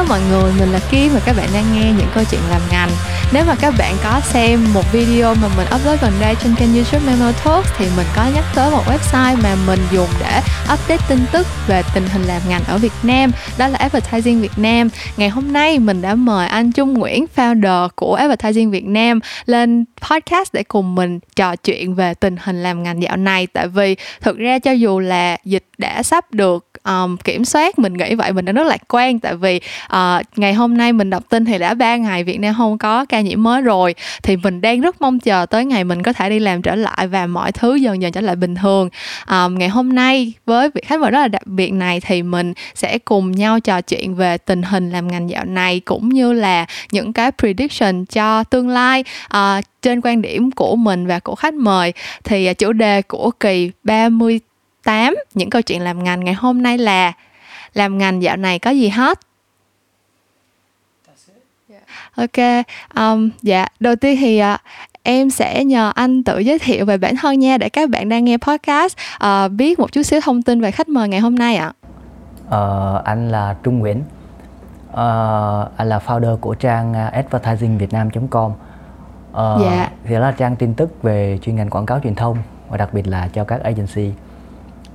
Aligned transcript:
đó 0.00 0.06
mọi 0.08 0.20
người, 0.30 0.52
mình 0.58 0.72
là 0.72 0.80
Kim 0.90 1.12
và 1.14 1.20
các 1.24 1.36
bạn 1.36 1.48
đang 1.54 1.64
nghe 1.74 1.92
những 1.92 2.08
câu 2.14 2.24
chuyện 2.30 2.40
làm 2.50 2.60
ngành. 2.70 2.90
Nếu 3.32 3.44
mà 3.44 3.54
các 3.60 3.74
bạn 3.78 3.94
có 4.04 4.20
xem 4.20 4.72
một 4.74 4.92
video 4.92 5.34
mà 5.34 5.48
mình 5.56 5.66
upload 5.74 6.00
gần 6.00 6.12
đây 6.20 6.34
trên 6.42 6.54
kênh 6.54 6.74
YouTube 6.74 7.06
Memo 7.06 7.32
Talks 7.44 7.70
thì 7.78 7.86
mình 7.96 8.06
có 8.16 8.24
nhắc 8.34 8.44
tới 8.54 8.70
một 8.70 8.82
website 8.86 9.42
mà 9.42 9.56
mình 9.66 9.80
dùng 9.92 10.08
để 10.20 10.40
update 10.72 11.04
tin 11.08 11.18
tức 11.32 11.46
về 11.66 11.82
tình 11.94 12.08
hình 12.12 12.22
làm 12.22 12.42
ngành 12.48 12.64
ở 12.64 12.78
Việt 12.78 12.92
Nam, 13.02 13.30
đó 13.58 13.68
là 13.68 13.78
Advertising 13.78 14.40
Việt 14.40 14.52
Nam. 14.58 14.88
Ngày 15.16 15.28
hôm 15.28 15.52
nay 15.52 15.78
mình 15.78 16.02
đã 16.02 16.14
mời 16.14 16.48
anh 16.48 16.72
Trung 16.72 16.94
Nguyễn, 16.94 17.26
founder 17.36 17.88
của 17.96 18.14
Advertising 18.14 18.70
Việt 18.70 18.84
Nam 18.84 19.20
lên 19.46 19.84
podcast 20.00 20.52
để 20.52 20.62
cùng 20.62 20.94
mình 20.94 21.18
trò 21.36 21.56
chuyện 21.56 21.94
về 21.94 22.14
tình 22.14 22.36
hình 22.36 22.62
làm 22.62 22.82
ngành 22.82 23.02
dạo 23.02 23.16
này. 23.16 23.46
Tại 23.46 23.68
vì 23.68 23.96
thực 24.20 24.38
ra 24.38 24.58
cho 24.58 24.72
dù 24.72 24.98
là 24.98 25.36
dịch 25.44 25.64
đã 25.78 26.02
sắp 26.02 26.34
được 26.34 26.66
um, 26.84 27.16
kiểm 27.16 27.44
soát 27.44 27.78
mình 27.78 27.92
nghĩ 27.92 28.14
vậy 28.14 28.32
mình 28.32 28.44
đã 28.44 28.52
rất 28.52 28.66
lạc 28.66 28.80
quan 28.88 29.18
tại 29.18 29.34
vì 29.34 29.60
uh, 29.92 30.22
ngày 30.36 30.54
hôm 30.54 30.76
nay 30.76 30.92
mình 30.92 31.10
đọc 31.10 31.22
tin 31.28 31.44
thì 31.44 31.58
đã 31.58 31.74
ba 31.74 31.96
ngày 31.96 32.24
Việt 32.24 32.40
Nam 32.40 32.54
không 32.58 32.78
có 32.78 33.04
ca 33.04 33.20
nhiễm 33.20 33.42
mới 33.42 33.62
rồi 33.62 33.94
thì 34.22 34.36
mình 34.36 34.60
đang 34.60 34.80
rất 34.80 35.00
mong 35.00 35.18
chờ 35.18 35.46
tới 35.50 35.64
ngày 35.64 35.84
mình 35.84 36.02
có 36.02 36.12
thể 36.12 36.30
đi 36.30 36.38
làm 36.38 36.62
trở 36.62 36.74
lại 36.74 37.06
và 37.06 37.26
mọi 37.26 37.52
thứ 37.52 37.74
dần 37.74 38.02
dần 38.02 38.12
trở 38.12 38.20
lại 38.20 38.36
bình 38.36 38.54
thường. 38.54 38.88
Um, 39.30 39.58
ngày 39.58 39.68
hôm 39.68 39.94
nay 39.94 40.32
với 40.46 40.70
vị 40.74 40.80
khách 40.86 41.00
mời 41.00 41.10
rất 41.10 41.20
là 41.20 41.28
đặc 41.28 41.46
biệt 41.46 41.72
này 41.72 42.00
thì 42.00 42.22
mình 42.22 42.54
sẽ 42.74 42.98
cùng 42.98 43.32
nhau 43.32 43.60
trò 43.60 43.80
chuyện 43.80 44.14
về 44.14 44.38
tình 44.38 44.62
hình 44.62 44.90
làm 44.90 45.08
ngành 45.08 45.30
dạo 45.30 45.44
này 45.44 45.80
cũng 45.80 46.08
như 46.08 46.32
là 46.32 46.66
những 46.92 47.12
cái 47.12 47.30
prediction 47.38 48.04
cho 48.04 48.44
tương 48.44 48.68
lai. 48.68 49.04
Uh, 49.34 49.64
trên 49.82 50.00
quan 50.00 50.22
điểm 50.22 50.50
của 50.50 50.76
mình 50.76 51.06
và 51.06 51.20
của 51.20 51.34
khách 51.34 51.54
mời 51.54 51.92
thì 52.24 52.50
uh, 52.50 52.58
chủ 52.58 52.72
đề 52.72 53.02
của 53.02 53.30
kỳ 53.40 53.70
30 53.84 54.40
8 54.84 55.14
những 55.34 55.50
câu 55.50 55.62
chuyện 55.62 55.82
làm 55.82 56.04
ngành 56.04 56.24
ngày 56.24 56.34
hôm 56.34 56.62
nay 56.62 56.78
là 56.78 57.12
làm 57.74 57.98
ngành 57.98 58.22
dạo 58.22 58.36
này 58.36 58.58
có 58.58 58.70
gì 58.70 58.88
hết? 58.88 59.18
Ok 62.16 62.64
um, 62.94 63.30
dạ 63.42 63.66
đầu 63.80 63.96
tiên 63.96 64.16
thì 64.20 64.42
uh, 64.42 64.60
em 65.02 65.30
sẽ 65.30 65.64
nhờ 65.64 65.92
anh 65.94 66.24
tự 66.24 66.38
giới 66.38 66.58
thiệu 66.58 66.84
về 66.84 66.96
bản 66.96 67.16
thân 67.16 67.38
nha 67.38 67.58
để 67.58 67.68
các 67.68 67.90
bạn 67.90 68.08
đang 68.08 68.24
nghe 68.24 68.36
podcast 68.36 68.96
uh, 69.24 69.52
biết 69.52 69.78
một 69.78 69.92
chút 69.92 70.02
xíu 70.02 70.20
thông 70.20 70.42
tin 70.42 70.60
về 70.60 70.70
khách 70.70 70.88
mời 70.88 71.08
ngày 71.08 71.20
hôm 71.20 71.34
nay 71.34 71.56
ạ. 71.56 71.72
Uh, 72.46 73.04
anh 73.04 73.30
là 73.30 73.56
Trung 73.62 73.78
Nguyễn. 73.78 74.02
Uh, 74.90 74.96
anh 75.76 75.88
là 75.88 76.00
founder 76.06 76.36
của 76.36 76.54
trang 76.54 76.94
advertisingvietnam.com 76.94 78.52
uh, 79.30 79.62
dạ. 79.62 79.90
thì 80.04 80.14
đó 80.14 80.20
là 80.20 80.32
trang 80.32 80.56
tin 80.56 80.74
tức 80.74 81.02
về 81.02 81.38
chuyên 81.42 81.56
ngành 81.56 81.70
quảng 81.70 81.86
cáo 81.86 82.00
truyền 82.02 82.14
thông 82.14 82.36
và 82.68 82.76
đặc 82.76 82.94
biệt 82.94 83.06
là 83.06 83.28
cho 83.32 83.44
các 83.44 83.62
agency 83.62 84.12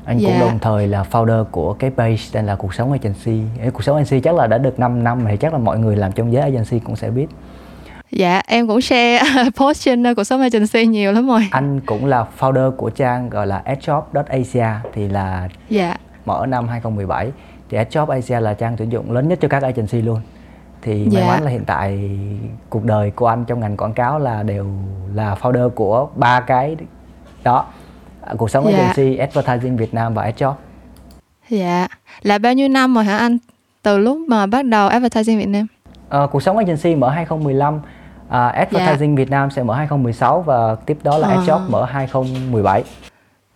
anh 0.06 0.20
yeah. 0.20 0.32
cũng 0.32 0.40
dạ. 0.40 0.48
đồng 0.48 0.60
thời 0.60 0.88
là 0.88 1.06
founder 1.12 1.44
của 1.44 1.74
cái 1.74 1.92
page 1.98 2.22
tên 2.32 2.46
là 2.46 2.56
cuộc 2.56 2.74
sống 2.74 2.92
agency 2.92 3.42
cuộc 3.74 3.84
sống 3.84 3.96
agency 3.96 4.20
chắc 4.22 4.36
là 4.36 4.48
đã 4.48 4.58
được 4.58 4.80
5 4.80 5.04
năm 5.04 5.26
thì 5.28 5.38
chắc 5.38 5.54
là 5.54 5.60
mọi 5.60 5.80
người 5.80 5.96
làm 5.96 6.12
trong 6.12 6.34
giới 6.34 6.42
agency 6.42 6.80
cũng 6.80 6.96
sẽ 6.96 7.10
biết 7.10 7.28
dạ 8.12 8.42
em 8.48 8.68
cũng 8.68 8.82
share 8.82 9.24
post 9.58 9.84
trên 9.84 10.12
uh, 10.12 10.16
cuộc 10.18 10.24
sống 10.24 10.42
agency 10.42 10.86
nhiều 10.86 11.12
lắm 11.12 11.28
rồi 11.28 11.48
anh 11.52 11.80
cũng 11.80 12.06
là 12.06 12.26
founder 12.40 12.72
của 12.72 12.90
trang 12.90 13.30
gọi 13.30 13.48
là 13.48 13.62
adshop.asia 13.66 14.68
thì 14.94 15.08
là 15.08 15.50
dạ. 15.70 15.98
mở 16.26 16.46
năm 16.50 16.68
2017 16.68 17.32
thì 17.70 17.78
adshop 17.78 18.10
asia 18.10 18.40
là 18.40 18.54
trang 18.54 18.76
tuyển 18.78 18.92
dụng 18.92 19.12
lớn 19.12 19.28
nhất 19.28 19.40
cho 19.42 19.48
các 19.48 19.64
agency 19.64 20.02
luôn 20.02 20.20
thì 20.86 21.08
dạ. 21.12 21.20
may 21.20 21.30
mắn 21.30 21.44
là 21.44 21.52
hiện 21.52 21.66
tại 21.66 22.10
cuộc 22.70 22.84
đời 22.84 23.12
của 23.12 23.28
anh 23.28 23.46
trong 23.46 23.60
ngành 23.60 23.78
quảng 23.78 23.94
cáo 23.94 24.20
là 24.20 24.44
đều 24.44 24.68
là 25.14 25.36
founder 25.42 25.70
của 25.70 26.10
ba 26.16 26.40
cái 26.40 26.76
đó 27.44 27.66
À, 28.26 28.34
cuộc 28.38 28.50
sống 28.50 28.66
dạ. 28.72 28.78
agency 28.78 29.18
advertising 29.18 29.78
Việt 29.78 29.94
Nam 29.94 30.14
và 30.14 30.32
AdJob. 30.32 30.54
Dạ, 31.50 31.88
là 32.22 32.38
bao 32.38 32.54
nhiêu 32.54 32.68
năm 32.68 32.96
rồi 32.96 33.04
hả 33.04 33.18
anh? 33.18 33.38
Từ 33.82 33.98
lúc 33.98 34.18
mà 34.28 34.46
bắt 34.46 34.66
đầu 34.66 34.88
advertising 34.88 35.38
Việt 35.38 35.48
Nam? 35.48 35.68
À, 36.10 36.20
cuộc 36.32 36.44
sống 36.44 36.58
agency 36.58 36.96
mở 36.96 37.10
2015, 37.10 37.82
à, 38.30 38.48
advertising 38.48 39.18
dạ. 39.18 39.18
Việt 39.18 39.30
Nam 39.30 39.52
sẽ 39.52 39.64
mở 39.64 39.76
2016 39.76 40.42
và 40.42 40.76
tiếp 40.76 40.98
đó 41.04 41.18
là 41.18 41.28
à. 41.28 41.36
AdJob 41.36 41.70
mở 41.70 41.86
2017. 41.86 42.84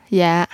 Dạ. 0.09 0.45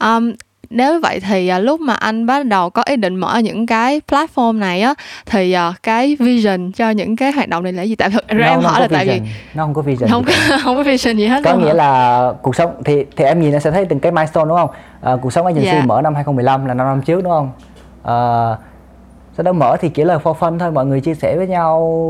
Um, 0.00 0.32
nếu 0.70 1.00
vậy 1.00 1.20
thì 1.20 1.48
à, 1.48 1.58
lúc 1.58 1.80
mà 1.80 1.94
anh 1.94 2.26
bắt 2.26 2.46
đầu 2.46 2.70
có 2.70 2.82
ý 2.86 2.96
định 2.96 3.16
mở 3.16 3.38
những 3.38 3.66
cái 3.66 4.00
platform 4.10 4.58
này 4.58 4.80
á 4.80 4.94
thì 5.26 5.52
à, 5.52 5.72
cái 5.82 6.16
vision 6.20 6.72
cho 6.72 6.90
những 6.90 7.16
cái 7.16 7.32
hoạt 7.32 7.48
động 7.48 7.62
này 7.62 7.72
là 7.72 7.82
gì 7.82 7.96
tại 7.96 8.10
thực 8.10 8.28
ra 8.28 8.46
em 8.46 8.60
hỏi 8.60 8.80
là 8.80 8.88
tại 8.88 9.06
vì 9.06 9.20
nó 9.54 9.64
không 9.64 9.74
có 9.74 9.82
vision 9.82 10.10
không 10.10 10.24
có, 10.24 10.32
không 10.62 10.76
có 10.76 10.82
vision 10.82 11.16
gì 11.16 11.26
hết 11.26 11.40
có 11.44 11.56
nghĩa 11.56 11.66
hả? 11.66 11.74
là 11.74 12.32
cuộc 12.42 12.56
sống 12.56 12.82
thì 12.84 13.04
thì 13.16 13.24
em 13.24 13.40
nhìn 13.40 13.52
nó 13.52 13.58
sẽ 13.58 13.70
thấy 13.70 13.84
từng 13.84 14.00
cái 14.00 14.12
milestone 14.12 14.48
đúng 14.48 14.58
không 14.58 14.70
à, 15.00 15.16
cuộc 15.22 15.32
sống 15.32 15.46
agency 15.46 15.66
yeah. 15.66 15.78
Dạ. 15.78 15.86
mở 15.86 16.02
năm 16.02 16.14
2015 16.14 16.66
là 16.66 16.74
năm 16.74 16.86
năm 16.86 17.02
trước 17.02 17.22
đúng 17.22 17.32
không 17.32 17.50
à, 18.02 18.14
sau 19.36 19.44
đó 19.44 19.52
mở 19.52 19.76
thì 19.80 19.88
chỉ 19.88 20.04
là 20.04 20.18
for 20.18 20.34
fun 20.34 20.58
thôi 20.58 20.70
mọi 20.72 20.86
người 20.86 21.00
chia 21.00 21.14
sẻ 21.14 21.36
với 21.36 21.46
nhau 21.46 22.08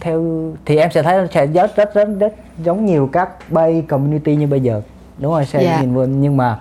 theo 0.00 0.22
thì 0.66 0.76
em 0.76 0.90
sẽ 0.90 1.02
thấy 1.02 1.26
sẽ 1.34 1.46
rất 1.46 1.76
rất 1.76 1.94
rất, 1.94 2.08
rất 2.20 2.32
giống 2.64 2.86
nhiều 2.86 3.08
các 3.12 3.28
bay 3.50 3.84
community 3.88 4.36
như 4.36 4.46
bây 4.46 4.60
giờ 4.60 4.82
đúng 5.18 5.32
rồi 5.32 5.46
sẽ 5.46 5.58
yeah. 5.58 5.74
Dạ. 5.76 5.82
nhìn 5.82 6.20
nhưng 6.20 6.36
mà 6.36 6.58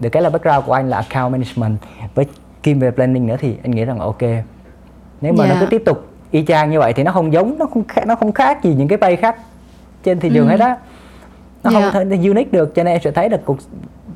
được 0.00 0.08
cái 0.08 0.22
là 0.22 0.30
background 0.30 0.66
của 0.66 0.72
anh 0.72 0.90
là 0.90 0.96
account 0.96 1.32
management 1.32 1.78
với 2.14 2.26
kim 2.62 2.78
về 2.78 2.90
planning 2.90 3.26
nữa 3.26 3.36
thì 3.40 3.56
anh 3.62 3.70
nghĩ 3.70 3.84
rằng 3.84 3.98
ok 3.98 4.22
nếu 5.20 5.32
mà 5.32 5.44
yeah. 5.44 5.54
nó 5.54 5.60
cứ 5.60 5.66
tiếp 5.66 5.82
tục 5.86 6.08
y 6.30 6.44
chang 6.44 6.70
như 6.70 6.78
vậy 6.78 6.92
thì 6.92 7.02
nó 7.02 7.12
không 7.12 7.32
giống 7.32 7.58
nó 7.58 7.66
không 7.66 7.84
khác, 7.88 8.06
nó 8.06 8.14
không 8.14 8.32
khác 8.32 8.62
gì 8.62 8.74
những 8.74 8.88
cái 8.88 8.98
bay 8.98 9.16
khác 9.16 9.36
trên 10.02 10.20
thị 10.20 10.30
trường 10.34 10.46
ừ. 10.46 10.50
hết 10.50 10.60
á 10.60 10.76
nó 11.62 11.70
yeah. 11.70 11.92
không 11.92 12.08
thể 12.08 12.16
unique 12.16 12.52
được 12.52 12.74
cho 12.74 12.84
nên 12.84 12.94
em 12.94 13.00
sẽ 13.04 13.10
thấy 13.10 13.28
được 13.28 13.40
cuộc 13.44 13.58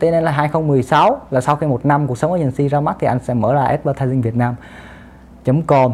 cho 0.00 0.11
nên 0.11 0.25
là 0.25 0.31
2016 0.31 1.21
là 1.31 1.41
sau 1.41 1.56
khi 1.56 1.67
một 1.67 1.87
năm 1.87 2.06
cuộc 2.06 2.19
sống 2.19 2.33
agency 2.33 2.69
ra 2.69 2.81
mắt 2.81 2.97
thì 3.00 3.06
anh 3.06 3.19
sẽ 3.25 3.34
mở 3.34 3.55
ra 3.55 3.62
advertising 3.62 4.22
Việt 4.22 4.37
Nam 4.37 4.55
com 5.67 5.93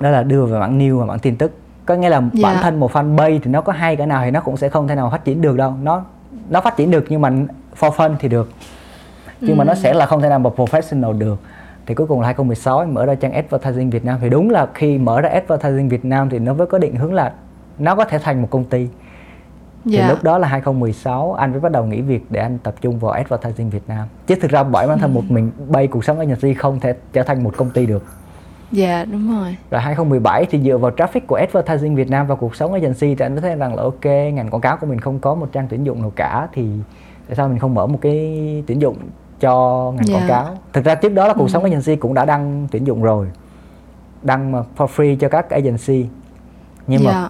đó 0.00 0.10
là 0.10 0.22
đưa 0.22 0.44
về 0.44 0.58
mảng 0.58 0.78
news 0.78 0.98
và 0.98 1.06
mảng 1.06 1.18
tin 1.18 1.36
tức 1.36 1.52
có 1.86 1.94
nghĩa 1.94 2.08
là 2.08 2.18
yeah. 2.18 2.32
bản 2.42 2.56
thân 2.62 2.80
một 2.80 2.92
fanpage 2.92 3.38
thì 3.42 3.50
nó 3.50 3.60
có 3.60 3.72
hay 3.72 3.96
cái 3.96 4.06
nào 4.06 4.24
thì 4.24 4.30
nó 4.30 4.40
cũng 4.40 4.56
sẽ 4.56 4.68
không 4.68 4.88
thể 4.88 4.94
nào 4.94 5.10
phát 5.10 5.24
triển 5.24 5.40
được 5.40 5.56
đâu 5.56 5.74
nó 5.82 6.04
nó 6.48 6.60
phát 6.60 6.76
triển 6.76 6.90
được 6.90 7.04
nhưng 7.08 7.20
mà 7.20 7.32
for 7.80 7.90
fun 7.90 8.14
thì 8.18 8.28
được 8.28 8.50
nhưng 9.40 9.50
ừ. 9.50 9.58
mà 9.58 9.64
nó 9.64 9.74
sẽ 9.74 9.94
là 9.94 10.06
không 10.06 10.22
thể 10.22 10.28
nào 10.28 10.38
mà 10.38 10.50
professional 10.56 11.18
được 11.18 11.38
thì 11.86 11.94
cuối 11.94 12.06
cùng 12.06 12.20
là 12.20 12.26
2016 12.26 12.78
anh 12.78 12.94
mở 12.94 13.06
ra 13.06 13.14
trang 13.14 13.32
advertising 13.32 13.90
Việt 13.90 14.04
Nam 14.04 14.18
thì 14.20 14.28
đúng 14.28 14.50
là 14.50 14.66
khi 14.74 14.98
mở 14.98 15.20
ra 15.20 15.28
advertising 15.28 15.88
Việt 15.88 16.04
Nam 16.04 16.30
thì 16.30 16.38
nó 16.38 16.54
mới 16.54 16.66
có 16.66 16.78
định 16.78 16.96
hướng 16.96 17.14
là 17.14 17.32
nó 17.78 17.94
có 17.94 18.04
thể 18.04 18.18
thành 18.18 18.42
một 18.42 18.48
công 18.50 18.64
ty 18.64 18.88
thì 19.84 19.92
dạ. 19.92 20.08
lúc 20.08 20.22
đó 20.22 20.38
là 20.38 20.48
2016 20.48 21.32
anh 21.32 21.50
mới 21.50 21.60
bắt 21.60 21.72
đầu 21.72 21.86
nghỉ 21.86 22.00
việc 22.00 22.24
để 22.30 22.40
anh 22.40 22.58
tập 22.58 22.74
trung 22.80 22.98
vào 22.98 23.12
advertising 23.12 23.70
Việt 23.70 23.82
Nam 23.88 24.08
chứ 24.26 24.34
thực 24.34 24.50
ra 24.50 24.62
bởi 24.62 24.88
bản 24.88 24.98
thân 24.98 25.10
ừ. 25.10 25.14
một 25.14 25.24
mình 25.28 25.50
bay 25.68 25.86
cuộc 25.86 26.04
sống 26.04 26.18
agency 26.18 26.54
không 26.54 26.80
thể 26.80 26.94
trở 27.12 27.22
thành 27.22 27.42
một 27.44 27.56
công 27.56 27.70
ty 27.70 27.86
được 27.86 28.04
Dạ 28.72 29.04
đúng 29.04 29.38
rồi. 29.38 29.56
Rồi 29.70 29.80
2017 29.80 30.46
thì 30.50 30.60
dựa 30.62 30.78
vào 30.78 30.90
traffic 30.90 31.20
của 31.26 31.36
advertising 31.36 31.94
Việt 31.94 32.10
Nam 32.10 32.26
và 32.26 32.34
cuộc 32.34 32.56
sống 32.56 32.72
agency 32.72 33.14
thì 33.14 33.24
anh 33.24 33.32
mới 33.32 33.40
thấy 33.40 33.56
rằng 33.56 33.74
là 33.74 33.82
ok 33.82 34.04
ngành 34.04 34.50
quảng 34.50 34.60
cáo 34.60 34.76
của 34.76 34.86
mình 34.86 35.00
không 35.00 35.18
có 35.18 35.34
một 35.34 35.48
trang 35.52 35.66
tuyển 35.70 35.84
dụng 35.84 36.00
nào 36.00 36.12
cả 36.16 36.48
thì 36.52 36.68
tại 37.28 37.36
sao 37.36 37.48
mình 37.48 37.58
không 37.58 37.74
mở 37.74 37.86
một 37.86 37.98
cái 38.00 38.64
tuyển 38.66 38.80
dụng 38.80 38.96
cho 39.40 39.92
ngành 39.96 40.06
yeah. 40.08 40.20
quảng 40.20 40.28
dạ. 40.28 40.44
cáo 40.44 40.56
thực 40.72 40.84
ra 40.84 40.94
trước 40.94 41.08
đó 41.08 41.28
là 41.28 41.34
cuộc 41.34 41.44
ừ. 41.44 41.48
sống 41.48 41.64
agency 41.64 41.96
cũng 41.96 42.14
đã 42.14 42.24
đăng 42.24 42.68
tuyển 42.70 42.86
dụng 42.86 43.02
rồi 43.02 43.26
đăng 44.22 44.52
mà 44.52 44.62
for 44.76 44.86
free 44.86 45.16
cho 45.16 45.28
các 45.28 45.50
agency 45.50 46.06
nhưng 46.86 47.02
yeah. 47.02 47.14
mà 47.14 47.22
dạ. 47.22 47.28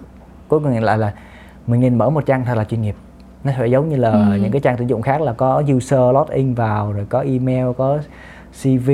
cuối 0.48 0.60
cùng 0.60 0.82
lại 0.82 0.98
là 0.98 1.12
mình 1.66 1.80
nên 1.80 1.98
mở 1.98 2.10
một 2.10 2.26
trang 2.26 2.44
thật 2.44 2.54
là 2.54 2.64
chuyên 2.64 2.82
nghiệp 2.82 2.94
nó 3.44 3.52
phải 3.58 3.70
giống 3.70 3.88
như 3.88 3.97
là 3.97 4.10
ừ. 4.10 4.38
những 4.42 4.52
cái 4.52 4.60
trang 4.60 4.76
tuyển 4.78 4.88
dụng 4.88 5.02
khác 5.02 5.20
là 5.20 5.32
có 5.32 5.62
user 5.76 6.00
login 6.14 6.54
vào 6.54 6.92
rồi 6.92 7.06
có 7.08 7.20
email 7.20 7.66
có 7.76 7.98
cv 8.62 8.91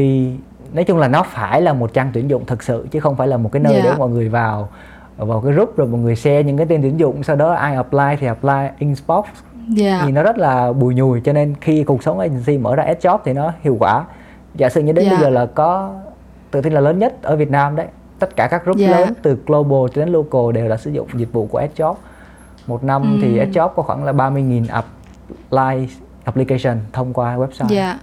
nói 0.72 0.84
chung 0.84 0.98
là 0.98 1.08
nó 1.08 1.22
phải 1.22 1.62
là 1.62 1.72
một 1.72 1.92
trang 1.92 2.10
tuyển 2.14 2.30
dụng 2.30 2.46
thực 2.46 2.62
sự 2.62 2.86
chứ 2.90 3.00
không 3.00 3.16
phải 3.16 3.28
là 3.28 3.36
một 3.36 3.52
cái 3.52 3.62
nơi 3.62 3.72
yeah. 3.72 3.84
để 3.84 3.90
dạ. 3.90 3.98
mọi 3.98 4.10
người 4.10 4.28
vào 4.28 4.68
vào 5.16 5.40
cái 5.40 5.52
group 5.52 5.76
rồi 5.76 5.88
mọi 5.88 6.00
người 6.00 6.16
share 6.16 6.42
những 6.42 6.56
cái 6.56 6.66
tên 6.66 6.82
tuyển 6.82 7.00
dụng 7.00 7.22
sau 7.22 7.36
đó 7.36 7.52
ai 7.52 7.74
apply 7.74 8.16
thì 8.20 8.26
apply 8.26 8.68
inbox 8.78 9.24
yeah. 9.78 10.02
thì 10.06 10.12
nó 10.12 10.22
rất 10.22 10.38
là 10.38 10.72
bùi 10.72 10.94
nhùi 10.94 11.20
cho 11.20 11.32
nên 11.32 11.54
khi 11.60 11.84
cuộc 11.84 12.02
sống 12.02 12.18
agency 12.18 12.58
mở 12.58 12.76
ra 12.76 12.94
job 13.00 13.18
thì 13.24 13.32
nó 13.32 13.52
hiệu 13.62 13.76
quả 13.80 14.04
giả 14.54 14.68
sử 14.68 14.80
như 14.80 14.92
đến 14.92 15.04
yeah. 15.04 15.16
bây 15.16 15.24
giờ 15.24 15.30
là 15.30 15.46
có 15.46 15.94
tự 16.50 16.60
tin 16.60 16.72
là 16.72 16.80
lớn 16.80 16.98
nhất 16.98 17.22
ở 17.22 17.36
Việt 17.36 17.50
Nam 17.50 17.76
đấy 17.76 17.86
tất 18.18 18.36
cả 18.36 18.46
các 18.46 18.64
group 18.64 18.78
yeah. 18.78 18.90
lớn 18.90 19.14
từ 19.22 19.38
global 19.46 19.90
cho 19.94 20.04
đến 20.04 20.08
local 20.08 20.52
đều 20.54 20.68
đã 20.68 20.76
sử 20.76 20.90
dụng 20.90 21.08
dịch 21.14 21.32
vụ 21.32 21.46
của 21.46 21.62
job 21.76 21.94
một 22.66 22.84
năm 22.84 23.02
mm. 23.02 23.20
thì 23.22 23.40
job 23.40 23.68
có 23.68 23.82
khoảng 23.82 24.04
là 24.04 24.12
30.000 24.12 24.64
apply 24.68 25.88
application 26.24 26.78
thông 26.92 27.12
qua 27.12 27.36
website 27.36 27.76
yeah 27.76 27.96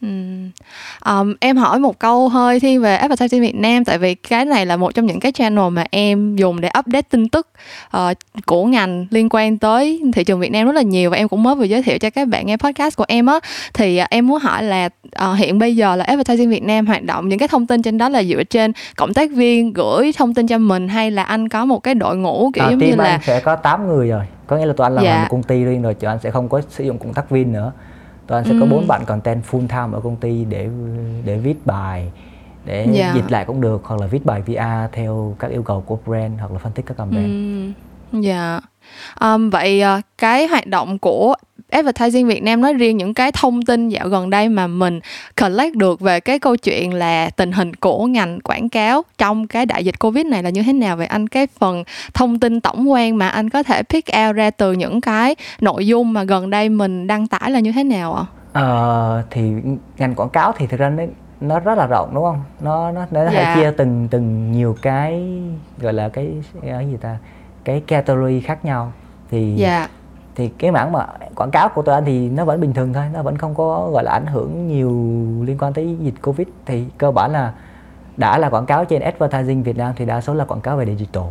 Um, 0.00 1.34
em 1.40 1.56
hỏi 1.56 1.78
một 1.78 1.98
câu 1.98 2.28
hơi 2.28 2.60
thiên 2.60 2.82
về 2.82 2.96
advertising 2.96 3.42
Việt 3.42 3.54
Nam 3.54 3.84
tại 3.84 3.98
vì 3.98 4.14
cái 4.14 4.44
này 4.44 4.66
là 4.66 4.76
một 4.76 4.94
trong 4.94 5.06
những 5.06 5.20
cái 5.20 5.32
channel 5.32 5.68
mà 5.70 5.84
em 5.90 6.36
dùng 6.36 6.60
để 6.60 6.70
update 6.78 7.02
tin 7.02 7.28
tức 7.28 7.48
uh, 7.96 8.00
của 8.46 8.64
ngành 8.64 9.06
liên 9.10 9.28
quan 9.30 9.58
tới 9.58 10.02
thị 10.12 10.24
trường 10.24 10.40
Việt 10.40 10.52
Nam 10.52 10.66
rất 10.66 10.74
là 10.74 10.82
nhiều 10.82 11.10
và 11.10 11.16
em 11.16 11.28
cũng 11.28 11.42
mới 11.42 11.54
vừa 11.54 11.64
giới 11.64 11.82
thiệu 11.82 11.98
cho 11.98 12.10
các 12.10 12.28
bạn 12.28 12.46
nghe 12.46 12.56
podcast 12.56 12.96
của 12.96 13.04
em 13.08 13.26
á. 13.26 13.40
Thì 13.74 14.00
uh, 14.02 14.10
em 14.10 14.26
muốn 14.26 14.38
hỏi 14.38 14.62
là 14.62 14.88
uh, 15.30 15.38
hiện 15.38 15.58
bây 15.58 15.76
giờ 15.76 15.96
là 15.96 16.04
advertising 16.04 16.50
Việt 16.50 16.62
Nam 16.62 16.86
hoạt 16.86 17.02
động 17.02 17.28
những 17.28 17.38
cái 17.38 17.48
thông 17.48 17.66
tin 17.66 17.82
trên 17.82 17.98
đó 17.98 18.08
là 18.08 18.22
dựa 18.22 18.44
trên 18.44 18.72
cộng 18.96 19.14
tác 19.14 19.30
viên 19.30 19.72
gửi 19.72 20.12
thông 20.16 20.34
tin 20.34 20.46
cho 20.46 20.58
mình 20.58 20.88
hay 20.88 21.10
là 21.10 21.22
anh 21.22 21.48
có 21.48 21.64
một 21.64 21.78
cái 21.78 21.94
đội 21.94 22.16
ngũ 22.16 22.50
kiểu 22.54 22.64
à, 22.64 22.70
giống 22.70 22.78
như 22.78 22.94
là 22.96 23.20
sẽ 23.22 23.40
có 23.40 23.56
8 23.56 23.88
người 23.88 24.08
rồi. 24.08 24.24
Có 24.46 24.56
nghĩa 24.56 24.66
là 24.66 24.72
tụi 24.72 24.86
anh 24.86 24.94
làm 24.94 25.04
dạ. 25.04 25.20
một 25.20 25.26
công 25.30 25.42
ty 25.42 25.64
riêng 25.64 25.82
rồi 25.82 25.94
chứ 25.94 26.06
anh 26.06 26.18
sẽ 26.22 26.30
không 26.30 26.48
có 26.48 26.62
sử 26.68 26.84
dụng 26.84 26.98
cộng 26.98 27.14
tác 27.14 27.30
viên 27.30 27.52
nữa 27.52 27.72
tụi 28.28 28.38
anh 28.38 28.44
sẽ 28.44 28.50
ừ. 28.50 28.56
có 28.60 28.66
bốn 28.66 28.86
bạn 28.86 29.04
content 29.04 29.44
full 29.50 29.66
time 29.68 29.88
ở 29.92 30.00
công 30.00 30.16
ty 30.16 30.44
để 30.44 30.68
để 31.24 31.38
viết 31.38 31.66
bài 31.66 32.10
để 32.64 32.76
yeah. 32.84 32.94
Dạ. 32.94 33.12
dịch 33.14 33.30
lại 33.30 33.44
cũng 33.44 33.60
được 33.60 33.80
hoặc 33.84 34.00
là 34.00 34.06
viết 34.06 34.26
bài 34.26 34.42
VR 34.46 34.92
theo 34.92 35.36
các 35.38 35.50
yêu 35.50 35.62
cầu 35.62 35.80
của 35.80 35.98
brand 36.06 36.40
hoặc 36.40 36.52
là 36.52 36.58
phân 36.58 36.72
tích 36.72 36.86
các 36.86 36.96
campaign. 36.96 37.72
Dạ. 38.12 38.50
Yeah. 38.50 38.62
Um, 39.20 39.50
vậy 39.50 39.82
uh, 39.98 40.04
cái 40.18 40.46
hoạt 40.46 40.66
động 40.66 40.98
của 40.98 41.34
advertising 41.70 42.26
Việt 42.26 42.42
Nam 42.42 42.60
nói 42.60 42.72
riêng 42.72 42.96
những 42.96 43.14
cái 43.14 43.32
thông 43.32 43.62
tin 43.62 43.88
dạo 43.88 44.08
gần 44.08 44.30
đây 44.30 44.48
mà 44.48 44.66
mình 44.66 45.00
collect 45.40 45.76
được 45.76 46.00
về 46.00 46.20
cái 46.20 46.38
câu 46.38 46.56
chuyện 46.56 46.94
là 46.94 47.30
tình 47.30 47.52
hình 47.52 47.74
của 47.74 48.06
ngành 48.06 48.40
quảng 48.40 48.68
cáo 48.68 49.02
trong 49.18 49.46
cái 49.46 49.66
đại 49.66 49.84
dịch 49.84 49.98
Covid 49.98 50.26
này 50.26 50.42
là 50.42 50.50
như 50.50 50.62
thế 50.62 50.72
nào 50.72 50.96
vậy 50.96 51.06
anh 51.06 51.28
cái 51.28 51.46
phần 51.58 51.84
thông 52.14 52.38
tin 52.38 52.60
tổng 52.60 52.90
quan 52.90 53.18
mà 53.18 53.28
anh 53.28 53.50
có 53.50 53.62
thể 53.62 53.82
pick 53.82 54.08
out 54.26 54.36
ra 54.36 54.50
từ 54.50 54.72
những 54.72 55.00
cái 55.00 55.36
nội 55.60 55.86
dung 55.86 56.12
mà 56.12 56.24
gần 56.24 56.50
đây 56.50 56.68
mình 56.68 57.06
đăng 57.06 57.26
tải 57.26 57.50
là 57.50 57.60
như 57.60 57.72
thế 57.72 57.84
nào 57.84 58.14
ạ? 58.14 58.24
Ờ, 58.52 59.22
thì 59.30 59.52
ngành 59.98 60.14
quảng 60.14 60.28
cáo 60.28 60.52
thì 60.56 60.66
thực 60.66 60.80
ra 60.80 60.88
nó 60.90 61.02
nó 61.40 61.60
rất 61.60 61.78
là 61.78 61.86
rộng 61.86 62.10
đúng 62.14 62.24
không? 62.24 62.42
Nó 62.60 62.92
nó 62.92 63.06
nó 63.10 63.30
dạ. 63.32 63.54
chia 63.54 63.70
từng 63.76 64.08
từng 64.10 64.52
nhiều 64.52 64.76
cái 64.82 65.22
gọi 65.78 65.92
là 65.92 66.08
cái 66.08 66.32
cái 66.62 66.86
gì 66.90 66.96
ta? 67.00 67.16
Cái 67.64 67.82
category 67.86 68.40
khác 68.40 68.64
nhau 68.64 68.92
thì 69.30 69.54
dạ 69.56 69.88
thì 70.38 70.48
cái 70.48 70.70
mảng 70.70 70.92
mà 70.92 71.06
quảng 71.34 71.50
cáo 71.50 71.68
của 71.68 71.82
tụi 71.82 71.94
anh 71.94 72.04
thì 72.04 72.28
nó 72.28 72.44
vẫn 72.44 72.60
bình 72.60 72.72
thường 72.72 72.92
thôi 72.92 73.04
nó 73.12 73.22
vẫn 73.22 73.36
không 73.36 73.54
có 73.54 73.90
gọi 73.92 74.04
là 74.04 74.12
ảnh 74.12 74.26
hưởng 74.26 74.68
nhiều 74.68 74.90
liên 75.44 75.58
quan 75.58 75.72
tới 75.72 75.96
dịch 76.00 76.14
covid 76.22 76.48
thì 76.66 76.84
cơ 76.98 77.10
bản 77.10 77.32
là 77.32 77.52
đã 78.16 78.38
là 78.38 78.50
quảng 78.50 78.66
cáo 78.66 78.84
trên 78.84 79.02
advertising 79.02 79.62
Việt 79.62 79.76
Nam 79.76 79.92
thì 79.96 80.04
đa 80.04 80.20
số 80.20 80.34
là 80.34 80.44
quảng 80.44 80.60
cáo 80.60 80.76
về 80.76 80.86
digital 80.86 81.24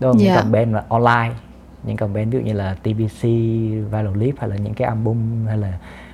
đúng 0.00 0.12
không? 0.12 0.18
Yeah. 0.18 0.20
những 0.20 0.28
dạ. 0.28 0.36
campaign 0.36 0.72
là 0.72 0.84
online 0.88 1.34
những 1.82 1.96
campaign 1.96 2.30
ví 2.30 2.38
dụ 2.38 2.44
như 2.44 2.52
là 2.52 2.76
TVC, 2.82 3.22
viral 3.90 4.12
clip 4.14 4.34
hay 4.38 4.50
là 4.50 4.56
những 4.56 4.74
cái 4.74 4.88
album 4.88 5.46
hay 5.46 5.56
là 5.56 5.72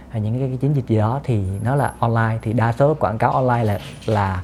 hay 0.08 0.20
những 0.20 0.38
cái, 0.38 0.48
cái 0.48 0.56
chiến 0.56 0.76
dịch 0.76 0.88
gì 0.88 0.96
đó 0.96 1.20
thì 1.24 1.42
nó 1.64 1.74
là 1.76 1.92
online 1.98 2.38
thì 2.42 2.52
đa 2.52 2.72
số 2.72 2.94
quảng 2.94 3.18
cáo 3.18 3.30
online 3.30 3.64
là 3.64 3.78
là 4.06 4.42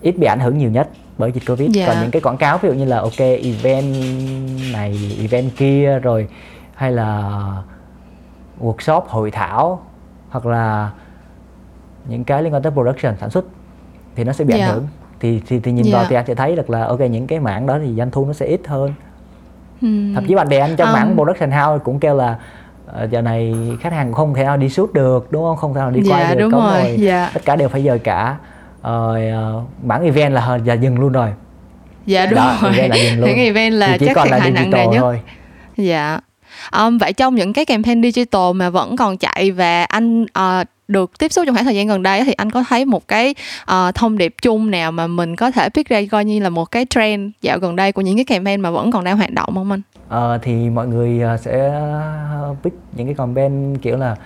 ít 0.00 0.18
bị 0.18 0.26
ảnh 0.26 0.40
hưởng 0.40 0.58
nhiều 0.58 0.70
nhất 0.70 0.88
bởi 1.18 1.32
dịch 1.32 1.42
covid 1.46 1.76
yeah. 1.76 1.88
còn 1.88 1.96
dạ. 1.96 2.02
những 2.02 2.10
cái 2.10 2.22
quảng 2.22 2.36
cáo 2.36 2.58
ví 2.58 2.68
dụ 2.68 2.74
như 2.74 2.84
là 2.84 2.98
ok 2.98 3.18
event 3.18 3.94
này 4.72 5.16
event 5.20 5.50
kia 5.56 5.98
rồi 5.98 6.28
hay 6.74 6.92
là 6.92 7.32
workshop 8.60 9.00
hội 9.08 9.30
thảo 9.30 9.82
hoặc 10.30 10.46
là 10.46 10.90
những 12.08 12.24
cái 12.24 12.42
liên 12.42 12.54
quan 12.54 12.62
tới 12.62 12.72
production 12.72 13.14
sản 13.20 13.30
xuất 13.30 13.44
thì 14.16 14.24
nó 14.24 14.32
sẽ 14.32 14.44
bị 14.44 14.54
yeah. 14.54 14.62
ảnh 14.62 14.68
dạ. 14.68 14.74
hưởng 14.74 14.86
thì 15.20 15.42
thì, 15.46 15.60
thì 15.60 15.72
nhìn 15.72 15.84
yeah. 15.84 15.94
vào 15.94 16.02
dạ. 16.02 16.08
thì 16.08 16.16
anh 16.16 16.26
sẽ 16.26 16.34
thấy 16.34 16.56
được 16.56 16.70
là 16.70 16.84
ok 16.84 17.00
những 17.00 17.26
cái 17.26 17.40
mảng 17.40 17.66
đó 17.66 17.78
thì 17.78 17.94
doanh 17.96 18.10
thu 18.10 18.26
nó 18.26 18.32
sẽ 18.32 18.46
ít 18.46 18.60
hơn 18.66 18.94
hmm. 19.80 20.14
thậm 20.14 20.24
chí 20.26 20.34
bạn 20.34 20.48
bè 20.48 20.58
anh 20.58 20.76
trong 20.76 20.88
um. 20.88 20.94
mảng 20.94 21.14
production 21.16 21.50
house 21.50 21.84
cũng 21.84 21.98
kêu 21.98 22.16
là 22.16 22.38
uh, 23.02 23.10
giờ 23.10 23.22
này 23.22 23.54
khách 23.80 23.92
hàng 23.92 24.12
không 24.12 24.34
thể 24.34 24.44
nào 24.44 24.56
đi 24.56 24.68
shoot 24.68 24.92
được 24.92 25.32
đúng 25.32 25.42
không 25.42 25.56
không 25.56 25.74
thể 25.74 25.80
nào 25.80 25.90
đi 25.90 26.02
quay 26.10 26.24
yeah, 26.24 26.38
được 26.38 26.48
đúng 26.52 26.60
rồi. 26.60 26.82
rồi 26.82 27.06
yeah. 27.06 27.34
tất 27.34 27.40
cả 27.44 27.56
đều 27.56 27.68
phải 27.68 27.84
dời 27.84 27.98
cả 27.98 28.36
rồi 28.82 29.30
uh, 29.56 29.84
mảng 29.84 30.04
event 30.04 30.32
là 30.32 30.58
giờ 30.64 30.74
dừng 30.74 30.98
luôn 30.98 31.12
rồi 31.12 31.28
dạ 32.06 32.26
đúng 32.26 32.34
đó, 32.34 32.58
rồi 32.62 32.72
event 32.72 32.90
là 32.90 32.96
dừng 32.96 33.14
luôn. 33.20 33.28
những 33.28 33.38
event 33.38 33.74
là 33.74 33.88
thì 33.88 33.98
chỉ 33.98 34.06
chắc 34.06 34.14
còn 34.16 34.28
là 34.28 34.40
digital 34.40 34.88
nhất 34.88 35.00
thôi 35.00 35.20
dạ 35.76 36.20
um, 36.72 36.98
vậy 36.98 37.12
trong 37.12 37.34
những 37.34 37.52
cái 37.52 37.64
campaign 37.64 38.02
digital 38.02 38.52
mà 38.54 38.70
vẫn 38.70 38.96
còn 38.96 39.16
chạy 39.16 39.50
và 39.50 39.84
anh 39.84 40.22
uh, 40.22 40.66
được 40.88 41.18
tiếp 41.18 41.32
xúc 41.32 41.44
trong 41.46 41.54
khoảng 41.54 41.64
thời 41.64 41.76
gian 41.76 41.86
gần 41.86 42.02
đây 42.02 42.24
thì 42.24 42.32
anh 42.32 42.50
có 42.50 42.64
thấy 42.68 42.84
một 42.84 43.08
cái 43.08 43.34
uh, 43.62 43.94
thông 43.94 44.18
điệp 44.18 44.34
chung 44.42 44.70
nào 44.70 44.92
mà 44.92 45.06
mình 45.06 45.36
có 45.36 45.50
thể 45.50 45.68
pick 45.68 45.90
ra 45.90 46.00
coi 46.10 46.24
như 46.24 46.40
là 46.40 46.48
một 46.48 46.70
cái 46.70 46.86
trend 46.90 47.30
dạo 47.42 47.58
gần 47.58 47.76
đây 47.76 47.92
của 47.92 48.02
những 48.02 48.16
cái 48.16 48.24
campaign 48.24 48.60
mà 48.60 48.70
vẫn 48.70 48.90
còn 48.90 49.04
đang 49.04 49.16
hoạt 49.16 49.30
động 49.30 49.54
không 49.54 49.70
anh? 49.70 49.82
Uh, 50.34 50.42
thì 50.42 50.70
mọi 50.70 50.86
người 50.86 51.20
sẽ 51.40 51.82
pick 52.62 52.76
những 52.96 53.06
cái 53.06 53.14
campaign 53.14 53.78
kiểu 53.78 53.96
là 53.96 54.16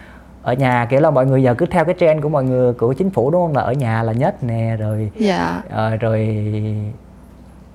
ở 0.42 0.52
nhà 0.52 0.86
kiểu 0.90 1.00
là 1.00 1.10
mọi 1.10 1.26
người 1.26 1.42
giờ 1.42 1.54
cứ 1.54 1.66
theo 1.66 1.84
cái 1.84 1.94
trend 2.00 2.22
của 2.22 2.28
mọi 2.28 2.44
người 2.44 2.72
của 2.72 2.92
chính 2.92 3.10
phủ 3.10 3.30
đúng 3.30 3.46
không 3.46 3.56
là 3.56 3.62
ở 3.62 3.72
nhà 3.72 4.02
là 4.02 4.12
nhất 4.12 4.44
nè 4.44 4.76
rồi 4.78 5.10
yeah. 5.20 5.64
Dạ. 5.70 5.92
uh, 5.94 6.00
rồi 6.00 6.44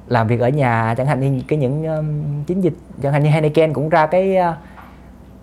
làm 0.07 0.27
việc 0.27 0.39
ở 0.39 0.49
nhà 0.49 0.95
chẳng 0.97 1.07
hạn 1.07 1.19
như 1.19 1.41
cái 1.47 1.59
những 1.59 1.85
um, 1.85 2.43
chiến 2.43 2.63
dịch 2.63 2.73
chẳng 3.03 3.13
hạn 3.13 3.23
như 3.23 3.29
Heineken 3.29 3.73
cũng 3.73 3.89
ra 3.89 4.07
cái 4.07 4.37
uh, 4.49 4.55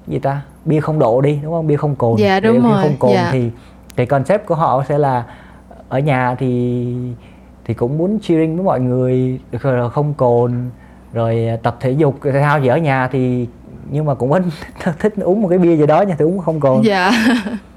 gì 0.06 0.18
ta? 0.18 0.42
Bia 0.64 0.80
không 0.80 0.98
độ 0.98 1.20
đi 1.20 1.38
đúng 1.42 1.52
không? 1.52 1.66
Bia 1.66 1.76
không 1.76 1.96
cồn. 1.96 2.16
Dạ 2.18 2.40
đúng 2.40 2.56
bia 2.56 2.62
rồi 2.62 2.82
không 2.82 2.96
cồn 2.98 3.12
dạ. 3.14 3.28
thì 3.32 3.50
cái 3.96 4.06
concept 4.06 4.46
của 4.46 4.54
họ 4.54 4.84
sẽ 4.88 4.98
là 4.98 5.24
ở 5.88 5.98
nhà 5.98 6.34
thì 6.34 6.94
thì 7.64 7.74
cũng 7.74 7.98
muốn 7.98 8.18
cheering 8.22 8.56
với 8.56 8.64
mọi 8.64 8.80
người 8.80 9.40
rồi 9.60 9.90
không 9.90 10.14
cồn 10.14 10.70
rồi 11.12 11.48
tập 11.62 11.76
thể 11.80 11.90
dục 11.90 12.18
thể 12.22 12.40
thao 12.40 12.60
gì 12.60 12.68
ở 12.68 12.76
nhà 12.76 13.08
thì 13.12 13.46
nhưng 13.90 14.04
mà 14.04 14.14
cũng 14.14 14.28
vẫn 14.28 14.42
thích 14.98 15.14
uống 15.22 15.42
một 15.42 15.48
cái 15.48 15.58
bia 15.58 15.76
gì 15.76 15.86
đó 15.86 16.02
nha 16.02 16.14
thì 16.18 16.24
uống 16.24 16.38
không 16.38 16.60
cồn. 16.60 16.82
Dạ 16.82 17.12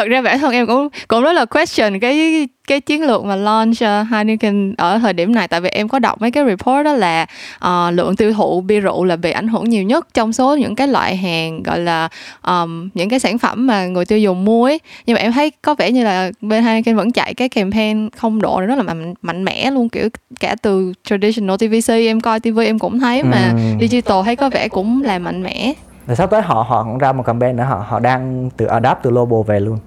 thật 0.00 0.08
ra 0.08 0.22
bản 0.22 0.38
thân 0.38 0.52
em 0.52 0.66
cũng 0.66 0.88
cũng 1.08 1.22
rất 1.22 1.32
là 1.32 1.44
question 1.44 2.00
cái 2.00 2.48
cái 2.68 2.80
chiến 2.80 3.06
lược 3.06 3.24
mà 3.24 3.36
launch 3.36 3.76
uh, 3.84 4.10
Heineken 4.10 4.74
ở 4.78 4.98
thời 4.98 5.12
điểm 5.12 5.34
này. 5.34 5.48
Tại 5.48 5.60
vì 5.60 5.68
em 5.68 5.88
có 5.88 5.98
đọc 5.98 6.20
mấy 6.20 6.30
cái 6.30 6.44
report 6.44 6.84
đó 6.84 6.92
là 6.92 7.26
uh, 7.64 7.94
lượng 7.94 8.16
tiêu 8.16 8.32
thụ 8.32 8.60
bia 8.60 8.80
rượu 8.80 9.04
là 9.04 9.16
bị 9.16 9.30
ảnh 9.30 9.48
hưởng 9.48 9.70
nhiều 9.70 9.82
nhất 9.82 10.06
trong 10.14 10.32
số 10.32 10.56
những 10.56 10.74
cái 10.74 10.88
loại 10.88 11.16
hàng 11.16 11.62
gọi 11.62 11.78
là 11.78 12.08
um, 12.46 12.88
những 12.94 13.08
cái 13.08 13.20
sản 13.20 13.38
phẩm 13.38 13.66
mà 13.66 13.86
người 13.86 14.04
tiêu 14.04 14.18
dùng 14.18 14.44
mua 14.44 14.64
ấy. 14.64 14.80
Nhưng 15.06 15.14
mà 15.14 15.20
em 15.20 15.32
thấy 15.32 15.52
có 15.62 15.74
vẻ 15.74 15.90
như 15.90 16.04
là 16.04 16.30
bên 16.40 16.64
Heineken 16.64 16.96
vẫn 16.96 17.12
chạy 17.12 17.34
cái 17.34 17.48
campaign 17.48 18.10
không 18.10 18.40
độ 18.40 18.60
rất 18.60 18.76
là 18.76 18.82
mạnh, 18.82 19.14
mạnh 19.22 19.44
mẽ 19.44 19.70
luôn. 19.70 19.88
Kiểu 19.88 20.08
cả 20.40 20.56
từ 20.62 20.92
traditional 21.04 21.56
TVC 21.56 21.90
em 21.90 22.20
coi 22.20 22.40
TV 22.40 22.58
em 22.58 22.78
cũng 22.78 23.00
thấy 23.00 23.22
mà 23.22 23.52
ừ. 23.54 23.86
digital 23.86 24.22
thấy 24.24 24.36
có 24.36 24.50
vẻ 24.50 24.68
cũng 24.68 25.02
là 25.02 25.18
mạnh 25.18 25.42
mẽ. 25.42 25.72
Rồi 26.06 26.16
sắp 26.16 26.30
tới 26.30 26.42
họ 26.42 26.66
họ 26.68 26.84
cũng 26.84 26.98
ra 26.98 27.12
một 27.12 27.22
campaign 27.26 27.56
nữa 27.56 27.64
họ 27.68 27.84
họ 27.88 28.00
đang 28.00 28.50
từ 28.56 28.66
adapt 28.66 29.02
từ 29.02 29.10
global 29.10 29.40
về 29.46 29.60
luôn 29.60 29.78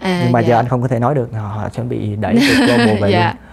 à, 0.00 0.20
nhưng 0.22 0.32
mà 0.32 0.40
dạ. 0.40 0.48
giờ 0.48 0.56
anh 0.56 0.68
không 0.68 0.82
có 0.82 0.88
thể 0.88 0.98
nói 0.98 1.14
được 1.14 1.28
họ, 1.32 1.68
chuẩn 1.68 1.88
bị 1.88 2.16
đẩy 2.16 2.38
từ 2.48 2.66
global 2.66 3.02
về 3.02 3.10
dạ. 3.10 3.34
luôn 3.34 3.50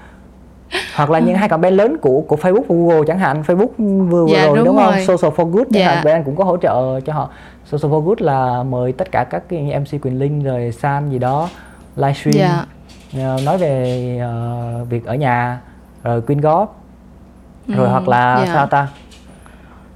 hoặc 0.95 1.09
là 1.09 1.19
những 1.19 1.35
hai 1.35 1.49
campaign 1.49 1.75
lớn 1.75 1.97
của 2.01 2.21
của 2.21 2.35
Facebook 2.35 2.63
và 2.67 2.75
Google 2.75 3.07
chẳng 3.07 3.19
hạn 3.19 3.41
Facebook 3.41 3.67
vừa 3.77 4.25
vừa 4.25 4.33
dạ, 4.33 4.45
rồi 4.45 4.57
đúng, 4.57 4.65
đúng 4.65 4.77
không 4.77 4.94
Social 4.94 5.35
for 5.35 5.45
Good 5.45 5.67
chẳng 5.73 5.83
dạ. 5.83 5.94
hạn 5.94 6.03
bên 6.03 6.13
anh 6.13 6.23
cũng 6.23 6.35
có 6.35 6.44
hỗ 6.44 6.57
trợ 6.57 6.99
cho 6.99 7.13
họ 7.13 7.29
Social 7.65 7.94
for 7.94 7.99
Good 7.99 8.21
là 8.21 8.63
mời 8.63 8.91
tất 8.91 9.11
cả 9.11 9.23
các 9.23 9.44
cái 9.49 9.79
MC 9.79 10.01
Quỳnh 10.01 10.19
Linh 10.19 10.44
rồi 10.44 10.71
San 10.71 11.09
gì 11.09 11.19
đó 11.19 11.49
livestream 11.95 12.35
dạ. 12.38 12.65
Ờ, 13.13 13.39
nói 13.45 13.57
về 13.57 14.21
uh, 14.81 14.89
việc 14.89 15.05
ở 15.05 15.15
nhà 15.15 15.59
rồi 16.03 16.21
quyên 16.21 16.41
góp 16.41 16.81
rồi 17.67 17.85
ừ, 17.85 17.91
hoặc 17.91 18.07
là 18.07 18.44
dạ. 18.45 18.53
sao 18.53 18.67
ta 18.67 18.88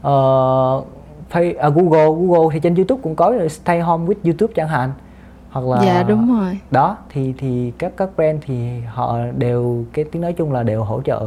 uh, 0.07 1.75
Google 1.75 2.05
Google 2.05 2.49
thì 2.53 2.59
trên 2.59 2.75
YouTube 2.75 3.01
cũng 3.03 3.15
có 3.15 3.33
Stay 3.49 3.79
Home 3.79 4.05
with 4.05 4.15
YouTube 4.23 4.53
chẳng 4.55 4.67
hạn 4.67 4.91
hoặc 5.51 5.65
là 5.65 5.85
dạ 5.85 6.03
đúng 6.03 6.39
rồi 6.39 6.59
đó 6.71 6.97
thì 7.09 7.33
thì 7.37 7.71
các 7.77 7.91
các 7.97 8.09
brand 8.15 8.43
thì 8.45 8.79
họ 8.79 9.17
đều 9.37 9.85
cái 9.93 10.05
tiếng 10.05 10.21
nói 10.21 10.33
chung 10.33 10.51
là 10.51 10.63
đều 10.63 10.83
hỗ 10.83 11.01
trợ 11.01 11.21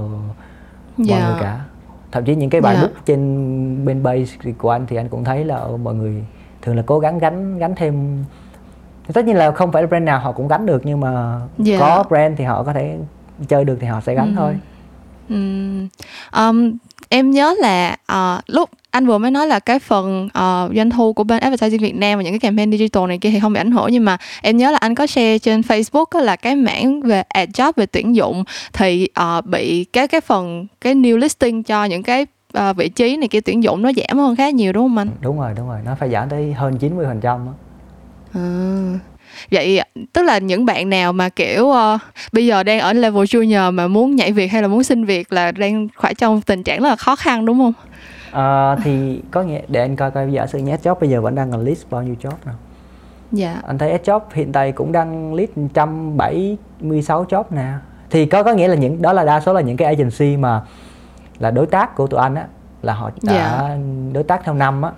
dạ. 0.99 1.19
mọi 1.19 1.31
người 1.31 1.41
cả 1.41 1.65
thậm 2.13 2.25
chí 2.25 2.35
những 2.35 2.51
cái 2.51 2.61
bài 2.61 2.75
dạ. 2.75 2.83
book 2.83 3.07
trên 3.07 3.85
bên 3.85 4.03
base 4.03 4.53
của 4.59 4.71
anh 4.71 4.87
thì 4.87 4.97
anh 4.97 5.09
cũng 5.09 5.25
thấy 5.25 5.45
là 5.45 5.67
mọi 5.83 5.95
người 5.95 6.25
thường 6.63 6.77
là 6.77 6.83
cố 6.87 6.99
gắng 6.99 7.19
gắn 7.19 7.59
gắn 7.59 7.75
thêm 7.75 8.25
tất 9.13 9.25
nhiên 9.25 9.37
là 9.37 9.53
không 9.53 9.73
phải 9.73 9.83
là 9.83 9.87
brand 9.87 10.05
nào 10.05 10.21
họ 10.21 10.33
cũng 10.33 10.49
gắn 10.49 10.67
được 10.67 10.83
nhưng 10.85 11.01
mà 11.01 11.41
dạ. 11.59 11.77
có 11.81 12.05
brand 12.09 12.39
thì 12.39 12.45
họ 12.45 12.63
có 12.63 12.73
thể 12.73 12.99
chơi 13.49 13.65
được 13.65 13.79
thì 13.81 13.87
họ 13.87 14.01
sẽ 14.01 14.15
gắn 14.15 14.27
ừ. 14.27 14.35
thôi 14.37 14.59
ừ. 15.29 15.37
um, 16.37 16.77
em 17.09 17.31
nhớ 17.31 17.55
là 17.61 17.97
uh, 18.13 18.45
lúc 18.47 18.71
anh 18.91 19.07
vừa 19.07 19.19
mới 19.19 19.31
nói 19.31 19.47
là 19.47 19.59
cái 19.59 19.79
phần 19.79 20.27
uh, 20.27 20.77
doanh 20.77 20.91
thu 20.91 21.13
của 21.13 21.25
bên 21.25 21.41
advertising 21.41 21.81
Việt 21.81 21.95
Nam 21.95 22.19
và 22.19 22.23
những 22.23 22.33
cái 22.33 22.39
campaign 22.39 22.73
digital 22.73 23.07
này 23.07 23.19
kia 23.19 23.31
thì 23.31 23.41
không 23.41 23.53
bị 23.53 23.61
ảnh 23.61 23.71
hưởng 23.71 23.87
nhưng 23.91 24.05
mà 24.05 24.17
em 24.43 24.57
nhớ 24.57 24.71
là 24.71 24.79
anh 24.81 24.95
có 24.95 25.07
share 25.07 25.39
trên 25.39 25.61
Facebook 25.61 26.21
là 26.21 26.37
cái 26.37 26.57
mảng 26.57 27.03
về 27.03 27.23
ad 27.29 27.51
job 27.51 27.73
về 27.77 27.87
tuyển 27.87 28.17
dụng 28.17 28.45
thì 28.73 29.09
uh, 29.39 29.47
bị 29.47 29.85
cái 29.85 30.09
cái 30.09 30.21
phần 30.21 30.67
cái 30.81 30.95
new 30.95 31.17
listing 31.17 31.63
cho 31.63 31.85
những 31.85 32.03
cái 32.03 32.27
uh, 32.59 32.77
vị 32.77 32.89
trí 32.89 33.17
này 33.17 33.29
kia 33.29 33.41
tuyển 33.41 33.63
dụng 33.63 33.83
nó 33.83 33.91
giảm 33.97 34.19
hơn 34.19 34.37
khá 34.37 34.51
nhiều 34.51 34.73
đúng 34.73 34.89
không 34.89 34.99
anh? 34.99 35.09
Đúng 35.21 35.41
rồi 35.41 35.53
đúng 35.57 35.69
rồi. 35.69 35.79
Nó 35.85 35.95
phải 36.01 36.11
giảm 36.11 36.29
tới 36.29 36.53
hơn 36.53 36.79
90 36.79 37.07
phần 37.09 37.21
trăm 37.21 37.47
À 38.35 39.14
vậy 39.51 39.81
tức 40.13 40.23
là 40.23 40.39
những 40.39 40.67
bạn 40.67 40.91
nào 40.91 41.13
mà 41.13 41.29
kiểu 41.29 41.65
uh, 41.65 42.01
bây 42.33 42.47
giờ 42.47 42.63
đang 42.63 42.81
ở 42.81 42.93
level 42.93 43.23
junior 43.23 43.73
mà 43.73 43.89
muốn 43.89 44.17
nhảy 44.17 44.33
việc 44.33 44.47
hay 44.47 44.63
là 44.63 44.69
muốn 44.69 44.85
xin 44.85 45.05
việc 45.05 45.33
là 45.33 45.53
đang 45.53 45.89
phải 46.01 46.15
trong 46.15 46.41
tình 46.43 46.63
trạng 46.63 46.83
rất 46.83 46.89
là 46.89 46.97
khó 46.97 47.17
khăn 47.17 47.47
đúng 47.47 47.59
không? 47.59 47.73
Uh, 48.35 48.79
thì 48.85 49.21
có 49.31 49.43
nghĩa 49.43 49.61
để 49.69 49.81
anh 49.81 49.97
coi 49.97 50.11
coi 50.11 50.33
giả 50.33 50.47
sử 50.47 50.59
như 50.59 50.75
job 50.83 50.95
bây 50.95 51.11
giờ 51.11 51.21
vẫn 51.21 51.35
đang 51.35 51.51
còn 51.51 51.65
list 51.65 51.85
bao 51.91 52.03
nhiêu 52.03 52.15
job 52.23 52.33
nào? 52.47 52.55
Dạ. 53.33 53.61
Anh 53.67 53.79
thấy 53.79 53.99
job 54.05 54.21
hiện 54.33 54.53
tại 54.53 54.73
cũng 54.73 54.93
đang 54.93 55.35
list 55.35 55.51
176 55.57 57.25
job 57.25 57.45
nè. 57.51 57.73
Thì 58.11 58.27
có 58.27 58.43
có 58.43 58.53
nghĩa 58.53 58.69
là 58.69 58.75
những 58.75 59.03
đó 59.03 59.13
là 59.13 59.25
đa 59.25 59.41
số 59.41 59.53
là 59.53 59.61
những 59.61 59.77
cái 59.77 59.89
agency 59.89 60.37
mà 60.37 60.63
là 61.39 61.51
đối 61.51 61.67
tác 61.67 61.97
của 61.97 62.07
tụi 62.07 62.21
anh 62.21 62.35
á 62.35 62.45
là 62.83 62.95
họ 62.95 63.11
đã 63.23 63.33
dạ. 63.35 63.77
đối 64.13 64.25
tác 64.25 64.45
theo 64.45 64.55
năm 64.55 64.83
á. 64.83 64.91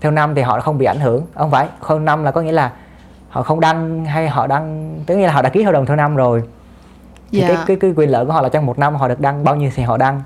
Theo 0.00 0.12
năm 0.12 0.34
thì 0.34 0.42
họ 0.42 0.60
không 0.60 0.78
bị 0.78 0.86
ảnh 0.86 1.00
hưởng 1.00 1.26
không 1.34 1.50
phải. 1.50 1.68
Không 1.80 2.04
năm 2.04 2.24
là 2.24 2.30
có 2.30 2.40
nghĩa 2.40 2.52
là 2.52 2.72
họ 3.34 3.42
không 3.42 3.60
đăng 3.60 4.04
hay 4.04 4.28
họ 4.28 4.46
đăng 4.46 4.94
tức 5.06 5.16
nghĩa 5.16 5.26
là 5.26 5.32
họ 5.32 5.42
đã 5.42 5.48
ký 5.48 5.62
hợp 5.62 5.72
đồng 5.72 5.86
theo 5.86 5.96
năm 5.96 6.16
rồi 6.16 6.42
thì 7.32 7.40
yeah. 7.40 7.48
cái, 7.48 7.56
dạ. 7.56 7.64
cái 7.66 7.76
cái 7.76 7.92
quyền 7.96 8.10
lợi 8.10 8.26
của 8.26 8.32
họ 8.32 8.42
là 8.42 8.48
trong 8.48 8.66
một 8.66 8.78
năm 8.78 8.94
họ 8.94 9.08
được 9.08 9.20
đăng 9.20 9.44
bao 9.44 9.56
nhiêu 9.56 9.70
thì 9.74 9.82
họ 9.82 9.96
đăng 9.96 10.14
yeah. 10.14 10.20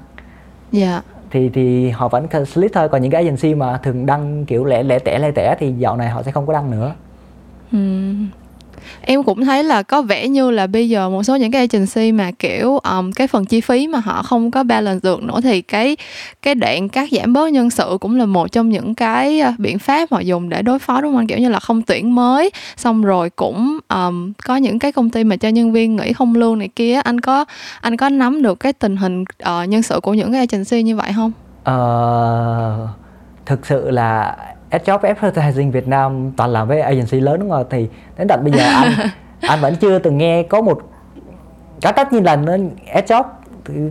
Dạ. 0.73 1.03
thì 1.31 1.49
thì 1.49 1.91
họ 1.91 2.09
vẫn 2.09 2.27
split 2.47 2.73
thôi 2.75 2.89
còn 2.89 3.03
những 3.03 3.11
cái 3.11 3.23
agency 3.23 3.55
mà 3.55 3.79
thường 3.83 4.07
đăng 4.07 4.45
kiểu 4.45 4.65
lẻ 4.65 4.83
lẻ 4.83 4.99
tẻ 4.99 5.19
lẻ 5.19 5.31
tẻ 5.31 5.57
thì 5.59 5.73
dạo 5.73 5.97
này 5.97 6.09
họ 6.09 6.23
sẽ 6.23 6.33
không 6.33 6.47
có 6.47 6.53
đăng 6.53 6.71
nữa 6.71 6.95
hmm 7.73 8.27
em 9.01 9.23
cũng 9.23 9.45
thấy 9.45 9.65
là 9.65 9.83
có 9.83 10.03
vẻ 10.03 10.29
như 10.29 10.51
là 10.51 10.67
bây 10.67 10.89
giờ 10.89 11.11
một 11.11 11.23
số 11.23 11.37
những 11.37 11.53
cái 11.53 11.69
agency 11.71 12.13
mà 12.13 12.31
kiểu 12.39 12.79
um, 12.79 13.13
cái 13.13 13.27
phần 13.27 13.45
chi 13.45 13.61
phí 13.61 13.87
mà 13.87 13.99
họ 13.99 14.23
không 14.23 14.51
có 14.51 14.63
balance 14.63 15.01
được 15.03 15.23
nữa 15.23 15.41
thì 15.43 15.63
cái 15.63 15.97
cái 16.43 16.55
đoạn 16.55 16.89
cắt 16.89 17.09
giảm 17.13 17.33
bớt 17.33 17.53
nhân 17.53 17.71
sự 17.71 17.99
cũng 18.01 18.17
là 18.17 18.27
một 18.27 18.53
trong 18.53 18.69
những 18.69 18.95
cái 18.95 19.41
ờ, 19.41 19.53
biện 19.59 19.79
pháp 19.79 20.11
họ 20.11 20.21
dùng 20.21 20.49
để 20.49 20.63
đối 20.63 20.79
phó 20.79 21.01
đúng 21.01 21.15
không 21.17 21.27
kiểu 21.27 21.39
như 21.39 21.49
là 21.49 21.61
không 21.61 21.83
tuyển 21.83 22.15
mới 22.15 22.51
xong 22.77 23.03
rồi 23.03 23.31
cũng 23.31 23.79
um, 23.89 24.33
có 24.47 24.57
những 24.57 24.79
cái 24.79 24.93
công 24.93 25.11
ty 25.11 25.25
mà 25.25 25.37
cho 25.37 25.49
nhân 25.49 25.73
viên 25.73 25.97
nghỉ 25.97 26.13
không 26.13 26.35
lương 26.35 26.59
này 26.59 26.69
kia 26.69 27.01
anh 27.05 27.21
có 27.21 27.45
anh 27.81 27.97
có 27.97 28.09
nắm 28.09 28.43
được 28.43 28.61
cái 28.61 28.73
tình 28.73 28.97
hình 28.97 29.23
uh, 29.23 29.69
nhân 29.69 29.83
sự 29.83 30.01
của 30.01 30.15
những 30.15 30.33
cái 30.33 30.47
agency 30.51 30.83
như 30.83 30.97
vậy 30.97 31.13
không? 31.17 31.33
Uh, 31.61 32.89
thực 33.47 33.67
sự 33.67 33.91
là 33.91 34.37
job 34.71 34.99
advertising 34.99 35.71
Việt 35.71 35.89
Nam 35.89 36.33
toàn 36.37 36.51
làm 36.51 36.69
với 36.69 36.81
agency 36.81 37.21
lớn 37.21 37.41
đúng 37.41 37.51
không 37.51 37.65
thì 37.71 37.89
đến 38.19 38.29
tận 38.29 38.45
bây 38.45 38.53
giờ 38.53 38.65
anh 38.65 38.93
anh 39.41 39.61
vẫn 39.61 39.77
chưa 39.77 39.99
từng 39.99 40.19
nghe 40.19 40.43
có 40.43 40.61
một 40.61 40.83
có 41.83 41.93
tất 41.93 42.13
nhiên 42.13 42.25
là 42.25 42.37
job 43.07 43.25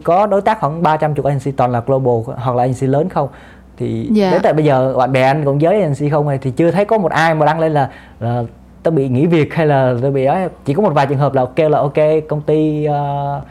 có 0.04 0.28
đối 0.28 0.42
tác 0.42 0.60
khoảng 0.60 0.84
350 0.84 1.32
agency 1.32 1.52
toàn 1.52 1.72
là 1.72 1.82
global 1.86 2.36
hoặc 2.38 2.56
là 2.56 2.64
agency 2.64 2.88
lớn 2.88 3.10
không 3.10 3.30
thì 3.78 4.04
yeah. 4.04 4.16
Dạ. 4.16 4.32
đến 4.32 4.42
tận 4.42 4.56
bây 4.56 4.66
giờ 4.66 4.94
bạn 4.98 5.12
bè 5.12 5.22
anh 5.22 5.46
cũng 5.46 5.62
giới 5.62 5.82
agency 5.82 6.10
không 6.10 6.28
này 6.28 6.38
thì 6.38 6.52
chưa 6.52 6.72
thấy 6.72 6.86
có 6.86 6.98
một 6.98 7.12
ai 7.12 7.36
mà 7.36 7.46
đăng 7.46 7.60
lên 7.60 7.74
là, 7.74 7.90
là 8.20 8.44
tôi 8.84 8.92
bị 8.92 9.10
nghỉ 9.10 9.26
việc 9.26 9.54
hay 9.54 9.66
là 9.66 9.96
tôi 10.02 10.12
bị 10.12 10.26
ấy 10.26 10.48
chỉ 10.66 10.74
có 10.74 10.82
một 10.82 10.94
vài 10.94 11.08
trường 11.08 11.18
hợp 11.18 11.34
là 11.34 11.46
kêu 11.56 11.70
là 11.70 11.78
ok 11.80 11.98
công 12.30 12.42
ty 12.42 12.88
uh, 12.90 13.44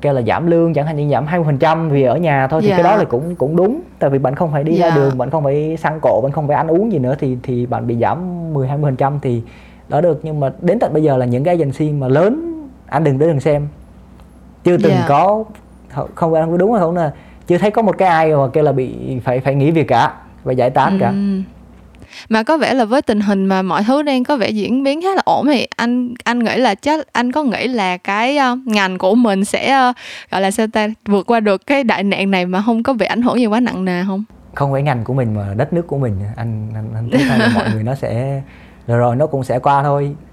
kêu 0.00 0.12
là 0.12 0.22
giảm 0.22 0.46
lương 0.46 0.74
chẳng 0.74 0.86
hạn 0.86 0.96
như 0.96 1.08
giảm 1.10 1.26
20% 1.26 1.88
vì 1.88 2.02
ở 2.02 2.16
nhà 2.16 2.46
thôi 2.46 2.62
thì 2.62 2.68
yeah. 2.68 2.78
cái 2.78 2.84
đó 2.84 2.90
dạ. 2.90 2.96
là 2.96 3.04
cũng 3.04 3.34
cũng 3.34 3.56
đúng 3.56 3.80
tại 3.98 4.10
vì 4.10 4.18
bạn 4.18 4.34
không 4.34 4.52
phải 4.52 4.64
đi 4.64 4.78
yeah. 4.78 4.82
ra 4.82 4.96
dạ. 4.96 5.02
đường 5.02 5.18
bạn 5.18 5.30
không 5.30 5.44
phải 5.44 5.76
săn 5.76 6.00
cổ 6.02 6.20
bạn 6.22 6.32
không 6.32 6.48
phải 6.48 6.56
ăn 6.56 6.68
uống 6.68 6.92
gì 6.92 6.98
nữa 6.98 7.14
thì 7.18 7.36
thì 7.42 7.66
bạn 7.66 7.86
bị 7.86 7.96
giảm 7.98 8.18
10 8.54 8.68
20% 8.68 9.18
thì 9.22 9.42
đó 9.88 10.00
được 10.00 10.20
nhưng 10.22 10.40
mà 10.40 10.52
đến 10.60 10.78
tận 10.78 10.92
bây 10.92 11.02
giờ 11.02 11.16
là 11.16 11.26
những 11.26 11.44
cái 11.44 11.54
agency 11.54 11.92
mà 11.92 12.08
lớn 12.08 12.64
anh 12.86 13.04
đừng 13.04 13.18
đến 13.18 13.28
đừng 13.28 13.40
xem 13.40 13.68
chưa 14.64 14.76
từng 14.76 14.92
yeah. 14.92 15.08
Dạ. 15.08 15.08
có 15.08 15.44
không 16.14 16.32
phải 16.32 16.42
đúng 16.58 16.72
hay 16.72 16.80
không 16.80 16.94
nè 16.94 17.10
chưa 17.46 17.58
thấy 17.58 17.70
có 17.70 17.82
một 17.82 17.98
cái 17.98 18.08
ai 18.08 18.36
mà 18.36 18.48
kêu 18.52 18.64
là 18.64 18.72
bị 18.72 19.18
phải 19.24 19.40
phải 19.40 19.54
nghỉ 19.54 19.70
việc 19.70 19.88
cả 19.88 20.14
phải 20.44 20.56
giải 20.56 20.70
tán 20.70 20.98
cả 21.00 21.12
mà 22.28 22.42
có 22.42 22.56
vẻ 22.58 22.74
là 22.74 22.84
với 22.84 23.02
tình 23.02 23.20
hình 23.20 23.46
mà 23.46 23.62
mọi 23.62 23.84
thứ 23.84 24.02
đang 24.02 24.24
có 24.24 24.36
vẻ 24.36 24.50
diễn 24.50 24.82
biến 24.82 25.02
khá 25.02 25.14
là 25.14 25.22
ổn 25.24 25.46
thì 25.46 25.66
anh 25.76 26.14
anh 26.24 26.38
nghĩ 26.38 26.56
là 26.56 26.74
chắc 26.74 27.12
anh 27.12 27.32
có 27.32 27.42
nghĩ 27.42 27.68
là 27.68 27.96
cái 27.96 28.38
uh, 28.52 28.58
ngành 28.66 28.98
của 28.98 29.14
mình 29.14 29.44
sẽ 29.44 29.88
uh, 29.90 29.96
gọi 30.30 30.40
là 30.40 30.50
sao 30.50 30.66
ta 30.72 30.88
vượt 31.04 31.26
qua 31.26 31.40
được 31.40 31.66
cái 31.66 31.84
đại 31.84 32.02
nạn 32.02 32.30
này 32.30 32.46
mà 32.46 32.62
không 32.66 32.82
có 32.82 32.92
bị 32.92 33.06
ảnh 33.06 33.22
hưởng 33.22 33.38
gì 33.38 33.46
quá 33.46 33.60
nặng 33.60 33.84
nề 33.84 34.04
không? 34.06 34.24
Không 34.54 34.72
phải 34.72 34.82
ngành 34.82 35.04
của 35.04 35.14
mình 35.14 35.34
mà 35.34 35.54
đất 35.56 35.72
nước 35.72 35.86
của 35.86 35.98
mình. 35.98 36.20
Anh 36.36 36.68
anh, 36.74 36.90
anh 36.94 37.10
thấy 37.12 37.24
là 37.24 37.50
mọi 37.54 37.70
người 37.72 37.82
nó 37.82 37.94
sẽ 37.94 38.42
rồi 38.86 38.98
rồi 38.98 39.16
nó 39.16 39.26
cũng 39.26 39.44
sẽ 39.44 39.58
qua 39.58 39.82
thôi. 39.82 40.16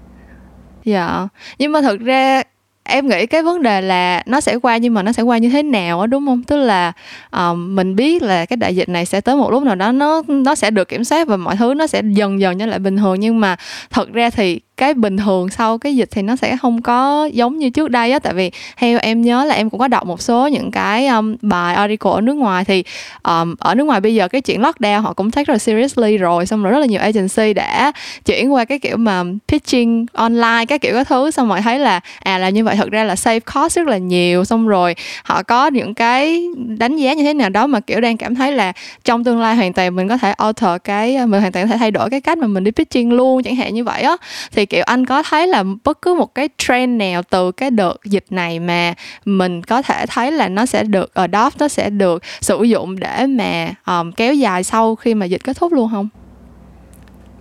Dạ. 0.84 1.28
Nhưng 1.58 1.72
mà 1.72 1.80
thực 1.80 2.00
ra 2.00 2.42
em 2.84 3.08
nghĩ 3.08 3.26
cái 3.26 3.42
vấn 3.42 3.62
đề 3.62 3.80
là 3.80 4.22
nó 4.26 4.40
sẽ 4.40 4.56
qua 4.56 4.76
nhưng 4.76 4.94
mà 4.94 5.02
nó 5.02 5.12
sẽ 5.12 5.22
qua 5.22 5.38
như 5.38 5.48
thế 5.48 5.62
nào 5.62 6.00
á 6.00 6.06
đúng 6.06 6.26
không? 6.26 6.42
Tức 6.42 6.56
là 6.56 6.92
um, 7.30 7.76
mình 7.76 7.96
biết 7.96 8.22
là 8.22 8.46
cái 8.46 8.56
đại 8.56 8.76
dịch 8.76 8.88
này 8.88 9.06
sẽ 9.06 9.20
tới 9.20 9.36
một 9.36 9.50
lúc 9.50 9.62
nào 9.62 9.74
đó 9.74 9.92
nó 9.92 10.22
nó 10.28 10.54
sẽ 10.54 10.70
được 10.70 10.88
kiểm 10.88 11.04
soát 11.04 11.28
và 11.28 11.36
mọi 11.36 11.56
thứ 11.56 11.74
nó 11.74 11.86
sẽ 11.86 12.02
dần 12.10 12.40
dần 12.40 12.58
trở 12.58 12.66
lại 12.66 12.78
bình 12.78 12.96
thường. 12.96 13.20
Nhưng 13.20 13.40
mà 13.40 13.56
thật 13.90 14.12
ra 14.12 14.30
thì 14.30 14.60
cái 14.76 14.94
bình 14.94 15.16
thường 15.16 15.48
sau 15.48 15.78
cái 15.78 15.96
dịch 15.96 16.08
thì 16.10 16.22
nó 16.22 16.36
sẽ 16.36 16.56
không 16.56 16.82
có 16.82 17.28
giống 17.32 17.58
như 17.58 17.70
trước 17.70 17.90
đây 17.90 18.12
á. 18.12 18.18
Tại 18.18 18.34
vì 18.34 18.50
theo 18.76 18.98
em 19.02 19.22
nhớ 19.22 19.44
là 19.44 19.54
em 19.54 19.70
cũng 19.70 19.80
có 19.80 19.88
đọc 19.88 20.06
một 20.06 20.22
số 20.22 20.46
những 20.48 20.70
cái 20.70 21.06
um, 21.06 21.36
bài 21.42 21.74
article 21.74 22.10
ở 22.10 22.20
nước 22.20 22.34
ngoài 22.34 22.64
thì 22.64 22.84
um, 23.22 23.54
ở 23.58 23.74
nước 23.74 23.84
ngoài 23.84 24.00
bây 24.00 24.14
giờ 24.14 24.28
cái 24.28 24.40
chuyện 24.40 24.62
lockdown 24.62 25.00
họ 25.00 25.12
cũng 25.12 25.30
take 25.30 25.44
rất 25.44 25.52
là 25.52 25.58
seriously 25.58 26.18
rồi 26.18 26.46
xong 26.46 26.62
rồi 26.62 26.72
rất 26.72 26.78
là 26.78 26.86
nhiều 26.86 27.00
agency 27.00 27.54
đã 27.54 27.92
chuyển 28.24 28.52
qua 28.52 28.64
cái 28.64 28.78
kiểu 28.78 28.96
mà 28.96 29.24
pitching 29.48 30.06
online 30.12 30.64
cái 30.68 30.78
kiểu 30.78 30.94
các 30.94 31.08
thứ 31.08 31.30
xong 31.30 31.48
rồi 31.48 31.60
thấy 31.60 31.78
là 31.78 32.00
à 32.18 32.38
là 32.38 32.48
như 32.48 32.64
vậy 32.64 32.76
thật 32.76 32.90
ra 32.90 33.04
là 33.04 33.16
save 33.16 33.40
cost 33.40 33.76
rất 33.76 33.86
là 33.86 33.98
nhiều. 33.98 34.44
Xong 34.44 34.68
rồi 34.68 34.94
họ 35.24 35.42
có 35.42 35.66
những 35.66 35.94
cái 35.94 36.46
đánh 36.78 36.96
giá 36.96 37.12
như 37.12 37.22
thế 37.22 37.34
nào 37.34 37.48
đó 37.48 37.66
mà 37.66 37.80
kiểu 37.80 38.00
đang 38.00 38.16
cảm 38.16 38.34
thấy 38.34 38.52
là 38.52 38.72
trong 39.04 39.24
tương 39.24 39.40
lai 39.40 39.56
hoàn 39.56 39.72
toàn 39.72 39.96
mình 39.96 40.08
có 40.08 40.18
thể 40.18 40.32
alter 40.32 40.70
cái 40.84 41.26
mình 41.26 41.40
hoàn 41.40 41.52
toàn 41.52 41.66
có 41.66 41.72
thể 41.72 41.78
thay 41.78 41.90
đổi 41.90 42.10
cái 42.10 42.20
cách 42.20 42.38
mà 42.38 42.46
mình 42.46 42.64
đi 42.64 42.70
pitching 42.70 43.12
luôn 43.12 43.42
chẳng 43.42 43.56
hạn 43.56 43.74
như 43.74 43.84
vậy 43.84 44.02
á. 44.02 44.16
Thì 44.52 44.63
kiểu 44.66 44.82
anh 44.86 45.06
có 45.06 45.22
thấy 45.22 45.46
là 45.46 45.64
bất 45.84 46.02
cứ 46.02 46.14
một 46.14 46.34
cái 46.34 46.48
trend 46.58 47.00
nào 47.00 47.22
từ 47.30 47.52
cái 47.52 47.70
đợt 47.70 47.96
dịch 48.04 48.24
này 48.30 48.60
mà 48.60 48.94
mình 49.24 49.62
có 49.62 49.82
thể 49.82 50.06
thấy 50.08 50.32
là 50.32 50.48
nó 50.48 50.66
sẽ 50.66 50.82
được 50.82 51.14
adopt 51.14 51.60
nó 51.60 51.68
sẽ 51.68 51.90
được 51.90 52.22
sử 52.40 52.62
dụng 52.62 53.00
để 53.00 53.26
mà 53.26 53.68
um, 53.86 54.12
kéo 54.12 54.34
dài 54.34 54.64
sau 54.64 54.94
khi 54.94 55.14
mà 55.14 55.26
dịch 55.26 55.44
kết 55.44 55.56
thúc 55.56 55.72
luôn 55.72 55.90
không 55.92 56.08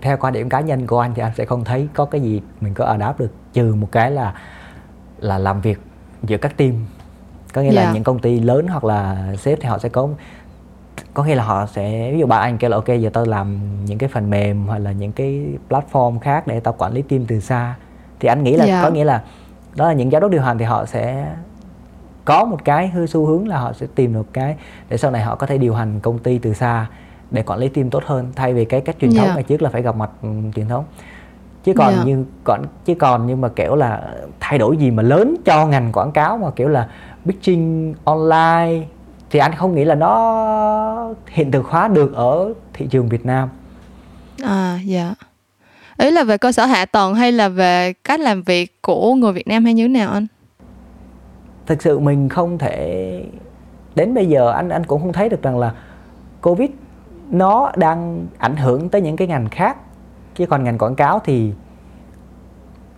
theo 0.01 0.17
quan 0.17 0.33
điểm 0.33 0.49
cá 0.49 0.59
nhân 0.59 0.87
của 0.87 0.99
anh 0.99 1.13
thì 1.15 1.21
anh 1.21 1.31
sẽ 1.37 1.45
không 1.45 1.63
thấy 1.63 1.87
có 1.93 2.05
cái 2.05 2.21
gì 2.21 2.41
mình 2.61 2.73
có 2.73 2.85
adapt 2.85 3.19
được 3.19 3.31
trừ 3.53 3.75
một 3.75 3.91
cái 3.91 4.11
là 4.11 4.33
là 5.19 5.37
làm 5.37 5.61
việc 5.61 5.79
giữa 6.23 6.37
các 6.37 6.57
team 6.57 6.73
có 7.53 7.61
nghĩa 7.61 7.67
yeah. 7.67 7.75
là 7.75 7.83
dạ. 7.83 7.93
những 7.93 8.03
công 8.03 8.19
ty 8.19 8.39
lớn 8.39 8.67
hoặc 8.67 8.83
là 8.83 9.27
sếp 9.39 9.59
thì 9.61 9.67
họ 9.67 9.77
sẽ 9.77 9.89
có 9.89 10.09
có 11.13 11.23
nghĩa 11.23 11.35
là 11.35 11.43
họ 11.43 11.65
sẽ 11.65 12.11
ví 12.11 12.19
dụ 12.19 12.25
bạn 12.25 12.41
anh 12.41 12.57
kêu 12.57 12.69
là 12.69 12.77
ok 12.77 12.87
giờ 12.87 13.09
tao 13.13 13.25
làm 13.25 13.59
những 13.85 13.97
cái 13.97 14.09
phần 14.09 14.29
mềm 14.29 14.65
hoặc 14.67 14.77
là 14.77 14.91
những 14.91 15.11
cái 15.11 15.45
platform 15.69 16.19
khác 16.19 16.47
để 16.47 16.59
tao 16.59 16.75
quản 16.77 16.93
lý 16.93 17.01
team 17.01 17.25
từ 17.25 17.39
xa 17.39 17.75
thì 18.19 18.29
anh 18.29 18.43
nghĩ 18.43 18.55
là 18.55 18.65
yeah. 18.65 18.77
Dạ. 18.77 18.89
có 18.89 18.95
nghĩa 18.95 19.03
là 19.03 19.23
đó 19.75 19.87
là 19.87 19.93
những 19.93 20.11
giám 20.11 20.21
đốc 20.21 20.31
điều 20.31 20.41
hành 20.41 20.57
thì 20.57 20.65
họ 20.65 20.85
sẽ 20.85 21.35
có 22.25 22.45
một 22.45 22.65
cái 22.65 22.87
hư 22.87 23.07
xu 23.07 23.25
hướng 23.25 23.47
là 23.47 23.59
họ 23.59 23.73
sẽ 23.73 23.87
tìm 23.95 24.13
được 24.13 24.33
cái 24.33 24.55
để 24.89 24.97
sau 24.97 25.11
này 25.11 25.21
họ 25.21 25.35
có 25.35 25.47
thể 25.47 25.57
điều 25.57 25.73
hành 25.73 25.99
công 25.99 26.19
ty 26.19 26.37
từ 26.37 26.53
xa 26.53 26.87
để 27.31 27.43
quản 27.43 27.59
lý 27.59 27.69
team 27.69 27.89
tốt 27.89 28.03
hơn 28.05 28.31
thay 28.35 28.53
vì 28.53 28.65
cái 28.65 28.81
cách 28.81 28.95
truyền 28.99 29.11
thống 29.11 29.19
yeah. 29.19 29.29
Dạ. 29.29 29.35
ngày 29.35 29.43
trước 29.43 29.61
là 29.61 29.69
phải 29.69 29.81
gặp 29.81 29.95
mặt 29.95 30.09
um, 30.21 30.51
truyền 30.51 30.67
thống 30.67 30.85
chứ 31.63 31.73
còn 31.77 31.93
yeah. 31.93 32.07
như 32.07 32.25
còn 32.43 32.61
chứ 32.85 32.95
còn 32.95 33.27
nhưng 33.27 33.41
mà 33.41 33.49
kiểu 33.49 33.75
là 33.75 34.01
thay 34.39 34.59
đổi 34.59 34.77
gì 34.77 34.91
mà 34.91 35.03
lớn 35.03 35.35
cho 35.45 35.67
ngành 35.67 35.91
quảng 35.91 36.11
cáo 36.11 36.37
mà 36.37 36.51
kiểu 36.55 36.67
là 36.67 36.89
pitching 37.25 37.93
online 38.03 38.85
thì 39.33 39.39
anh 39.39 39.55
không 39.55 39.75
nghĩ 39.75 39.85
là 39.85 39.95
nó 39.95 41.13
hiện 41.27 41.51
thực 41.51 41.65
hóa 41.65 41.87
được 41.87 42.13
ở 42.13 42.53
thị 42.73 42.87
trường 42.89 43.09
Việt 43.09 43.25
Nam. 43.25 43.49
À 44.43 44.79
dạ. 44.85 45.13
Ý 45.97 46.11
là 46.11 46.23
về 46.23 46.37
cơ 46.37 46.51
sở 46.51 46.65
hạ 46.65 46.85
tầng 46.85 47.15
hay 47.15 47.31
là 47.31 47.49
về 47.49 47.93
cách 47.93 48.19
làm 48.19 48.43
việc 48.43 48.81
của 48.81 49.15
người 49.15 49.33
Việt 49.33 49.47
Nam 49.47 49.65
hay 49.65 49.73
như 49.73 49.83
thế 49.83 49.93
nào 49.93 50.11
anh? 50.11 50.27
Thực 51.65 51.81
sự 51.81 51.99
mình 51.99 52.29
không 52.29 52.57
thể 52.57 53.23
đến 53.95 54.13
bây 54.13 54.29
giờ 54.29 54.51
anh 54.51 54.69
anh 54.69 54.83
cũng 54.83 55.01
không 55.01 55.13
thấy 55.13 55.29
được 55.29 55.41
rằng 55.41 55.59
là 55.59 55.73
Covid 56.41 56.69
nó 57.29 57.71
đang 57.75 58.27
ảnh 58.37 58.55
hưởng 58.55 58.89
tới 58.89 59.01
những 59.01 59.15
cái 59.15 59.27
ngành 59.27 59.49
khác 59.49 59.77
chứ 60.35 60.45
còn 60.45 60.63
ngành 60.63 60.77
quảng 60.77 60.95
cáo 60.95 61.19
thì 61.25 61.51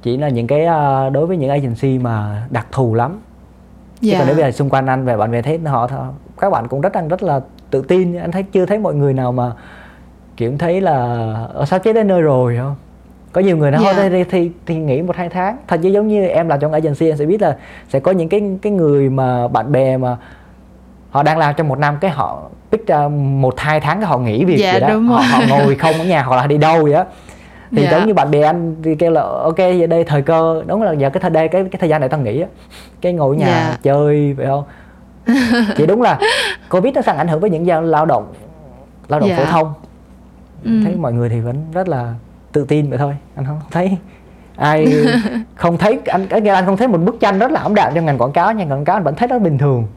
chỉ 0.02 0.18
là 0.18 0.30
những 0.30 0.48
cái 0.48 0.66
ờ, 0.66 1.10
đối 1.10 1.28
với 1.28 1.38
những 1.38 1.50
agency 1.50 2.00
mà 2.00 2.48
đặc 2.50 2.68
thù 2.72 2.94
lắm 2.94 3.20
chứ 4.02 4.12
còn 4.12 4.28
nếu 4.28 4.36
dạ. 4.36 4.44
bây 4.44 4.52
giờ 4.52 4.58
xung 4.58 4.70
quanh 4.70 4.86
anh 4.86 5.06
về 5.06 5.18
bạn 5.18 5.32
về 5.32 5.42
thấy 5.42 5.60
họ 5.60 5.88
các 6.40 6.50
bạn 6.50 6.68
cũng 6.68 6.82
rất 6.82 6.94
đang 6.94 7.08
rất 7.08 7.24
là 7.24 7.42
tự 7.70 7.82
tin 7.82 8.18
anh 8.18 8.32
thấy 8.32 8.44
chưa 8.44 8.66
thấy 8.66 8.80
mọi 8.80 8.96
người 8.96 9.14
nào 9.14 9.32
mà 9.32 9.52
kiểu 10.38 10.52
thấy 10.60 10.82
là 10.82 10.94
ở 11.54 11.66
sao 11.66 11.80
chết 11.80 11.94
đến 11.94 12.08
nơi 12.08 12.22
rồi 12.22 12.58
không 12.58 12.76
có 13.32 13.42
nhiều 13.42 13.58
người 13.58 13.72
nói 13.72 13.84
yeah. 13.84 13.96
thôi 13.96 14.10
thì, 14.10 14.24
thì 14.24 14.52
thì 14.66 14.76
nghỉ 14.76 15.02
một 15.02 15.16
hai 15.16 15.30
tháng 15.30 15.58
thật 15.68 15.80
chứ 15.84 15.90
giống 15.90 16.08
như 16.08 16.28
em 16.28 16.48
làm 16.48 16.60
trong 16.60 16.74
agency 16.74 17.10
em 17.10 17.18
sẽ 17.18 17.26
biết 17.26 17.42
là 17.42 17.58
sẽ 17.90 18.00
có 18.00 18.12
những 18.12 18.30
cái 18.30 18.42
cái 18.62 18.72
người 18.72 19.10
mà 19.10 19.48
bạn 19.48 19.72
bè 19.72 19.98
mà 19.98 20.18
họ 21.10 21.24
đang 21.24 21.38
làm 21.38 21.56
trong 21.58 21.68
một 21.68 21.80
năm 21.80 21.98
cái 22.02 22.12
họ 22.12 22.44
pick 22.72 22.88
ra 22.88 23.08
một 23.08 23.60
hai 23.60 23.80
tháng 23.80 24.00
cái 24.00 24.08
họ 24.10 24.18
nghỉ 24.18 24.46
việc 24.46 24.58
dạ, 24.60 24.72
vậy 24.72 24.82
đó 24.82 24.90
đúng 24.90 25.08
họ, 25.08 25.20
họ 25.20 25.40
ngồi 25.50 25.76
không 25.76 25.94
ở 25.94 26.06
nhà 26.06 26.24
hoặc 26.24 26.36
là 26.36 26.48
đi 26.48 26.58
đâu 26.58 26.84
vậy 26.84 26.94
đó 26.94 27.06
thì. 27.72 27.84
Dạ. 27.84 27.92
giống 27.92 28.08
như 28.08 28.14
bạn 28.14 28.32
bè 28.32 28.42
anh 28.42 28.76
thì 28.84 28.96
kêu 28.96 29.12
là 29.12 29.22
ok 29.22 29.58
giờ 29.58 29.88
đây 29.88 30.04
thời 30.04 30.22
cơ 30.22 30.64
đúng 30.68 30.84
là 30.84 30.92
giờ 30.92 31.10
cái 31.10 31.22
thời 31.22 31.30
đây 31.30 31.48
cái 31.48 31.64
cái 31.72 31.80
thời 31.80 31.90
gian 31.90 32.02
này 32.02 32.10
tao 32.10 32.20
nghỉ 32.20 32.42
á 32.42 32.48
cái 33.02 33.14
ngồi 33.14 33.36
ở 33.36 33.40
nhà. 33.40 33.46
Dạ. 33.46 33.78
chơi 33.84 34.34
phải 34.38 34.46
không 34.46 34.64
chỉ 35.78 35.86
đúng 35.86 36.02
là 36.02 36.20
covid 36.70 36.96
nó 36.96 37.02
sang 37.02 37.18
ảnh 37.18 37.28
hưởng 37.28 37.40
với 37.40 37.50
những 37.50 37.90
lao 37.90 38.06
động 38.06 38.34
lao 39.08 39.20
động 39.20 39.30
yeah. 39.30 39.40
phổ 39.40 39.46
thông 39.52 39.74
ừ. 40.64 40.72
thấy 40.84 40.96
mọi 40.96 41.14
người 41.14 41.30
thì 41.30 41.40
vẫn 41.40 41.66
rất 41.74 41.88
là 41.88 42.14
tự 42.52 42.66
tin 42.66 42.90
vậy 42.90 42.98
thôi 42.98 43.18
anh 43.36 43.46
không 43.46 43.60
thấy 43.72 43.98
ai 44.56 44.94
không 45.56 45.78
thấy 45.78 46.00
anh 46.06 46.28
cái 46.28 46.48
anh 46.48 46.66
không 46.66 46.78
thấy 46.78 46.88
một 46.88 46.98
bức 46.98 47.20
tranh 47.20 47.40
rất 47.40 47.52
là 47.52 47.60
ảm 47.60 47.76
đạm 47.76 47.92
trong 47.96 48.06
ngành 48.06 48.18
quảng 48.18 48.32
cáo 48.32 48.54
ngành 48.54 48.72
quảng 48.72 48.86
cáo 48.86 48.98
anh 48.98 49.04
vẫn 49.04 49.16
thấy 49.16 49.28
nó 49.28 49.40
bình 49.40 49.58
thường 49.58 49.88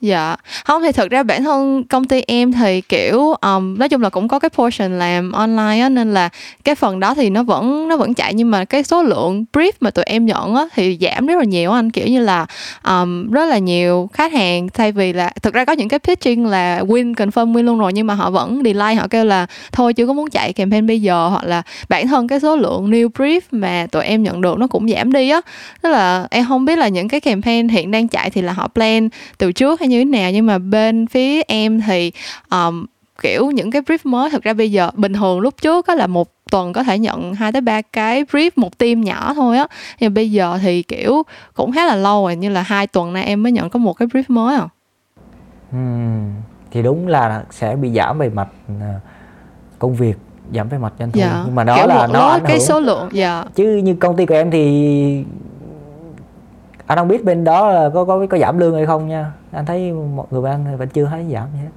Dạ, 0.00 0.36
không 0.64 0.82
thì 0.82 0.92
thực 0.92 1.10
ra 1.10 1.22
bản 1.22 1.44
thân 1.44 1.84
công 1.84 2.04
ty 2.04 2.22
em 2.26 2.52
thì 2.52 2.80
kiểu 2.80 3.32
um, 3.32 3.78
nói 3.78 3.88
chung 3.88 4.02
là 4.02 4.08
cũng 4.08 4.28
có 4.28 4.38
cái 4.38 4.48
portion 4.48 4.98
làm 4.98 5.32
online 5.32 5.80
á 5.80 5.88
nên 5.88 6.14
là 6.14 6.28
cái 6.64 6.74
phần 6.74 7.00
đó 7.00 7.14
thì 7.14 7.30
nó 7.30 7.42
vẫn 7.42 7.88
nó 7.88 7.96
vẫn 7.96 8.14
chạy. 8.14 8.34
Nhưng 8.34 8.50
mà 8.50 8.64
cái 8.64 8.82
số 8.82 9.02
lượng 9.02 9.44
brief 9.52 9.72
mà 9.80 9.90
tụi 9.90 10.04
em 10.04 10.26
nhận 10.26 10.54
á 10.54 10.64
thì 10.74 10.98
giảm 11.00 11.26
rất 11.26 11.38
là 11.38 11.44
nhiều 11.44 11.72
anh. 11.72 11.90
Kiểu 11.90 12.06
như 12.06 12.20
là 12.20 12.46
um, 12.84 13.30
rất 13.30 13.46
là 13.46 13.58
nhiều 13.58 14.10
khách 14.12 14.32
hàng. 14.32 14.68
Thay 14.68 14.92
vì 14.92 15.12
là 15.12 15.32
thực 15.42 15.54
ra 15.54 15.64
có 15.64 15.72
những 15.72 15.88
cái 15.88 15.98
pitching 15.98 16.46
là 16.46 16.80
win 16.80 17.14
confirm 17.14 17.52
win 17.52 17.62
luôn 17.62 17.78
rồi 17.78 17.92
nhưng 17.92 18.06
mà 18.06 18.14
họ 18.14 18.30
vẫn 18.30 18.62
delay 18.64 18.94
họ 18.94 19.06
kêu 19.08 19.24
là 19.24 19.46
thôi 19.72 19.94
chưa 19.94 20.06
có 20.06 20.12
muốn 20.12 20.30
chạy 20.30 20.52
campaign 20.52 20.86
bây 20.86 21.02
giờ. 21.02 21.28
Hoặc 21.28 21.44
là 21.44 21.62
bản 21.88 22.08
thân 22.08 22.28
cái 22.28 22.40
số 22.40 22.56
lượng 22.56 22.90
new 22.90 23.08
brief 23.08 23.40
mà 23.50 23.86
tụi 23.90 24.04
em 24.04 24.22
nhận 24.22 24.40
được 24.40 24.58
nó 24.58 24.66
cũng 24.66 24.88
giảm 24.88 25.12
đi 25.12 25.30
á. 25.30 25.40
Tức 25.82 25.88
là 25.90 26.26
em 26.30 26.44
không 26.48 26.64
biết 26.64 26.78
là 26.78 26.88
những 26.88 27.08
cái 27.08 27.20
campaign 27.20 27.68
hiện 27.68 27.90
đang 27.90 28.08
chạy 28.08 28.30
thì 28.30 28.42
là 28.42 28.52
họ 28.52 28.68
plan 28.68 29.08
từ 29.38 29.52
trước 29.52 29.80
hay 29.80 29.89
như 29.90 29.98
thế 29.98 30.04
nào 30.04 30.30
nhưng 30.30 30.46
mà 30.46 30.58
bên 30.58 31.06
phía 31.06 31.42
em 31.42 31.80
thì 31.80 32.12
um, 32.50 32.86
kiểu 33.22 33.50
những 33.50 33.70
cái 33.70 33.82
brief 33.82 33.98
mới 34.04 34.30
thực 34.30 34.42
ra 34.42 34.52
bây 34.52 34.72
giờ 34.72 34.90
bình 34.94 35.12
thường 35.12 35.40
lúc 35.40 35.54
trước 35.62 35.86
có 35.86 35.94
là 35.94 36.06
một 36.06 36.28
tuần 36.50 36.72
có 36.72 36.82
thể 36.82 36.98
nhận 36.98 37.34
hai 37.34 37.52
tới 37.52 37.60
ba 37.60 37.82
cái 37.82 38.24
brief 38.24 38.50
một 38.56 38.78
team 38.78 39.00
nhỏ 39.00 39.34
thôi 39.34 39.58
á. 39.58 39.66
Nhưng 40.00 40.14
bây 40.14 40.30
giờ 40.30 40.58
thì 40.62 40.82
kiểu 40.82 41.22
cũng 41.54 41.72
khá 41.72 41.86
là 41.86 41.96
lâu 41.96 42.22
rồi 42.22 42.36
như 42.36 42.48
là 42.48 42.62
hai 42.62 42.86
tuần 42.86 43.12
nay 43.12 43.24
em 43.24 43.42
mới 43.42 43.52
nhận 43.52 43.70
có 43.70 43.78
một 43.78 43.92
cái 43.92 44.08
brief 44.08 44.24
mới 44.28 44.56
à. 44.56 44.68
Ừm, 45.72 46.32
thì 46.70 46.82
đúng 46.82 47.08
là 47.08 47.42
sẽ 47.50 47.76
bị 47.76 47.90
giảm 47.94 48.18
về 48.18 48.28
mặt 48.28 48.48
à, 48.80 49.00
công 49.78 49.94
việc 49.94 50.16
giảm 50.54 50.68
về 50.68 50.78
mặt 50.78 50.92
doanh 50.98 51.12
thu. 51.12 51.20
Dạ 51.20 51.42
nhưng 51.46 51.54
mà 51.54 51.64
đó 51.64 51.76
kiểu 51.76 51.86
là 51.86 52.06
nó 52.06 52.38
cái 52.44 52.56
hưởng. 52.56 52.66
số 52.66 52.80
lượng 52.80 53.08
dạ. 53.12 53.44
Chứ 53.54 53.76
như 53.84 53.94
công 53.94 54.16
ty 54.16 54.26
của 54.26 54.34
em 54.34 54.50
thì 54.50 55.24
anh 56.90 56.98
không 56.98 57.08
biết 57.08 57.24
bên 57.24 57.44
đó 57.44 57.70
là 57.70 57.90
có 57.94 58.04
có 58.04 58.26
có 58.30 58.38
giảm 58.38 58.58
lương 58.58 58.74
hay 58.74 58.86
không 58.86 59.08
nha. 59.08 59.26
Anh 59.52 59.66
thấy 59.66 59.92
mọi 59.92 60.26
người 60.30 60.42
bên 60.42 60.76
vẫn 60.78 60.88
chưa 60.88 61.06
thấy 61.10 61.24
giảm 61.32 61.46
gì 61.52 61.58
hết. 61.62 61.70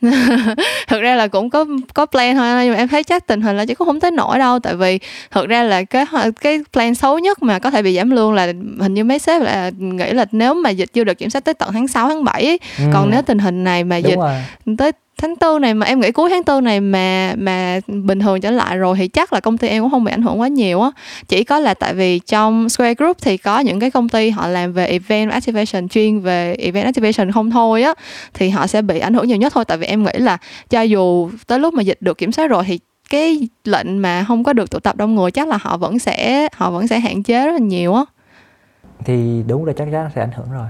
Thực 0.88 1.00
ra 1.00 1.14
là 1.14 1.28
cũng 1.28 1.50
có 1.50 1.64
có 1.94 2.06
plan 2.06 2.36
thôi 2.36 2.64
nhưng 2.64 2.72
mà 2.72 2.78
em 2.78 2.88
thấy 2.88 3.04
chắc 3.04 3.26
tình 3.26 3.40
hình 3.40 3.56
là 3.56 3.66
chứ 3.66 3.74
cũng 3.74 3.86
không 3.86 4.00
tới 4.00 4.10
nổi 4.10 4.38
đâu 4.38 4.58
tại 4.58 4.74
vì 4.76 4.98
thực 5.30 5.48
ra 5.48 5.62
là 5.62 5.84
cái 5.84 6.06
cái 6.40 6.60
plan 6.72 6.94
xấu 6.94 7.18
nhất 7.18 7.42
mà 7.42 7.58
có 7.58 7.70
thể 7.70 7.82
bị 7.82 7.96
giảm 7.96 8.10
lương 8.10 8.34
là 8.34 8.46
hình 8.80 8.94
như 8.94 9.04
mấy 9.04 9.18
sếp 9.18 9.42
là 9.42 9.70
nghĩ 9.78 10.12
là 10.12 10.26
nếu 10.32 10.54
mà 10.54 10.70
dịch 10.70 10.92
chưa 10.92 11.04
được 11.04 11.18
kiểm 11.18 11.30
soát 11.30 11.44
tới 11.44 11.54
tận 11.54 11.72
tháng 11.72 11.88
6, 11.88 12.08
tháng 12.08 12.24
7 12.24 12.44
ấy. 12.44 12.58
Ừ, 12.78 12.84
còn 12.92 13.10
nếu 13.10 13.22
tình 13.22 13.38
hình 13.38 13.64
này 13.64 13.84
mà 13.84 13.96
đúng 14.00 14.10
dịch 14.10 14.16
rồi. 14.16 14.76
tới 14.78 14.92
tháng 15.22 15.36
tư 15.36 15.58
này 15.58 15.74
mà, 15.74 15.86
em 15.86 16.00
nghĩ 16.00 16.12
cuối 16.12 16.30
tháng 16.30 16.44
tư 16.44 16.60
này 16.60 16.80
mà 16.80 17.34
mà 17.38 17.80
bình 17.86 18.20
thường 18.20 18.40
trở 18.40 18.50
lại 18.50 18.76
rồi 18.76 18.96
thì 18.98 19.08
chắc 19.08 19.32
là 19.32 19.40
công 19.40 19.58
ty 19.58 19.68
em 19.68 19.82
cũng 19.82 19.90
không 19.90 20.04
bị 20.04 20.12
ảnh 20.12 20.22
hưởng 20.22 20.40
quá 20.40 20.48
nhiều 20.48 20.80
á. 20.80 20.90
Chỉ 21.28 21.44
có 21.44 21.58
là 21.58 21.74
tại 21.74 21.94
vì 21.94 22.18
trong 22.18 22.68
Square 22.68 22.94
Group 22.94 23.16
thì 23.22 23.36
có 23.36 23.60
những 23.60 23.80
cái 23.80 23.90
công 23.90 24.08
ty 24.08 24.30
họ 24.30 24.48
làm 24.48 24.72
về 24.72 24.86
event 24.86 25.30
activation 25.30 25.88
chuyên 25.88 26.20
về 26.20 26.54
event 26.54 26.84
activation 26.84 27.32
không 27.32 27.50
thôi 27.50 27.82
á, 27.82 27.94
thì 28.34 28.48
họ 28.48 28.66
sẽ 28.66 28.82
bị 28.82 28.98
ảnh 28.98 29.14
hưởng 29.14 29.28
nhiều 29.28 29.36
nhất 29.36 29.52
thôi. 29.52 29.64
Tại 29.64 29.78
vì 29.78 29.86
em 29.86 30.04
nghĩ 30.04 30.12
là 30.14 30.38
cho 30.70 30.82
dù 30.82 31.30
tới 31.46 31.58
lúc 31.58 31.74
mà 31.74 31.82
dịch 31.82 31.98
được 32.02 32.18
kiểm 32.18 32.32
soát 32.32 32.46
rồi 32.46 32.64
thì 32.66 32.78
cái 33.10 33.48
lệnh 33.64 33.98
mà 33.98 34.24
không 34.28 34.44
có 34.44 34.52
được 34.52 34.70
tụ 34.70 34.78
tập 34.78 34.96
đông 34.96 35.14
người 35.14 35.30
chắc 35.30 35.48
là 35.48 35.58
họ 35.60 35.76
vẫn 35.76 35.98
sẽ, 35.98 36.48
họ 36.54 36.70
vẫn 36.70 36.88
sẽ 36.88 37.00
hạn 37.00 37.22
chế 37.22 37.46
rất 37.46 37.52
là 37.52 37.58
nhiều 37.58 37.94
á. 37.94 38.04
Thì 39.04 39.42
đúng 39.46 39.64
là 39.64 39.72
chắc 39.76 39.88
chắn 39.92 40.10
sẽ 40.14 40.20
ảnh 40.20 40.32
hưởng 40.36 40.50
rồi. 40.52 40.66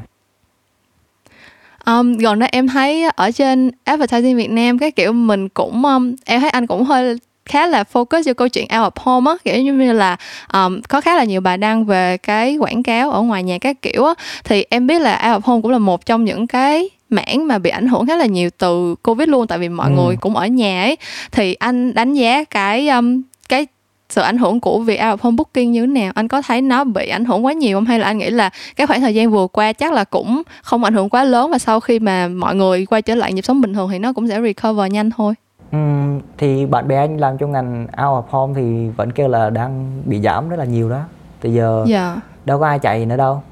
Um, 1.90 2.16
gần 2.18 2.38
đây 2.38 2.48
em 2.52 2.68
thấy 2.68 3.04
ở 3.16 3.30
trên 3.30 3.70
advertising 3.84 4.36
Việt 4.36 4.50
Nam 4.50 4.78
cái 4.78 4.90
kiểu 4.90 5.12
mình 5.12 5.48
cũng 5.48 5.84
um, 5.84 6.14
em 6.24 6.40
thấy 6.40 6.50
anh 6.50 6.66
cũng 6.66 6.84
hơi 6.84 7.16
khá 7.44 7.66
là 7.66 7.84
focus 7.92 8.22
vô 8.26 8.32
câu 8.34 8.48
chuyện 8.48 8.64
out 8.78 8.92
of 8.94 9.02
home 9.02 9.30
á 9.30 9.36
kiểu 9.44 9.62
như 9.62 9.92
là 9.92 10.16
um, 10.52 10.80
có 10.88 11.00
khá 11.00 11.16
là 11.16 11.24
nhiều 11.24 11.40
bài 11.40 11.58
đăng 11.58 11.84
về 11.84 12.16
cái 12.16 12.56
quảng 12.56 12.82
cáo 12.82 13.10
ở 13.10 13.20
ngoài 13.20 13.42
nhà 13.42 13.58
các 13.58 13.82
kiểu 13.82 14.04
á 14.04 14.14
thì 14.44 14.64
em 14.70 14.86
biết 14.86 15.00
là 15.00 15.32
out 15.32 15.42
of 15.42 15.46
home 15.50 15.62
cũng 15.62 15.70
là 15.70 15.78
một 15.78 16.06
trong 16.06 16.24
những 16.24 16.46
cái 16.46 16.90
mảng 17.10 17.46
mà 17.46 17.58
bị 17.58 17.70
ảnh 17.70 17.88
hưởng 17.88 18.06
khá 18.06 18.16
là 18.16 18.26
nhiều 18.26 18.50
từ 18.58 18.94
covid 19.02 19.28
luôn 19.28 19.46
tại 19.46 19.58
vì 19.58 19.68
mọi 19.68 19.90
Ừ. 19.90 19.94
người 19.96 20.16
cũng 20.20 20.36
ở 20.36 20.46
nhà 20.46 20.82
ấy 20.82 20.96
thì 21.32 21.54
anh 21.54 21.94
đánh 21.94 22.14
giá 22.14 22.44
cái 22.44 22.88
um, 22.88 23.22
cái 23.48 23.66
sự 24.08 24.22
ảnh 24.22 24.38
hưởng 24.38 24.60
của 24.60 24.78
việc 24.78 25.00
out 25.10 25.20
of 25.20 25.22
home 25.22 25.36
booking 25.36 25.72
như 25.72 25.80
thế 25.80 25.86
nào? 25.86 26.12
Anh 26.14 26.28
có 26.28 26.42
thấy 26.42 26.62
nó 26.62 26.84
bị 26.84 27.08
ảnh 27.08 27.24
hưởng 27.24 27.44
quá 27.44 27.52
nhiều 27.52 27.76
không? 27.76 27.84
Hay 27.84 27.98
là 27.98 28.06
anh 28.06 28.18
nghĩ 28.18 28.30
là 28.30 28.50
cái 28.76 28.86
khoảng 28.86 29.00
thời 29.00 29.14
gian 29.14 29.30
vừa 29.30 29.46
qua 29.46 29.72
chắc 29.72 29.92
là 29.92 30.04
cũng 30.04 30.42
không 30.62 30.84
ảnh 30.84 30.94
hưởng 30.94 31.08
quá 31.08 31.24
lớn 31.24 31.50
và 31.50 31.58
sau 31.58 31.80
khi 31.80 31.98
mà 31.98 32.28
mọi 32.28 32.54
người 32.54 32.86
quay 32.86 33.02
trở 33.02 33.14
lại 33.14 33.32
nhịp 33.32 33.42
sống 33.42 33.60
bình 33.60 33.74
thường 33.74 33.88
thì 33.90 33.98
nó 33.98 34.12
cũng 34.12 34.28
sẽ 34.28 34.40
recover 34.42 34.92
nhanh 34.92 35.10
thôi? 35.10 35.34
Ừm, 35.72 36.20
thì 36.38 36.66
bạn 36.66 36.88
bè 36.88 36.96
anh 36.96 37.16
làm 37.16 37.38
trong 37.38 37.52
ngành 37.52 37.82
out 37.82 37.92
of 37.96 38.22
home 38.28 38.54
thì 38.56 38.88
vẫn 38.88 39.12
kêu 39.12 39.28
là 39.28 39.50
đang 39.50 40.02
bị 40.04 40.20
giảm 40.20 40.48
rất 40.48 40.56
là 40.58 40.64
nhiều 40.64 40.90
đó. 40.90 41.00
Từ 41.40 41.50
giờ 41.50 41.84
dạ. 41.86 42.16
đâu 42.44 42.58
có 42.58 42.66
ai 42.66 42.78
chạy 42.78 43.06
nữa 43.06 43.16
đâu. 43.16 43.42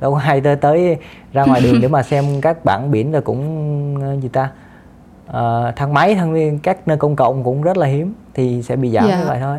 Đâu 0.00 0.12
có 0.12 0.20
ai 0.20 0.40
tới 0.40 0.56
tới 0.56 0.96
ra 1.32 1.44
ngoài 1.44 1.60
đường 1.60 1.80
để 1.80 1.88
mà 1.88 2.02
xem 2.02 2.24
các 2.40 2.64
bảng 2.64 2.90
biển 2.90 3.12
rồi 3.12 3.22
cũng 3.22 3.96
ờ, 4.02 4.20
gì 4.20 4.28
ta? 4.28 4.50
Ờ, 5.26 5.72
thang 5.76 5.94
máy 5.94 6.14
thang 6.14 6.58
các 6.58 6.88
nơi 6.88 6.96
công 6.96 7.16
cộng 7.16 7.44
cũng 7.44 7.62
rất 7.62 7.76
là 7.76 7.86
hiếm 7.86 8.14
thì 8.34 8.62
sẽ 8.62 8.76
bị 8.76 8.90
giảm 8.90 9.08
Dạ. 9.08 9.18
như 9.18 9.24
vậy 9.26 9.38
thôi. 9.40 9.58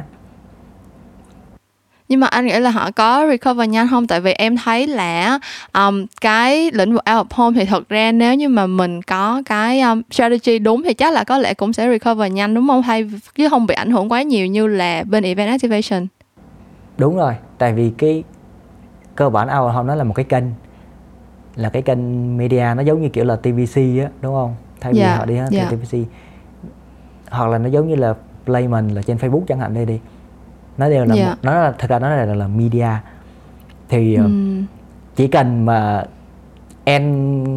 Nhưng 2.10 2.20
mà 2.20 2.27
anh 2.27 2.46
nghĩ 2.46 2.60
là 2.60 2.70
họ 2.70 2.92
có 2.92 3.25
recover 3.30 3.70
nhanh 3.70 3.88
không? 3.89 4.08
Tại 4.08 4.22
vì 4.22 4.34
em 4.34 4.58
thấy 4.58 4.88
là 4.88 5.40
um, 5.74 6.05
cái 6.22 6.72
lĩnh 6.74 6.94
vực 6.94 7.01
out 7.16 7.27
of 7.27 7.44
home 7.44 7.59
thì 7.59 7.66
thật 7.66 7.90
ra 7.90 8.12
nếu 8.12 8.36
như 8.36 8.50
mà 8.50 8.68
mình 8.68 9.01
có 9.01 9.42
cái 9.46 9.81
um, 9.81 10.01
strategy 10.12 10.59
đúng 10.59 10.83
thì 10.83 10.94
chắc 10.94 11.14
là 11.14 11.24
có 11.24 11.38
lẽ 11.38 11.53
cũng 11.53 11.74
sẽ 11.74 11.90
recover 11.90 12.31
nhanh 12.33 12.53
đúng 12.53 12.68
không? 12.68 12.81
Hay 12.81 13.09
chứ 13.36 13.50
không 13.50 13.66
bị 13.66 13.75
ảnh 13.75 13.92
hưởng 13.92 14.12
quá 14.12 14.22
nhiều 14.22 14.46
như 14.48 14.68
là 14.68 15.03
bên 15.03 15.24
event 15.24 15.50
activation? 15.50 16.07
Đúng 16.98 17.16
rồi 17.18 17.33
tại 17.57 17.74
vì 17.74 17.92
cái 17.98 18.24
cơ 19.16 19.29
bản 19.29 19.48
out 19.48 19.53
of 19.53 19.72
home 19.72 19.88
nó 19.88 19.96
là 19.96 20.03
một 20.03 20.14
cái 20.14 20.25
kênh 20.25 20.44
là 21.55 21.70
cái 21.70 21.81
kênh 21.81 22.38
media 22.38 22.66
nó 22.77 22.81
giống 22.83 23.01
như 23.01 23.09
kiểu 23.09 23.25
là 23.25 23.36
TVC 23.36 23.75
á 23.77 24.09
đúng 24.22 24.33
không? 24.33 24.55
Thay 24.81 24.94
vì 24.94 25.00
Dạ, 25.00 25.16
họ 25.18 25.25
đi 25.25 25.36
hết 25.36 25.48
dạ. 25.51 25.70
TVC 25.72 25.98
hoặc 27.29 27.48
là 27.50 27.57
nó 27.57 27.70
giống 27.70 27.88
như 27.88 27.96
là 27.96 28.14
Playman 28.46 28.88
là 28.90 29.01
trên 29.01 29.18
Facebook 29.18 29.44
chẳng 29.48 29.60
hạn 29.60 29.74
đây 29.74 29.86
đi. 29.86 30.00
Nó 30.77 30.90
đều 30.90 31.06
là 31.06 31.16
Dạ. 31.16 31.29
một, 31.29 31.36
nó 31.42 31.53
là 31.53 31.74
thật 31.77 31.90
ra 31.90 32.00
nó 32.00 32.10
là, 32.10 32.25
là, 32.25 32.34
là 32.36 32.48
media. 32.48 32.88
Thì 33.90 34.16
Ừm, 34.16 34.66
chỉ 35.16 35.27
cần 35.27 35.66
mà 35.66 36.03
end 36.84 37.48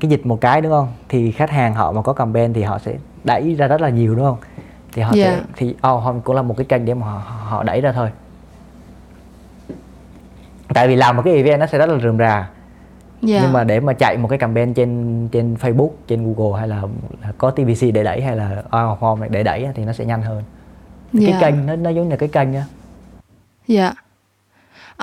cái 0.00 0.10
dịch 0.10 0.26
một 0.26 0.40
cái 0.40 0.60
đúng 0.60 0.72
không? 0.72 0.88
Thì 1.08 1.30
khách 1.32 1.50
hàng 1.50 1.74
họ 1.74 1.92
mà 1.92 2.02
có 2.02 2.12
campaign 2.12 2.52
thì 2.52 2.62
họ 2.62 2.78
sẽ 2.78 2.94
đẩy 3.24 3.54
ra 3.54 3.66
rất 3.66 3.80
là 3.80 3.88
nhiều 3.88 4.14
đúng 4.14 4.24
không? 4.24 4.38
Thì 4.92 5.02
họ 5.02 5.12
Dạ. 5.14 5.24
sẽ 5.24 5.40
thì 5.56 5.74
of 5.82 5.98
home 5.98 6.20
cũng 6.24 6.36
là 6.36 6.42
một 6.42 6.54
cái 6.56 6.64
kênh 6.66 6.84
để 6.84 6.94
mà 6.94 7.06
họ, 7.06 7.18
họ 7.44 7.62
đẩy 7.62 7.80
ra 7.80 7.92
thôi. 7.92 8.10
Tại 10.74 10.88
vì 10.88 10.96
làm 10.96 11.16
một 11.16 11.22
cái 11.24 11.34
event 11.34 11.60
nó 11.60 11.66
sẽ 11.66 11.78
rất 11.78 11.88
là 11.88 11.98
rườm 11.98 12.18
rà 12.18 12.48
dạ. 13.22 13.40
nhưng 13.42 13.52
mà 13.52 13.64
để 13.64 13.80
mà 13.80 13.92
chạy 13.92 14.16
một 14.16 14.28
cái 14.28 14.38
campaign 14.38 14.74
trên 14.74 15.28
trên 15.32 15.56
Facebook 15.60 15.90
trên 16.06 16.34
Google 16.34 16.60
hay 16.60 16.68
là, 16.68 16.82
là 17.22 17.32
có 17.38 17.50
TVC 17.50 17.92
để 17.94 18.04
đẩy 18.04 18.22
hay 18.22 18.36
là 18.36 18.50
out 18.56 18.64
of 18.72 18.96
home 18.96 19.28
để 19.28 19.42
đẩy 19.42 19.66
thì 19.74 19.84
nó 19.84 19.92
sẽ 19.92 20.04
nhanh 20.04 20.22
hơn 20.22 20.42
Dạ. 21.12 21.28
cái 21.30 21.40
kênh 21.40 21.66
nó 21.66 21.76
nó 21.76 21.90
giống 21.90 22.08
như 22.08 22.16
cái 22.16 22.28
kênh 22.28 22.54
á 22.54 22.64
Dạ. 23.68 23.92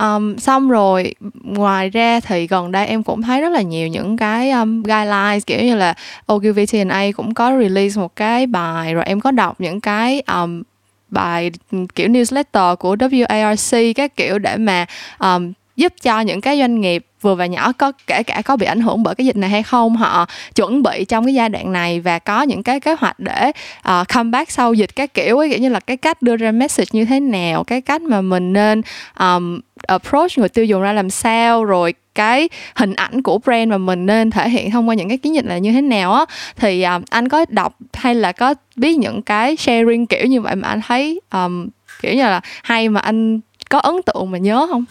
Um, 0.02 0.38
xong 0.38 0.69
rồi 0.69 1.15
ngoài 1.43 1.89
ra 1.89 2.19
thì 2.19 2.47
gần 2.47 2.71
đây 2.71 2.88
em 2.88 3.04
cũng 3.04 3.21
thấy 3.21 3.41
rất 3.41 3.50
là 3.50 3.62
nhiều 3.62 3.88
những 3.88 4.17
cái 4.17 4.52
um, 4.52 4.84
guidelines 4.84 5.45
kiểu 5.45 5.60
như 5.63 5.76
là 5.76 5.93
OQVTNA 6.28 7.12
cũng 7.12 7.34
có 7.34 7.58
release 7.60 8.02
một 8.02 8.15
cái 8.15 8.47
bài 8.47 8.93
rồi 8.93 9.04
em 9.04 9.19
có 9.19 9.32
đọc 9.32 9.56
những 9.60 9.82
cái 9.82 10.21
um, 10.34 10.62
bài 11.10 11.52
kiểu 11.95 12.08
newsletter 12.08 12.76
của 12.76 12.95
WARC 12.95 13.93
các 13.95 14.15
kiểu 14.15 14.39
để 14.39 14.58
mà 14.58 14.86
um, 15.19 15.54
giúp 15.76 15.93
cho 16.02 16.19
những 16.19 16.41
cái 16.41 16.60
doanh 16.60 16.82
nghiệp 16.82 17.06
vừa 17.22 17.36
và 17.36 17.46
nhỏ 17.46 17.72
có 17.72 17.92
kể 18.08 18.24
cả 18.24 18.42
có 18.46 18.56
bị 18.56 18.66
ảnh 18.66 18.82
hưởng 18.82 19.04
bởi 19.04 19.16
cái 19.16 19.26
dịch 19.26 19.36
này 19.36 19.50
hay 19.50 19.64
không 19.64 19.96
họ 19.96 20.26
chuẩn 20.56 20.84
bị 20.84 21.06
trong 21.06 21.26
cái 21.26 21.34
giai 21.34 21.50
đoạn 21.50 21.74
này 21.74 22.00
và 22.00 22.20
có 22.20 22.42
những 22.42 22.64
cái 22.64 22.80
kế 22.80 22.96
hoạch 23.00 23.20
để 23.20 23.52
ờ, 23.82 24.02
uh, 24.02 24.08
comeback 24.08 24.52
sau 24.52 24.74
dịch 24.74 24.96
các 24.96 25.14
kiểu 25.14 25.38
ấy 25.38 25.50
kiểu 25.50 25.60
như 25.60 25.70
là 25.70 25.80
cái 25.80 25.98
cách 25.98 26.22
đưa 26.22 26.36
ra 26.36 26.52
message 26.52 26.90
như 26.92 27.06
thế 27.06 27.20
nào 27.20 27.64
cái 27.64 27.82
cách 27.82 28.02
mà 28.02 28.22
mình 28.22 28.54
nên 28.54 28.82
um, 29.20 29.60
approach 29.88 30.38
người 30.38 30.50
tiêu 30.50 30.66
dùng 30.66 30.82
ra 30.82 30.94
làm 30.94 31.10
sao 31.10 31.66
rồi 31.66 31.94
cái 32.16 32.50
hình 32.76 32.94
ảnh 32.94 33.22
của 33.22 33.38
brand 33.38 33.70
mà 33.72 33.78
mình 33.78 34.06
nên 34.06 34.32
thể 34.32 34.50
hiện 34.50 34.72
thông 34.72 34.90
qua 34.90 34.96
những 34.96 35.10
cái 35.10 35.18
chiến 35.18 35.36
dịch 35.36 35.46
là 35.46 35.58
như 35.58 35.72
thế 35.72 35.82
nào 35.82 36.14
á. 36.14 36.26
Thì 36.56 36.84
um, 36.84 37.02
anh 37.10 37.30
có 37.30 37.46
đọc 37.50 37.76
hay 37.94 38.16
là 38.16 38.32
có 38.32 38.54
biết 38.76 38.98
những 38.98 39.22
cái 39.22 39.56
sharing 39.56 40.06
kiểu 40.06 40.26
như 40.26 40.42
vậy 40.42 40.56
mà 40.56 40.68
anh 40.68 40.82
thấy 40.88 41.22
um, 41.34 41.68
kiểu 42.02 42.14
như 42.14 42.24
là 42.24 42.42
hay 42.64 42.90
mà 42.90 43.00
anh 43.00 43.40
có 43.70 43.80
ấn 43.80 43.96
tượng 44.06 44.32
mà 44.32 44.38
nhớ 44.38 44.68
không? 44.70 44.86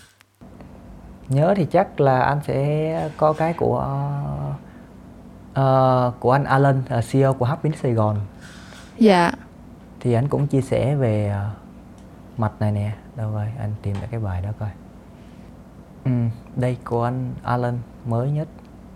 Nhớ 1.31 1.55
thì 1.57 1.65
chắc 1.65 2.01
là 2.01 2.21
anh 2.21 2.41
sẽ 2.47 3.11
có 3.17 3.33
cái 3.33 3.53
của 3.53 3.89
ờ, 5.55 6.13
của 6.21 6.33
anh 6.33 6.45
Alan 6.45 6.83
là 6.89 7.01
CEO 7.13 7.35
của 7.35 7.47
Hub 7.47 7.75
Sài 7.83 7.93
Gòn. 7.93 8.17
Dạ. 8.99 9.33
Thì 10.01 10.13
anh 10.13 10.29
cũng 10.29 10.47
chia 10.47 10.61
sẻ 10.61 10.95
về 10.95 11.29
ờ, 11.29 11.51
mặt 12.37 12.53
này 12.61 12.73
nè. 12.73 12.93
Đâu 13.17 13.33
rồi 13.33 13.47
anh 13.61 13.75
tìm 13.83 13.95
lại 13.95 14.09
cái 14.11 14.21
bài 14.21 14.43
đó 14.43 14.51
coi. 14.59 14.69
Ừ, 16.05 16.11
đây 16.57 16.77
của 16.85 17.05
anh 17.05 17.33
Alan 17.43 17.79
mới 18.07 18.31
nhất 18.31 18.49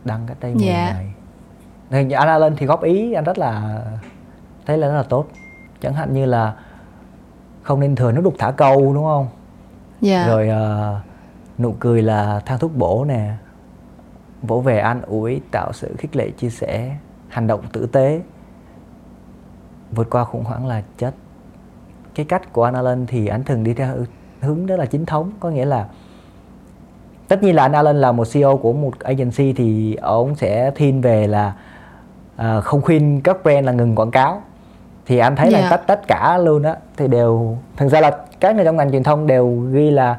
đăng 0.05 0.27
cái 0.27 0.37
đây 0.41 0.55
10 0.55 0.65
Dạ. 0.65 0.93
ngày. 0.93 1.13
Thì 1.91 2.13
anh 2.13 2.29
Alan 2.29 2.57
thì 2.57 2.67
góp 2.67 2.83
ý 2.83 3.13
anh 3.13 3.25
rất 3.25 3.39
là 3.39 3.83
thấy 4.67 4.79
là 4.79 4.89
rất 4.89 4.95
là 4.95 5.03
tốt. 5.03 5.27
Chẳng 5.81 5.95
hạn 5.95 6.15
như 6.15 6.27
là 6.27 6.55
không 7.63 7.81
nên 7.81 7.95
thừa 7.97 8.13
nước 8.13 8.21
đục 8.25 8.35
thả 8.39 8.51
câu 8.51 8.95
đúng 8.95 9.05
không? 9.05 9.29
Dạ. 10.01 10.27
Rồi 10.27 10.49
ờ, 10.49 11.01
nụ 11.59 11.75
cười 11.81 12.03
là 12.03 12.41
thang 12.47 12.59
thuốc 12.59 12.77
bổ 12.77 13.05
nè. 13.05 13.33
Vỗ 14.43 14.61
về 14.61 14.79
an 14.79 15.03
ủi 15.03 15.41
tạo 15.51 15.73
sự 15.73 15.95
khích 15.99 16.17
lệ 16.17 16.31
chia 16.31 16.51
sẻ 16.51 16.97
hành 17.29 17.47
động 17.47 17.61
tử 17.73 17.87
tế. 17.87 18.21
Vượt 19.93 20.11
qua 20.11 20.25
khủng 20.25 20.45
hoảng 20.45 20.67
là 20.67 20.83
chất 20.99 21.15
cái 22.15 22.27
cách 22.27 22.53
của 22.53 22.65
anh 22.65 22.75
Alan 22.75 23.07
thì 23.07 23.27
anh 23.27 23.45
thường 23.45 23.65
đi 23.65 23.75
theo 23.75 23.89
hướng 24.41 24.67
đó 24.67 24.77
là 24.77 24.87
chính 24.87 25.07
thống. 25.07 25.33
Có 25.41 25.51
nghĩa 25.51 25.65
là 25.65 25.87
tất 27.29 27.43
nhiên 27.43 27.55
là 27.55 27.63
anh 27.63 27.73
Alan 27.73 28.01
là 28.01 28.13
một 28.13 28.25
CEO 28.33 28.57
của 28.57 28.73
một 28.73 28.99
agency 28.99 29.53
thì 29.53 29.95
ông 29.95 30.35
sẽ 30.35 30.71
thiên 30.75 31.01
về 31.01 31.27
là 31.27 31.55
à, 32.37 32.61
không 32.61 32.83
khuyên 32.83 33.21
các 33.25 33.43
brand 33.43 33.67
là 33.67 33.73
ngừng 33.73 33.95
quảng 33.95 34.11
cáo. 34.11 34.43
Thì 35.07 35.19
anh 35.19 35.37
thấy 35.37 35.53
Dạ. 35.53 35.61
là 35.61 35.71
tất 35.71 35.83
tất 35.87 36.07
cả 36.07 36.39
luôn 36.39 36.63
á. 36.63 36.77
Thì 36.97 37.09
đều 37.09 37.59
thực 37.77 37.89
ra 37.89 38.01
là 38.01 38.19
các 38.41 38.57
người 38.57 38.65
trong 38.65 38.77
ngành 38.77 38.91
truyền 38.91 39.03
thông 39.03 39.27
đều 39.27 39.61
ghi 39.73 39.91
là 39.91 40.17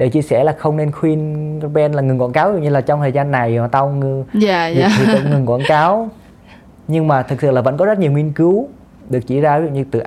đều 0.00 0.08
chia 0.08 0.22
sẻ 0.22 0.44
là 0.44 0.52
không 0.58 0.76
nên 0.76 0.92
khuyên 0.92 1.60
brand 1.72 1.94
là 1.94 2.02
ngừng 2.02 2.20
quảng 2.20 2.32
cáo 2.32 2.58
như 2.58 2.68
là 2.68 2.80
trong 2.80 3.00
thời 3.00 3.12
gian 3.12 3.30
này 3.30 3.58
mà 3.58 3.68
tao 3.68 3.90
ngừng 3.90 4.24
dạ 4.34 4.68
thì, 4.68 4.80
dạ 4.80 4.88
thì 4.98 5.04
tao 5.06 5.22
ngừng 5.30 5.46
quảng 5.46 5.62
cáo 5.68 6.08
nhưng 6.88 7.08
mà 7.08 7.22
thực 7.22 7.40
sự 7.40 7.50
là 7.50 7.60
vẫn 7.60 7.76
có 7.76 7.84
rất 7.84 7.98
nhiều 7.98 8.12
nghiên 8.12 8.32
cứu 8.32 8.68
được 9.08 9.20
chỉ 9.26 9.40
ra 9.40 9.58
ví 9.58 9.66
dụ 9.66 9.72
như 9.72 9.84
từ 9.90 10.02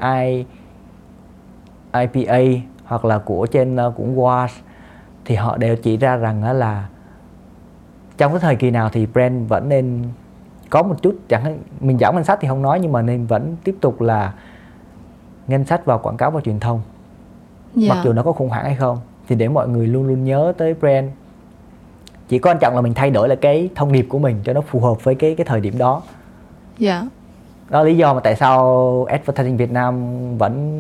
IPA 1.94 2.40
hoặc 2.86 3.06
là 3.06 3.18
của 3.18 3.46
trên 3.46 3.76
uh, 3.88 3.96
của 3.96 4.04
WAS 4.04 4.48
thì 5.26 5.36
họ 5.36 5.58
đều 5.58 5.76
chỉ 5.76 5.98
ra 5.98 6.16
rằng 6.16 6.44
là 6.44 6.88
trong 8.18 8.32
cái 8.32 8.40
thời 8.40 8.56
kỳ 8.56 8.72
nào 8.72 8.90
thì 8.90 9.06
brand 9.06 9.50
vẫn 9.50 9.70
nên 9.70 10.04
có 10.70 10.84
một 10.84 10.96
chút 11.02 11.16
chẳng 11.30 11.44
hạn 11.44 11.60
mình 11.80 11.98
giảm 11.98 12.16
ngân 12.16 12.24
sách 12.24 12.40
thì 12.42 12.48
không 12.48 12.62
nói 12.62 12.80
nhưng 12.80 12.92
mà 12.92 13.02
nên 13.02 13.26
vẫn 13.26 13.56
tiếp 13.64 13.76
tục 13.82 14.02
là 14.02 14.34
ngân 15.48 15.66
sách 15.66 15.86
vào 15.86 16.00
quảng 16.00 16.18
cáo 16.18 16.32
và 16.32 16.42
truyền 16.42 16.60
thông 16.60 16.82
yeah. 17.76 17.90
mặc 17.90 17.96
dạ. 17.96 18.02
dù 18.04 18.14
nó 18.14 18.24
có 18.24 18.32
khủng 18.32 18.50
hoảng 18.50 18.66
hay 18.66 18.76
không 18.76 18.98
thì 19.28 19.36
để 19.36 19.48
mọi 19.48 19.68
người 19.68 19.88
luôn 19.88 20.08
luôn 20.08 20.24
nhớ 20.24 20.54
tới 20.58 20.74
brand 20.74 21.10
chỉ 22.28 22.40
quan 22.40 22.58
trọng 22.62 22.76
là 22.76 22.82
mình 22.82 22.94
thay 22.94 23.10
đổi 23.10 23.30
là 23.30 23.36
cái 23.36 23.70
thông 23.76 23.92
điệp 23.92 24.06
của 24.10 24.20
mình 24.20 24.36
cho 24.44 24.54
nó 24.54 24.62
phù 24.62 24.80
hợp 24.80 25.04
với 25.04 25.16
cái 25.16 25.36
cái 25.36 25.46
thời 25.46 25.62
điểm 25.62 25.78
đó 25.78 26.02
dạ 26.78 27.00
yeah. 27.00 27.08
đó 27.70 27.80
là 27.80 27.86
lý 27.86 27.98
do 27.98 28.14
mà 28.14 28.20
tại 28.20 28.36
sao 28.36 29.06
advertising 29.10 29.58
Việt 29.58 29.72
Nam 29.72 30.04
vẫn 30.38 30.80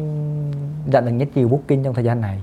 nhận 0.85 1.05
được 1.05 1.11
nhất 1.11 1.27
nhiều 1.35 1.47
booking 1.47 1.83
trong 1.83 1.93
thời 1.93 2.03
gian 2.03 2.21
này 2.21 2.41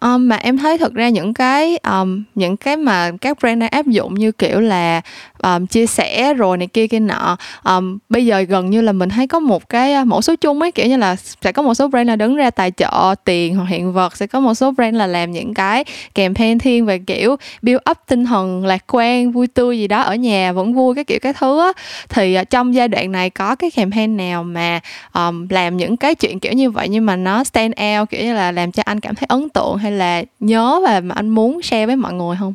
um, 0.00 0.28
mà 0.28 0.36
em 0.36 0.58
thấy 0.58 0.78
thực 0.78 0.94
ra 0.94 1.08
những 1.08 1.34
cái 1.34 1.76
um, 1.76 2.22
những 2.34 2.56
cái 2.56 2.76
mà 2.76 3.10
các 3.20 3.38
brand 3.40 3.60
đang 3.60 3.70
áp 3.70 3.86
dụng 3.86 4.14
như 4.14 4.32
kiểu 4.32 4.60
là 4.60 5.00
um, 5.42 5.66
chia 5.66 5.86
sẻ 5.86 6.34
rồi 6.34 6.56
này 6.56 6.66
kia 6.66 6.86
kia 6.86 7.00
nọ 7.00 7.36
um, 7.64 7.98
bây 8.08 8.26
giờ 8.26 8.40
gần 8.40 8.70
như 8.70 8.80
là 8.80 8.92
mình 8.92 9.08
thấy 9.08 9.26
có 9.26 9.40
một 9.40 9.68
cái 9.68 10.04
mẫu 10.04 10.22
số 10.22 10.36
chung 10.36 10.62
ấy 10.62 10.72
kiểu 10.72 10.86
như 10.86 10.96
là 10.96 11.16
sẽ 11.16 11.52
có 11.52 11.62
một 11.62 11.74
số 11.74 11.88
brand 11.88 12.08
là 12.08 12.16
đứng 12.16 12.36
ra 12.36 12.50
tài 12.50 12.70
trợ 12.70 13.14
tiền 13.24 13.56
hoặc 13.56 13.68
hiện 13.68 13.92
vật 13.92 14.16
sẽ 14.16 14.26
có 14.26 14.40
một 14.40 14.54
số 14.54 14.70
brand 14.70 14.96
là 14.96 15.06
làm 15.06 15.32
những 15.32 15.54
cái 15.54 15.84
campaign 16.14 16.58
thiên 16.58 16.86
về 16.86 16.98
kiểu 16.98 17.36
build 17.62 17.80
up 17.90 17.98
tinh 18.08 18.24
thần 18.24 18.66
lạc 18.66 18.84
quan 18.86 19.32
vui 19.32 19.46
tươi 19.46 19.78
gì 19.78 19.88
đó 19.88 20.02
ở 20.02 20.14
nhà 20.14 20.52
vẫn 20.52 20.74
vui 20.74 20.94
cái 20.94 21.04
kiểu 21.04 21.18
cái 21.22 21.32
thứ 21.32 21.60
á. 21.60 21.72
Thì 22.08 22.38
uh, 22.40 22.50
trong 22.50 22.74
giai 22.74 22.88
đoạn 22.88 23.12
này 23.12 23.30
có 23.30 23.54
cái 23.54 23.70
campaign 23.70 24.16
nào 24.16 24.44
mà 24.44 24.80
um, 25.14 25.46
làm 25.50 25.76
những 25.76 25.96
cái 25.96 26.14
chuyện 26.14 26.40
kiểu 26.40 26.52
như 26.52 26.70
vậy 26.70 26.88
nhưng 26.88 27.06
mà 27.06 27.16
nó 27.16 27.44
stand 27.44 27.74
out 27.98 28.10
kiểu 28.10 28.24
như 28.24 28.34
là 28.34 28.52
làm 28.52 28.72
cho 28.72 28.82
anh 28.86 29.00
cảm 29.00 29.14
thấy 29.14 29.26
ấn 29.28 29.48
tượng 29.48 29.76
hay 29.76 29.87
là 29.90 30.22
nhớ 30.40 30.80
và 30.84 31.00
mà 31.00 31.14
anh 31.14 31.28
muốn 31.28 31.62
share 31.62 31.86
với 31.86 31.96
mọi 31.96 32.12
người 32.12 32.36
không? 32.40 32.54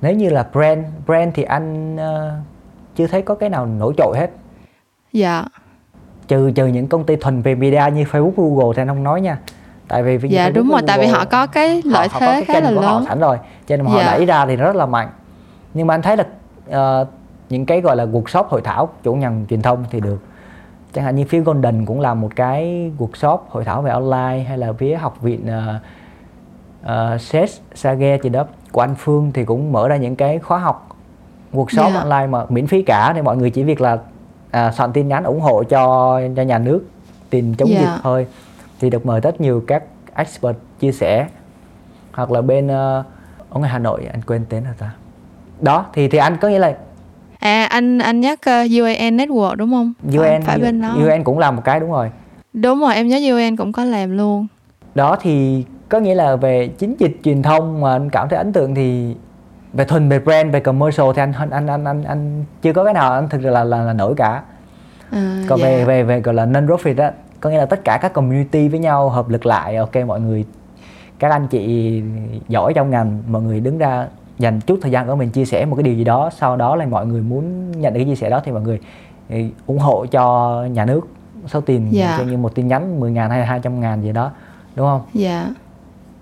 Nếu 0.00 0.14
như 0.14 0.30
là 0.30 0.46
brand 0.52 0.84
brand 1.06 1.34
thì 1.34 1.42
anh 1.42 1.96
uh, 1.96 2.00
chưa 2.96 3.06
thấy 3.06 3.22
có 3.22 3.34
cái 3.34 3.48
nào 3.48 3.66
nổi 3.66 3.94
trội 3.96 4.18
hết. 4.18 4.30
Dạ. 5.12 5.44
Trừ 6.28 6.50
trừ 6.50 6.66
những 6.66 6.86
công 6.86 7.04
ty 7.04 7.16
thuần 7.16 7.42
về 7.42 7.54
media 7.54 7.82
như 7.94 8.04
Facebook 8.04 8.32
Google 8.36 8.76
thì 8.76 8.82
anh 8.82 8.88
không 8.88 9.02
nói 9.02 9.20
nha. 9.20 9.38
Tại 9.88 10.02
vì 10.02 10.18
dạ 10.28 10.48
Facebook 10.48 10.52
đúng 10.52 10.68
rồi 10.68 10.80
Google, 10.80 10.86
tại 10.86 10.98
vì 10.98 11.06
họ 11.06 11.24
có 11.24 11.46
cái 11.46 11.82
lợi 11.84 12.08
họ, 12.08 12.20
thế 12.20 12.26
họ 12.26 12.32
có 12.32 12.32
cái 12.32 12.44
khá 12.44 12.60
là 12.60 12.70
lớn 12.70 12.84
họ 12.84 13.02
sẵn 13.08 13.20
rồi 13.20 13.38
cho 13.66 13.76
nên 13.76 13.86
mà 13.86 13.92
dạ. 13.96 14.04
họ 14.04 14.12
đẩy 14.12 14.26
ra 14.26 14.46
thì 14.46 14.56
nó 14.56 14.64
rất 14.64 14.76
là 14.76 14.86
mạnh. 14.86 15.08
Nhưng 15.74 15.86
mà 15.86 15.94
anh 15.94 16.02
thấy 16.02 16.16
là 16.16 16.24
uh, 17.02 17.08
những 17.48 17.66
cái 17.66 17.80
gọi 17.80 17.96
là 17.96 18.04
workshop 18.06 18.44
hội 18.44 18.60
thảo 18.60 18.88
chủ 19.02 19.14
nhân 19.14 19.46
truyền 19.50 19.62
thông 19.62 19.84
thì 19.90 20.00
được. 20.00 20.18
Chẳng 20.92 21.04
hạn 21.04 21.16
như 21.16 21.24
phía 21.24 21.40
Golden 21.40 21.86
cũng 21.86 22.00
làm 22.00 22.20
một 22.20 22.36
cái 22.36 22.92
workshop 22.98 23.38
hội 23.48 23.64
thảo 23.64 23.82
về 23.82 23.90
online 23.90 24.44
hay 24.48 24.58
là 24.58 24.72
phía 24.72 24.96
học 24.96 25.22
viện 25.22 25.40
uh, 25.44 25.82
uh, 26.84 27.20
SES 27.20 27.58
Sage 27.74 28.18
gì 28.22 28.30
đó 28.30 28.44
của 28.72 28.80
anh 28.80 28.94
Phương 28.98 29.30
thì 29.34 29.44
cũng 29.44 29.72
mở 29.72 29.88
ra 29.88 29.96
những 29.96 30.16
cái 30.16 30.38
khóa 30.38 30.58
học 30.58 30.96
workshop 31.52 31.82
yeah. 31.82 31.94
Dạ. 31.94 32.00
online 32.00 32.26
mà 32.26 32.44
miễn 32.48 32.66
phí 32.66 32.82
cả 32.82 33.12
thì 33.14 33.22
mọi 33.22 33.36
người 33.36 33.50
chỉ 33.50 33.62
việc 33.62 33.80
là 33.80 33.98
à, 34.50 34.72
soạn 34.72 34.92
tin 34.92 35.08
nhắn 35.08 35.24
ủng 35.24 35.40
hộ 35.40 35.64
cho 35.64 36.20
cho 36.36 36.42
nhà 36.42 36.58
nước 36.58 36.80
tiền 37.30 37.54
chống 37.58 37.68
yeah. 37.68 37.82
Dạ. 37.82 37.92
dịch 37.94 38.00
thôi 38.02 38.26
thì 38.80 38.90
được 38.90 39.06
mời 39.06 39.20
rất 39.20 39.40
nhiều 39.40 39.64
các 39.66 39.82
expert 40.14 40.56
chia 40.80 40.92
sẻ 40.92 41.26
hoặc 42.12 42.30
là 42.30 42.42
bên 42.42 42.66
uh, 42.66 42.70
ở 43.50 43.58
ngoài 43.58 43.70
Hà 43.70 43.78
Nội 43.78 44.06
anh 44.12 44.22
quên 44.22 44.44
tên 44.48 44.64
rồi 44.64 44.74
ta 44.78 44.90
đó 45.60 45.86
thì 45.92 46.08
thì 46.08 46.18
anh 46.18 46.36
có 46.36 46.48
nghĩa 46.48 46.58
là 46.58 46.76
à 47.38 47.64
anh 47.64 47.98
anh 47.98 48.20
nhắc 48.20 48.38
uh, 48.38 48.70
UAN 48.80 49.16
Network 49.16 49.54
đúng 49.54 49.70
không 49.70 49.92
UAN 50.16 50.42
phải 50.42 50.58
bên 50.58 50.82
đó 50.82 50.96
UAN 51.04 51.24
cũng 51.24 51.38
làm 51.38 51.56
một 51.56 51.62
cái 51.64 51.80
đúng 51.80 51.90
rồi 51.90 52.10
đúng 52.52 52.80
rồi 52.80 52.94
em 52.94 53.08
nhớ 53.08 53.34
UAN 53.34 53.56
cũng 53.56 53.72
có 53.72 53.84
làm 53.84 54.16
luôn 54.16 54.46
đó 54.94 55.16
thì 55.20 55.64
có 55.90 55.98
nghĩa 55.98 56.14
là 56.14 56.36
về 56.36 56.68
chính 56.68 56.96
dịch 56.98 57.16
truyền 57.24 57.42
thông 57.42 57.80
mà 57.80 57.92
anh 57.92 58.10
cảm 58.10 58.28
thấy 58.28 58.38
ấn 58.38 58.52
tượng 58.52 58.74
thì 58.74 59.16
về 59.72 59.84
thuần 59.84 60.08
về 60.08 60.18
brand 60.18 60.52
về 60.52 60.60
commercial 60.60 61.06
thì 61.14 61.22
anh 61.22 61.32
anh 61.50 61.66
anh 61.66 61.84
anh 61.84 62.04
anh 62.04 62.44
chưa 62.62 62.72
có 62.72 62.84
cái 62.84 62.94
nào 62.94 63.12
anh 63.12 63.28
thực 63.28 63.40
sự 63.42 63.50
là 63.50 63.64
là, 63.64 63.82
là 63.82 63.92
nổi 63.92 64.14
cả 64.16 64.42
à, 65.10 65.42
còn 65.48 65.60
yeah. 65.60 65.70
về 65.70 65.78
dạ. 65.78 65.84
về 65.84 66.02
về 66.02 66.20
gọi 66.20 66.34
là 66.34 66.46
non 66.46 66.66
profit 66.66 67.02
á 67.02 67.12
có 67.40 67.50
nghĩa 67.50 67.58
là 67.58 67.66
tất 67.66 67.84
cả 67.84 67.98
các 68.02 68.12
community 68.12 68.68
với 68.68 68.80
nhau 68.80 69.08
hợp 69.08 69.28
lực 69.28 69.46
lại 69.46 69.76
ok 69.76 69.96
mọi 70.06 70.20
người 70.20 70.44
các 71.18 71.30
anh 71.30 71.48
chị 71.48 72.02
giỏi 72.48 72.74
trong 72.74 72.90
ngành 72.90 73.22
mọi 73.28 73.42
người 73.42 73.60
đứng 73.60 73.78
ra 73.78 74.06
dành 74.38 74.60
chút 74.60 74.78
thời 74.82 74.90
gian 74.90 75.06
của 75.06 75.16
mình 75.16 75.30
chia 75.30 75.44
sẻ 75.44 75.64
một 75.64 75.76
cái 75.76 75.82
điều 75.82 75.94
gì 75.94 76.04
đó 76.04 76.30
sau 76.38 76.56
đó 76.56 76.76
là 76.76 76.86
mọi 76.86 77.06
người 77.06 77.22
muốn 77.22 77.72
nhận 77.72 77.92
được 77.92 77.98
cái 77.98 78.06
chia 78.06 78.16
sẻ 78.16 78.30
đó 78.30 78.40
thì 78.44 78.52
mọi 78.52 78.62
người 78.62 78.80
ừ, 79.30 79.36
ủng 79.66 79.78
hộ 79.78 80.06
cho 80.06 80.54
nhà 80.70 80.84
nước 80.84 81.00
số 81.46 81.60
tiền 81.60 81.92
yeah. 81.94 82.18
Dạ. 82.18 82.24
như 82.24 82.36
một 82.36 82.54
tin 82.54 82.68
nhắn 82.68 83.00
10 83.00 83.10
ngàn 83.10 83.30
hay 83.30 83.46
200 83.46 83.80
ngàn 83.80 84.02
gì 84.02 84.12
đó 84.12 84.30
đúng 84.76 84.86
không? 84.86 85.02
Dạ. 85.14 85.40
Yeah 85.40 85.56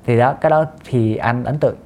thì 0.08 0.16
đó 0.16 0.34
cái 0.40 0.50
đó 0.50 0.64
thì 0.84 1.16
anh 1.16 1.44
ấn 1.44 1.58
tượng 1.58 1.76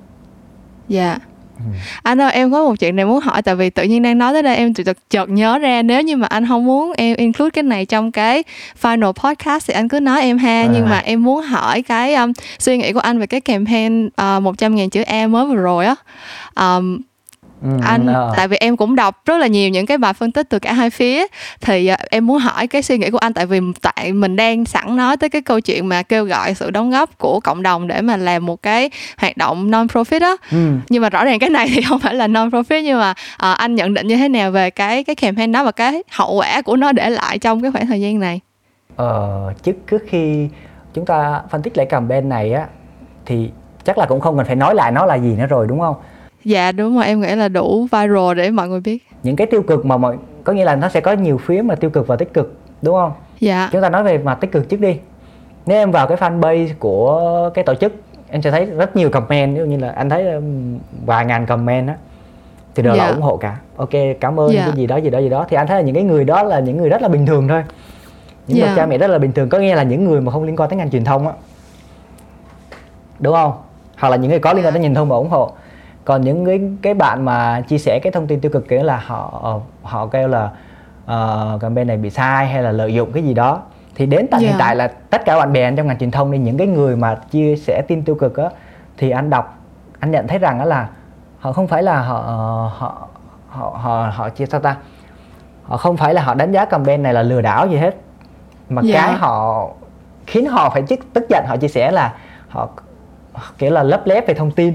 dạ 0.88 1.18
Ừ. 1.58 1.64
Anh 2.02 2.20
ơi 2.20 2.32
em 2.32 2.52
có 2.52 2.64
một 2.64 2.74
chuyện 2.80 2.96
này 2.96 3.04
muốn 3.04 3.20
hỏi 3.20 3.42
tại 3.42 3.54
vì 3.54 3.70
tự 3.70 3.82
nhiên 3.82 4.02
đang 4.02 4.18
nói 4.18 4.32
tới 4.32 4.42
đây 4.42 4.56
em 4.56 4.74
chợt 4.74 4.96
chợt 5.10 5.28
nhớ 5.28 5.58
ra 5.58 5.82
nếu 5.82 6.02
như 6.02 6.16
mà 6.16 6.26
anh 6.26 6.46
không 6.48 6.66
muốn 6.66 6.92
em 6.96 7.16
include 7.16 7.50
cái 7.50 7.62
này 7.62 7.86
trong 7.86 8.12
cái 8.12 8.44
final 8.82 9.12
podcast 9.12 9.66
thì 9.66 9.74
anh 9.74 9.88
cứ 9.88 10.00
nói 10.00 10.22
em 10.22 10.38
ha 10.38 10.62
à. 10.62 10.68
nhưng 10.72 10.88
mà 10.88 10.98
em 10.98 11.22
muốn 11.22 11.42
hỏi 11.42 11.82
cái 11.82 12.14
um, 12.14 12.32
suy 12.58 12.76
nghĩ 12.76 12.92
của 12.92 13.00
anh 13.00 13.18
về 13.18 13.26
cái 13.26 13.40
campaign 13.40 14.06
uh, 14.06 14.42
100 14.42 14.74
ngàn 14.74 14.90
chữ 14.90 15.02
E 15.02 15.26
mới 15.26 15.46
vừa 15.46 15.56
rồi 15.56 15.86
á 15.86 15.94
um, 16.54 16.98
Ừ, 17.62 17.68
anh 17.82 18.06
no. 18.06 18.32
tại 18.36 18.48
vì 18.48 18.56
em 18.56 18.76
cũng 18.76 18.94
đọc 18.94 19.22
rất 19.26 19.38
là 19.38 19.46
nhiều 19.46 19.68
những 19.68 19.86
cái 19.86 19.98
bài 19.98 20.12
phân 20.12 20.32
tích 20.32 20.46
từ 20.50 20.58
cả 20.58 20.72
hai 20.72 20.90
phía 20.90 21.26
thì 21.60 21.90
uh, 21.92 21.98
em 22.10 22.26
muốn 22.26 22.38
hỏi 22.38 22.66
cái 22.66 22.82
suy 22.82 22.98
nghĩ 22.98 23.10
của 23.10 23.18
anh 23.18 23.32
tại 23.32 23.46
vì 23.46 23.60
tại 23.82 24.12
mình 24.12 24.36
đang 24.36 24.64
sẵn 24.64 24.96
nói 24.96 25.16
tới 25.16 25.30
cái 25.30 25.42
câu 25.42 25.60
chuyện 25.60 25.88
mà 25.88 26.02
kêu 26.02 26.24
gọi 26.24 26.54
sự 26.54 26.70
đóng 26.70 26.90
góp 26.90 27.18
của 27.18 27.40
cộng 27.40 27.62
đồng 27.62 27.88
để 27.88 28.00
mà 28.00 28.16
làm 28.16 28.46
một 28.46 28.62
cái 28.62 28.90
hoạt 29.18 29.36
động 29.36 29.70
non 29.70 29.86
profit 29.86 30.20
đó 30.20 30.36
ừ. 30.50 30.72
nhưng 30.88 31.02
mà 31.02 31.10
rõ 31.10 31.24
ràng 31.24 31.38
cái 31.38 31.50
này 31.50 31.68
thì 31.74 31.82
không 31.82 32.00
phải 32.00 32.14
là 32.14 32.26
non 32.26 32.48
profit 32.48 32.82
nhưng 32.82 32.98
mà 32.98 33.10
uh, 33.10 33.58
anh 33.58 33.74
nhận 33.74 33.94
định 33.94 34.06
như 34.06 34.16
thế 34.16 34.28
nào 34.28 34.50
về 34.50 34.70
cái 34.70 35.04
cái 35.04 35.16
campaign 35.16 35.52
đó 35.52 35.64
và 35.64 35.72
cái 35.72 36.02
hậu 36.10 36.34
quả 36.34 36.62
của 36.62 36.76
nó 36.76 36.92
để 36.92 37.10
lại 37.10 37.38
trong 37.38 37.62
cái 37.62 37.70
khoảng 37.72 37.86
thời 37.86 38.00
gian 38.00 38.18
này 38.18 38.40
ờ 38.96 39.52
trước 39.62 39.76
trước 39.90 40.02
khi 40.08 40.48
chúng 40.94 41.06
ta 41.06 41.42
phân 41.50 41.62
tích 41.62 41.76
lại 41.76 41.86
campaign 41.86 42.28
này 42.28 42.52
á 42.52 42.66
thì 43.26 43.50
chắc 43.84 43.98
là 43.98 44.06
cũng 44.06 44.20
không 44.20 44.36
cần 44.36 44.46
phải 44.46 44.56
nói 44.56 44.74
lại 44.74 44.92
nó 44.92 45.06
là 45.06 45.14
gì 45.14 45.36
nữa 45.36 45.46
rồi 45.46 45.66
đúng 45.66 45.80
không 45.80 45.96
dạ 46.44 46.72
đúng 46.72 46.96
rồi 46.96 47.06
em 47.06 47.20
nghĩ 47.20 47.34
là 47.34 47.48
đủ 47.48 47.82
viral 47.82 48.34
để 48.36 48.50
mọi 48.50 48.68
người 48.68 48.80
biết. 48.80 48.98
Những 49.22 49.36
cái 49.36 49.46
tiêu 49.46 49.62
cực 49.62 49.86
mà 49.86 49.96
mọi 49.96 50.16
có 50.44 50.52
nghĩa 50.52 50.64
là 50.64 50.76
nó 50.76 50.88
sẽ 50.88 51.00
có 51.00 51.12
nhiều 51.12 51.38
phía 51.38 51.62
mà 51.62 51.74
tiêu 51.74 51.90
cực 51.90 52.06
và 52.06 52.16
tích 52.16 52.34
cực 52.34 52.56
đúng 52.82 52.94
không? 52.94 53.12
Dạ. 53.40 53.68
Chúng 53.72 53.82
ta 53.82 53.88
nói 53.88 54.02
về 54.02 54.18
mặt 54.18 54.34
tích 54.40 54.52
cực 54.52 54.68
trước 54.68 54.80
đi. 54.80 54.96
Nếu 55.66 55.78
em 55.78 55.90
vào 55.90 56.06
cái 56.06 56.18
fanpage 56.18 56.68
của 56.78 57.50
cái 57.54 57.64
tổ 57.64 57.74
chức 57.74 57.92
em 58.30 58.42
sẽ 58.42 58.50
thấy 58.50 58.66
rất 58.66 58.96
nhiều 58.96 59.10
comment 59.10 59.54
ví 59.54 59.58
dụ 59.58 59.64
như 59.64 59.76
là 59.76 59.90
anh 59.90 60.08
thấy 60.10 60.32
um, 60.32 60.78
vài 61.06 61.26
ngàn 61.26 61.46
comment 61.46 61.88
á 61.88 61.96
thì 62.74 62.82
đều 62.82 62.96
dạ. 62.96 63.04
là 63.04 63.10
ủng 63.10 63.22
hộ 63.22 63.36
cả. 63.36 63.56
Ok 63.76 63.90
cảm 64.20 64.40
ơn 64.40 64.52
dạ. 64.52 64.62
cái 64.66 64.76
gì 64.76 64.86
đó 64.86 64.96
gì 64.96 65.10
đó 65.10 65.18
gì 65.18 65.28
đó. 65.28 65.46
Thì 65.48 65.56
anh 65.56 65.66
thấy 65.66 65.76
là 65.76 65.82
những 65.82 65.94
cái 65.94 66.04
người 66.04 66.24
đó 66.24 66.42
là 66.42 66.60
những 66.60 66.76
người 66.76 66.88
rất 66.88 67.02
là 67.02 67.08
bình 67.08 67.26
thường 67.26 67.48
thôi. 67.48 67.64
Những 68.46 68.58
dạ. 68.58 68.66
bậc 68.66 68.76
cha 68.76 68.86
mẹ 68.86 68.98
rất 68.98 69.06
là 69.06 69.18
bình 69.18 69.32
thường 69.32 69.48
có 69.48 69.58
nghĩa 69.58 69.74
là 69.74 69.82
những 69.82 70.04
người 70.04 70.20
mà 70.20 70.32
không 70.32 70.44
liên 70.44 70.56
quan 70.56 70.70
tới 70.70 70.76
ngành 70.76 70.90
truyền 70.90 71.04
thông 71.04 71.26
á. 71.26 71.32
Đúng 73.18 73.34
không? 73.34 73.52
Hoặc 73.98 74.08
là 74.08 74.16
những 74.16 74.30
người 74.30 74.40
có 74.40 74.52
liên 74.52 74.64
quan 74.64 74.74
tới 74.74 74.82
truyền 74.82 74.94
thông 74.94 75.08
mà 75.08 75.16
ủng 75.16 75.28
hộ 75.30 75.52
còn 76.04 76.20
những 76.20 76.46
cái 76.46 76.60
cái 76.82 76.94
bạn 76.94 77.24
mà 77.24 77.60
chia 77.60 77.78
sẻ 77.78 78.00
cái 78.02 78.12
thông 78.12 78.26
tin 78.26 78.40
tiêu 78.40 78.50
cực 78.50 78.68
kiểu 78.68 78.82
là 78.82 78.96
họ 79.06 79.60
họ 79.82 80.06
kêu 80.06 80.28
là 80.28 80.50
uh, 81.04 81.60
campaign 81.60 81.88
này 81.88 81.96
bị 81.96 82.10
sai 82.10 82.46
hay 82.46 82.62
là 82.62 82.72
lợi 82.72 82.94
dụng 82.94 83.12
cái 83.12 83.22
gì 83.22 83.34
đó 83.34 83.62
thì 83.94 84.06
đến 84.06 84.26
tận 84.30 84.40
yeah. 84.40 84.50
hiện 84.50 84.58
dạ. 84.58 84.64
tại 84.64 84.76
là 84.76 84.88
tất 84.88 85.24
cả 85.24 85.36
bạn 85.36 85.52
bè 85.52 85.62
anh 85.62 85.76
trong 85.76 85.86
ngành 85.86 85.98
truyền 85.98 86.10
thông 86.10 86.30
nên 86.30 86.44
những 86.44 86.58
cái 86.58 86.66
người 86.66 86.96
mà 86.96 87.14
chia 87.14 87.56
sẻ 87.56 87.82
tin 87.88 88.04
tiêu 88.04 88.14
cực 88.14 88.36
á 88.36 88.48
thì 88.96 89.10
anh 89.10 89.30
đọc 89.30 89.58
anh 89.98 90.10
nhận 90.10 90.28
thấy 90.28 90.38
rằng 90.38 90.58
đó 90.58 90.64
là 90.64 90.88
họ 91.38 91.52
không 91.52 91.68
phải 91.68 91.82
là 91.82 92.02
họ 92.02 92.18
họ 92.76 93.08
họ 93.48 93.78
họ, 93.82 94.10
họ 94.14 94.28
chia 94.28 94.46
sao 94.46 94.60
ta 94.60 94.76
họ 95.62 95.76
không 95.76 95.96
phải 95.96 96.14
là 96.14 96.22
họ 96.22 96.34
đánh 96.34 96.52
giá 96.52 96.64
campaign 96.64 97.02
này 97.02 97.14
là 97.14 97.22
lừa 97.22 97.40
đảo 97.40 97.66
gì 97.66 97.76
hết 97.76 97.96
mà 98.68 98.82
yeah. 98.82 98.94
Dạ. 98.94 99.06
cái 99.06 99.14
họ 99.14 99.68
khiến 100.26 100.46
họ 100.46 100.70
phải 100.70 100.82
tức 101.12 101.24
giận 101.28 101.44
họ 101.46 101.56
chia 101.56 101.68
sẻ 101.68 101.90
là 101.90 102.14
họ 102.48 102.68
kiểu 103.58 103.70
là 103.70 103.82
lấp 103.82 104.06
lép 104.06 104.28
về 104.28 104.34
thông 104.34 104.50
tin 104.50 104.74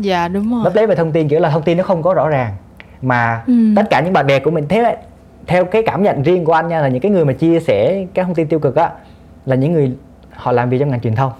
dạ 0.00 0.28
đúng 0.28 0.50
rồi 0.50 0.64
lấp 0.64 0.74
lấy 0.74 0.86
về 0.86 0.94
thông 0.94 1.12
tin 1.12 1.28
kiểu 1.28 1.40
là 1.40 1.50
thông 1.50 1.62
tin 1.62 1.76
nó 1.76 1.84
không 1.84 2.02
có 2.02 2.14
rõ 2.14 2.28
ràng 2.28 2.54
mà 3.02 3.42
ừ. 3.46 3.52
tất 3.76 3.90
cả 3.90 4.00
những 4.00 4.12
bạn 4.12 4.26
bè 4.26 4.38
của 4.38 4.50
mình 4.50 4.68
thế 4.68 4.96
theo 5.46 5.64
cái 5.64 5.82
cảm 5.82 6.02
nhận 6.02 6.22
riêng 6.22 6.44
của 6.44 6.52
anh 6.52 6.68
nha 6.68 6.80
là 6.80 6.88
những 6.88 7.00
cái 7.00 7.12
người 7.12 7.24
mà 7.24 7.32
chia 7.32 7.60
sẻ 7.60 8.06
các 8.14 8.24
thông 8.24 8.34
tin 8.34 8.46
tiêu 8.46 8.58
cực 8.58 8.76
á 8.76 8.90
là 9.46 9.56
những 9.56 9.72
người 9.72 9.92
họ 10.32 10.52
làm 10.52 10.70
việc 10.70 10.78
trong 10.78 10.90
ngành 10.90 11.00
truyền 11.00 11.14
thông 11.14 11.32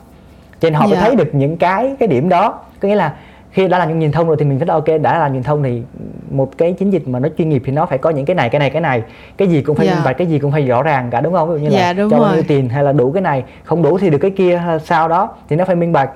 cho 0.61 0.70
nên 0.70 0.75
họ 0.75 0.87
dạ. 0.87 0.94
mới 0.94 1.05
thấy 1.05 1.16
được 1.16 1.35
những 1.35 1.57
cái 1.57 1.96
cái 1.99 2.09
điểm 2.09 2.29
đó 2.29 2.61
có 2.81 2.88
nghĩa 2.88 2.96
là 2.96 3.14
khi 3.51 3.68
đã 3.68 3.79
làm 3.79 3.88
trong 3.88 4.01
truyền 4.01 4.12
thông 4.12 4.27
rồi 4.27 4.37
thì 4.38 4.44
mình 4.44 4.59
thấy 4.59 4.68
ok 4.68 5.03
đã 5.03 5.18
làm 5.18 5.33
truyền 5.33 5.42
thông 5.42 5.62
thì 5.62 5.83
một 6.31 6.59
cái 6.59 6.73
chiến 6.73 6.92
dịch 6.92 7.09
mà 7.09 7.18
nó 7.18 7.29
chuyên 7.38 7.49
nghiệp 7.49 7.62
thì 7.66 7.73
nó 7.73 7.87
phải 7.87 7.99
có 7.99 8.11
những 8.11 8.25
cái 8.25 8.35
này 8.35 8.49
cái 8.49 8.59
này 8.59 8.70
cái 8.70 8.81
này 8.81 9.03
cái 9.37 9.49
gì 9.49 9.62
cũng 9.62 9.77
phải 9.77 9.87
yeah. 9.87 9.96
Dạ. 9.96 10.01
minh 10.01 10.05
bạch 10.05 10.18
cái 10.18 10.27
gì 10.27 10.38
cũng 10.38 10.53
phải 10.53 10.66
rõ 10.66 10.83
ràng 10.83 11.11
cả 11.11 11.20
đúng 11.20 11.33
không 11.33 11.55
ví 11.55 11.61
dụ 11.61 11.70
như 11.70 11.77
yeah, 11.77 11.96
là 11.96 12.05
cho 12.11 12.18
bao 12.18 12.35
nhiêu 12.35 12.42
tiền 12.49 12.68
hay 12.68 12.85
là 12.85 12.92
đủ 12.92 13.12
cái 13.12 13.23
này 13.23 13.44
không 13.64 13.83
đủ 13.83 13.99
thì 13.99 14.11
được 14.11 14.18
cái 14.18 14.31
kia 14.31 14.62
sao 14.85 15.09
đó 15.09 15.35
thì 15.49 15.57
nó 15.57 15.64
phải 15.64 15.77
minh 15.77 15.92
bạch 15.92 16.11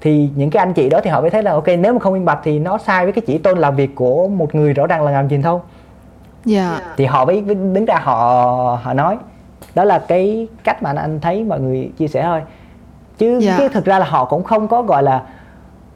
thì 0.00 0.28
những 0.36 0.50
cái 0.50 0.62
anh 0.62 0.72
chị 0.72 0.88
đó 0.88 1.00
thì 1.04 1.10
họ 1.10 1.20
mới 1.20 1.30
thấy 1.30 1.42
là 1.42 1.52
ok 1.52 1.66
nếu 1.78 1.92
mà 1.92 1.98
không 1.98 2.12
minh 2.12 2.24
bạch 2.24 2.38
thì 2.44 2.58
nó 2.58 2.78
sai 2.78 3.04
với 3.04 3.12
cái 3.12 3.22
chỉ 3.26 3.38
tôn 3.38 3.58
làm 3.58 3.76
việc 3.76 3.94
của 3.94 4.28
một 4.28 4.54
người 4.54 4.72
rõ 4.72 4.86
ràng 4.86 5.02
là 5.04 5.10
làm 5.10 5.28
truyền 5.28 5.42
thông 5.42 5.60
yeah. 6.46 6.82
thì 6.96 7.04
họ 7.04 7.24
mới 7.24 7.40
đứng 7.40 7.84
ra 7.84 8.00
họ 8.02 8.16
họ 8.82 8.92
nói 8.92 9.16
đó 9.74 9.84
là 9.84 9.98
cái 9.98 10.48
cách 10.64 10.82
mà 10.82 10.92
anh 10.96 11.20
thấy 11.20 11.44
mọi 11.44 11.60
người 11.60 11.90
chia 11.98 12.08
sẻ 12.08 12.22
thôi 12.22 12.40
chứ 13.18 13.30
yeah. 13.30 13.42
Dạ. 13.42 13.58
cái 13.58 13.68
thực 13.68 13.84
ra 13.84 13.98
là 13.98 14.06
họ 14.06 14.24
cũng 14.24 14.44
không 14.44 14.68
có 14.68 14.82
gọi 14.82 15.02
là 15.02 15.22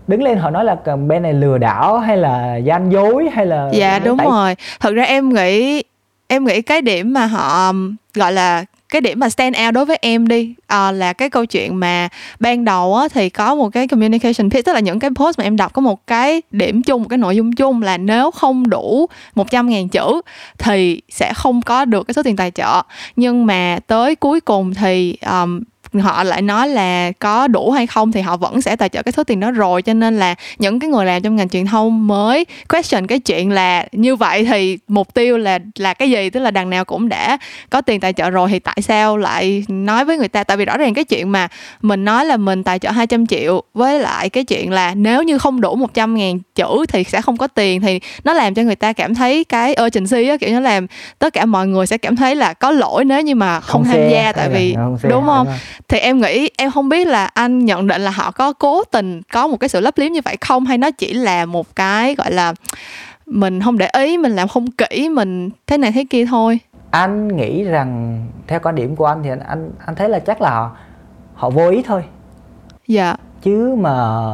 đứng 0.06 0.22
lên 0.22 0.38
họ 0.38 0.50
nói 0.50 0.64
là 0.64 0.76
bên 0.96 1.22
này 1.22 1.32
lừa 1.32 1.58
đảo 1.58 1.98
hay 1.98 2.16
là 2.16 2.56
gian 2.56 2.92
dối 2.92 3.28
hay 3.32 3.46
là 3.46 3.70
dạ 3.72 3.98
đúng 3.98 4.18
tại... 4.18 4.26
rồi 4.30 4.56
thật 4.80 4.94
ra 4.94 5.02
em 5.02 5.28
nghĩ 5.28 5.82
em 6.26 6.44
nghĩ 6.44 6.62
cái 6.62 6.82
điểm 6.82 7.12
mà 7.12 7.26
họ 7.26 7.72
gọi 8.14 8.32
là 8.32 8.64
cái 8.94 9.00
điểm 9.00 9.20
mà 9.20 9.28
stand 9.28 9.56
out 9.66 9.74
đối 9.74 9.84
với 9.84 9.98
em 10.00 10.28
đi 10.28 10.54
uh, 10.60 10.94
là 10.94 11.12
cái 11.12 11.30
câu 11.30 11.46
chuyện 11.46 11.80
mà 11.80 12.08
ban 12.40 12.64
đầu 12.64 12.96
á, 12.96 13.08
thì 13.08 13.28
có 13.28 13.54
một 13.54 13.68
cái 13.68 13.88
communication 13.88 14.50
piece 14.50 14.62
tức 14.62 14.72
là 14.72 14.80
những 14.80 14.98
cái 14.98 15.10
post 15.16 15.38
mà 15.38 15.44
em 15.44 15.56
đọc 15.56 15.72
có 15.72 15.82
một 15.82 16.06
cái 16.06 16.42
điểm 16.50 16.82
chung 16.82 17.02
một 17.02 17.08
cái 17.08 17.18
nội 17.18 17.36
dung 17.36 17.52
chung 17.52 17.82
là 17.82 17.98
nếu 17.98 18.30
không 18.30 18.70
đủ 18.70 19.06
100 19.34 19.68
ngàn 19.68 19.88
chữ 19.88 20.20
thì 20.58 21.00
sẽ 21.08 21.32
không 21.34 21.62
có 21.62 21.84
được 21.84 22.06
cái 22.06 22.14
số 22.14 22.22
tiền 22.22 22.36
tài 22.36 22.50
trợ. 22.50 22.82
Nhưng 23.16 23.46
mà 23.46 23.78
tới 23.86 24.16
cuối 24.16 24.40
cùng 24.40 24.74
thì 24.74 25.16
um, 25.26 25.60
họ 26.00 26.24
lại 26.24 26.42
nói 26.42 26.68
là 26.68 27.12
có 27.18 27.46
đủ 27.46 27.70
hay 27.70 27.86
không 27.86 28.12
thì 28.12 28.20
họ 28.20 28.36
vẫn 28.36 28.62
sẽ 28.62 28.76
tài 28.76 28.88
trợ 28.88 29.02
cái 29.02 29.12
số 29.12 29.24
tiền 29.24 29.40
đó 29.40 29.50
rồi. 29.50 29.82
Cho 29.82 29.94
nên 29.94 30.18
là 30.18 30.34
những 30.58 30.78
cái 30.80 30.90
người 30.90 31.06
làm 31.06 31.22
trong 31.22 31.36
ngành 31.36 31.48
truyền 31.48 31.66
thông 31.66 32.06
mới 32.06 32.46
question 32.68 33.06
cái 33.06 33.18
chuyện 33.18 33.50
là 33.50 33.86
như 33.92 34.16
vậy 34.16 34.44
thì 34.44 34.78
mục 34.88 35.14
tiêu 35.14 35.38
là 35.38 35.58
là 35.78 35.94
cái 35.94 36.10
gì? 36.10 36.30
Tức 36.30 36.40
là 36.40 36.50
đằng 36.50 36.70
nào 36.70 36.84
cũng 36.84 37.08
đã 37.08 37.38
có 37.70 37.80
tiền 37.80 38.00
tài 38.00 38.12
trợ 38.12 38.30
rồi 38.30 38.48
thì 38.48 38.58
tại 38.58 38.76
sao 38.82 39.16
lại 39.16 39.64
nói 39.68 40.04
với 40.04 40.18
người 40.18 40.28
ta? 40.28 40.44
Tại 40.44 40.56
vì 40.56 40.64
rõ 40.64 40.76
ràng 40.76 40.94
cái 40.94 41.04
chuyện 41.04 41.32
mà 41.32 41.48
mình 41.82 42.04
nói 42.04 42.24
là 42.24 42.36
mình 42.36 42.64
tài 42.64 42.78
trợ 42.78 42.90
200 42.90 43.26
triệu 43.26 43.62
với 43.74 44.00
lại 44.00 44.30
cái 44.30 44.44
chuyện 44.44 44.72
là 44.72 44.94
nếu 44.94 45.22
như 45.22 45.38
không 45.38 45.60
đủ 45.60 45.76
100 45.76 46.14
ngàn 46.14 46.38
chữ 46.54 46.86
thì 46.88 47.04
sẽ 47.04 47.20
không 47.20 47.36
có 47.36 47.46
tiền 47.46 47.80
thì 47.80 48.00
nó 48.24 48.32
làm 48.32 48.54
cho 48.54 48.62
người 48.62 48.76
ta 48.76 48.92
cảm 48.92 49.14
thấy 49.14 49.44
cái 49.44 49.76
urgency 49.86 50.28
á 50.28 50.36
kiểu 50.36 50.50
nó 50.50 50.60
làm 50.60 50.86
tất 51.18 51.32
cả 51.32 51.44
mọi 51.44 51.66
người 51.66 51.86
sẽ 51.86 51.98
cảm 51.98 52.16
thấy 52.16 52.36
là 52.36 52.52
có 52.52 52.70
lỗi 52.70 53.04
nếu 53.04 53.20
như 53.22 53.34
mà 53.34 53.60
không, 53.60 53.82
không 53.82 53.92
tham 53.92 54.10
gia. 54.10 54.32
tại 54.32 54.48
vì 54.48 54.74
không 54.74 54.98
đúng 55.02 55.26
không 55.26 55.46
thì 55.88 55.98
em 55.98 56.20
nghĩ 56.20 56.50
em 56.58 56.70
không 56.70 56.88
biết 56.88 57.06
là 57.06 57.24
anh 57.26 57.64
nhận 57.64 57.86
định 57.86 58.02
là 58.02 58.10
họ 58.10 58.30
có 58.30 58.52
cố 58.52 58.84
tình 58.84 59.22
có 59.32 59.46
một 59.46 59.56
cái 59.60 59.68
sự 59.68 59.80
lấp 59.80 59.98
liếm 59.98 60.12
như 60.12 60.20
vậy 60.24 60.36
không? 60.40 60.64
Hay 60.64 60.78
nó 60.78 60.90
chỉ 60.90 61.12
là 61.12 61.44
một 61.46 61.76
cái 61.76 62.14
gọi 62.14 62.32
là 62.32 62.54
mình 63.26 63.60
không 63.60 63.78
để 63.78 63.88
ý 63.98 64.18
mình 64.18 64.36
làm 64.36 64.48
không 64.48 64.70
kỹ 64.70 65.08
mình 65.08 65.50
thế 65.66 65.78
này 65.78 65.92
thế 65.92 66.04
kia 66.10 66.26
thôi? 66.26 66.58
Anh 66.90 67.36
nghĩ 67.36 67.64
rằng 67.64 68.20
theo 68.46 68.60
quan 68.62 68.74
điểm 68.74 68.96
của 68.96 69.06
anh 69.06 69.22
thì 69.22 69.30
anh 69.30 69.40
anh, 69.40 69.70
anh 69.86 69.94
thấy 69.94 70.08
là 70.08 70.18
chắc 70.18 70.40
là 70.40 70.50
họ, 70.50 70.70
họ 71.34 71.50
vô 71.50 71.68
ý 71.68 71.82
thôi. 71.82 72.04
Dạ. 72.88 73.16
Chứ 73.42 73.76
mà 73.78 74.26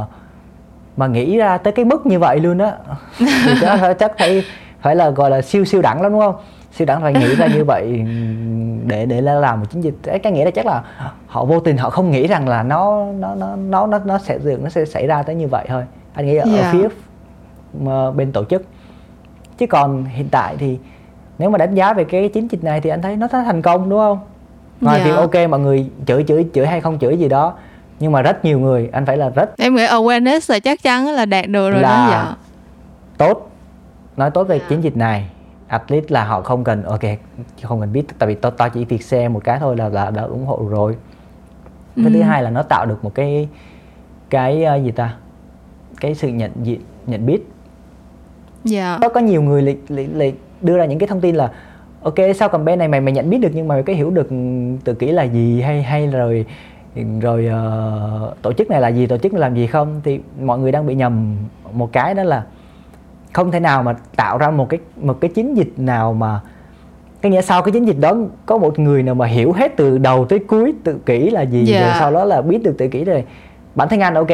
mà 0.96 1.06
nghĩ 1.06 1.36
ra 1.36 1.58
tới 1.58 1.72
cái 1.72 1.84
mức 1.84 2.06
như 2.06 2.18
vậy 2.18 2.40
luôn 2.40 2.58
á 2.58 2.72
thì 3.18 3.52
chắc, 3.60 3.94
chắc 3.98 4.12
phải 4.18 4.44
phải 4.80 4.96
là 4.96 5.10
gọi 5.10 5.30
là 5.30 5.42
siêu 5.42 5.64
siêu 5.64 5.82
đẳng 5.82 6.02
lắm 6.02 6.12
đúng 6.12 6.20
không 6.20 6.34
siêu 6.72 6.87
đẳng 6.87 7.00
phải 7.02 7.12
nghĩ 7.12 7.35
ra 7.35 7.46
như 7.46 7.64
vậy 7.64 8.04
để 8.87 9.06
để 9.06 9.20
làm 9.20 9.61
một 9.61 9.66
chiến 9.70 9.85
dịch 9.85 9.94
cái 10.22 10.33
nghĩa 10.33 10.44
là 10.44 10.50
chắc 10.50 10.66
là 10.66 10.83
họ 11.26 11.44
vô 11.44 11.61
tình 11.61 11.76
họ 11.76 11.90
không 11.90 12.11
nghĩ 12.11 12.26
rằng 12.26 12.48
là 12.48 12.62
nó 12.62 13.06
nó 13.18 13.35
nó 13.35 13.56
nó 13.56 13.87
nó, 13.87 13.98
nó 14.04 14.18
sẽ 14.18 14.38
dường 14.38 14.64
nó 14.64 14.70
sẽ 14.70 14.85
xảy 14.85 15.06
ra 15.06 15.22
tới 15.22 15.35
như 15.35 15.48
vậy 15.48 15.66
thôi 15.68 15.83
anh 16.14 16.26
nghĩ 16.26 16.37
ở, 16.37 16.44
yeah. 16.44 16.59
ở 16.59 16.62
dạ. 16.62 16.70
phía 16.72 16.88
mà 17.80 18.11
bên 18.11 18.33
tổ 18.33 18.44
chức 18.44 18.64
chứ 19.59 19.66
còn 19.66 20.04
hiện 20.04 20.28
tại 20.30 20.56
thì 20.59 20.78
nếu 21.38 21.50
mà 21.50 21.59
đánh 21.59 21.74
giá 21.74 21.92
về 21.92 22.04
cái 22.04 22.28
chiến 22.28 22.48
dịch 22.50 22.64
này 22.64 22.80
thì 22.80 22.90
anh 22.90 23.02
thấy 23.02 23.16
nó 23.16 23.28
đã 23.33 23.42
thành 23.42 23.62
công 23.62 23.90
đúng 23.90 23.98
không 23.98 24.18
ngoài 24.80 25.00
yeah. 25.00 25.11
việc 25.11 25.16
ok 25.16 25.50
mọi 25.50 25.61
người 25.61 25.90
chửi 26.06 26.24
chửi 26.28 26.46
chửi 26.54 26.66
hay 26.66 26.80
không 26.80 26.98
chửi 26.98 27.16
gì 27.16 27.28
đó 27.28 27.54
nhưng 28.00 28.12
mà 28.12 28.22
rất 28.22 28.44
nhiều 28.44 28.59
người 28.59 28.88
anh 28.92 29.06
phải 29.06 29.16
là 29.16 29.28
rất 29.28 29.56
em 29.56 29.74
nghĩ 29.74 29.87
awareness 29.87 30.52
là 30.52 30.59
chắc 30.59 30.83
chắn 30.83 31.06
là 31.06 31.26
đạt 31.26 31.48
được 31.48 31.70
rồi 31.70 31.83
là 31.83 31.88
đó 31.88 32.09
dạ 32.11 32.35
tốt 33.18 33.50
nói 34.16 34.30
tốt 34.30 34.44
về 34.44 34.56
yeah. 34.56 34.68
chiến 34.68 34.85
dịch 34.85 34.96
này 34.96 35.30
at 35.70 35.83
least 35.88 36.11
là 36.11 36.24
họ 36.24 36.42
không 36.42 36.64
cần 36.64 36.83
ok 36.83 37.00
không 37.62 37.80
cần 37.80 37.92
biết 37.92 38.02
tại 38.18 38.28
vì 38.28 38.35
tao 38.35 38.50
tao 38.50 38.70
chỉ 38.70 38.85
việc 38.85 39.02
xe 39.02 39.28
một 39.28 39.44
cái 39.44 39.59
thôi 39.59 39.76
là 39.76 39.88
là 39.88 40.11
đã 40.11 40.22
ủng 40.22 40.46
hộ 40.46 40.66
rồi 40.70 40.96
cái 41.96 42.04
ừ. 42.04 42.11
thứ 42.14 42.22
hai 42.22 42.42
là 42.42 42.50
nó 42.50 42.62
tạo 42.62 42.87
được 42.87 43.04
một 43.04 43.14
cái 43.14 43.48
cái 44.30 44.64
uh, 44.76 44.85
gì 44.85 44.90
ta 44.90 45.16
cái 46.00 46.14
sự 46.14 46.28
nhận 46.28 46.50
diện 46.62 46.80
nhận 47.06 47.26
biết 47.26 47.48
dạ 48.64 48.98
yeah. 49.00 49.12
có 49.14 49.20
nhiều 49.20 49.42
người 49.42 49.62
lại, 49.62 49.76
lại, 49.88 50.09
lại 50.14 50.35
đưa 50.61 50.76
ra 50.76 50.85
những 50.85 50.98
cái 50.98 51.06
thông 51.06 51.20
tin 51.20 51.35
là 51.35 51.52
ok 52.02 52.14
sao 52.37 52.48
campaign 52.48 52.78
này 52.78 52.88
mày 52.88 53.00
mày 53.00 53.12
nhận 53.12 53.30
biết 53.30 53.38
được 53.38 53.50
nhưng 53.54 53.68
mà 53.68 53.74
mày 53.74 53.83
có 53.83 53.92
hiểu 53.92 54.11
được 54.11 54.28
tự 54.85 54.94
kỷ 54.94 55.12
là 55.12 55.22
gì 55.22 55.61
hay 55.61 55.83
hay 55.83 56.06
rồi 56.06 56.46
rồi 57.20 57.48
uh, 57.48 58.42
tổ 58.42 58.52
chức 58.52 58.70
này 58.70 58.80
là 58.80 58.88
gì 58.88 59.06
tổ 59.06 59.18
chức 59.18 59.33
này 59.33 59.40
làm 59.40 59.54
gì 59.54 59.66
không 59.66 60.00
thì 60.04 60.20
mọi 60.40 60.59
người 60.59 60.72
đang 60.72 60.87
bị 60.87 60.94
nhầm 60.94 61.37
một 61.72 61.92
cái 61.92 62.14
đó 62.14 62.22
là 62.22 62.44
không 63.33 63.51
thể 63.51 63.61
nào 63.61 63.83
mà 63.83 63.95
tạo 64.16 64.38
ra 64.38 64.51
một 64.51 64.69
cái 64.69 64.81
một 64.97 65.21
cái 65.21 65.31
chiến 65.35 65.57
dịch 65.57 65.73
nào 65.77 66.12
mà 66.12 66.40
cái 67.21 67.33
nghĩa 67.33 67.43
sau 67.43 67.62
cái 67.62 67.73
chiến 67.73 67.87
dịch 67.87 68.01
đó 68.01 68.16
có 68.47 68.59
một 68.59 68.79
người 68.79 69.03
nào 69.03 69.14
mà 69.14 69.27
hiểu 69.27 69.53
hết 69.53 69.77
từ 69.77 69.99
đầu 69.99 70.25
tới 70.25 70.38
cuối 70.38 70.75
tự 70.85 70.99
kỷ 71.07 71.31
là 71.31 71.43
gì 71.43 71.73
yeah. 71.73 71.83
rồi 71.83 71.90
dạ. 71.90 71.97
sau 71.99 72.11
đó 72.11 72.25
là 72.25 72.43
biết 72.43 72.62
được 72.62 72.75
tự 72.79 72.88
kỷ 72.88 73.05
rồi 73.05 73.25
bản 73.75 73.88
thân 73.88 74.01
anh 74.01 74.14
ok 74.14 74.31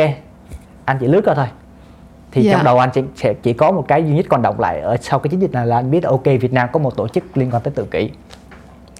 anh 0.84 0.96
chỉ 1.00 1.06
lướt 1.06 1.20
qua 1.24 1.34
thôi 1.34 1.46
thì 2.32 2.42
yeah. 2.42 2.52
trong 2.52 2.60
dạ. 2.60 2.64
đầu 2.64 2.78
anh 2.78 2.90
chỉ, 2.94 3.02
sẽ 3.16 3.34
chỉ 3.42 3.52
có 3.52 3.70
một 3.70 3.84
cái 3.88 4.04
duy 4.04 4.14
nhất 4.14 4.26
còn 4.28 4.42
động 4.42 4.60
lại 4.60 4.80
ở 4.80 4.96
sau 5.00 5.18
cái 5.18 5.28
chiến 5.30 5.40
dịch 5.40 5.52
này 5.52 5.66
là 5.66 5.76
anh 5.76 5.90
biết 5.90 6.04
ok 6.04 6.24
Việt 6.24 6.52
Nam 6.52 6.68
có 6.72 6.78
một 6.78 6.96
tổ 6.96 7.08
chức 7.08 7.36
liên 7.36 7.50
quan 7.50 7.62
tới 7.62 7.72
tự 7.76 7.84
kỷ 7.84 7.98
yeah. 7.98 8.12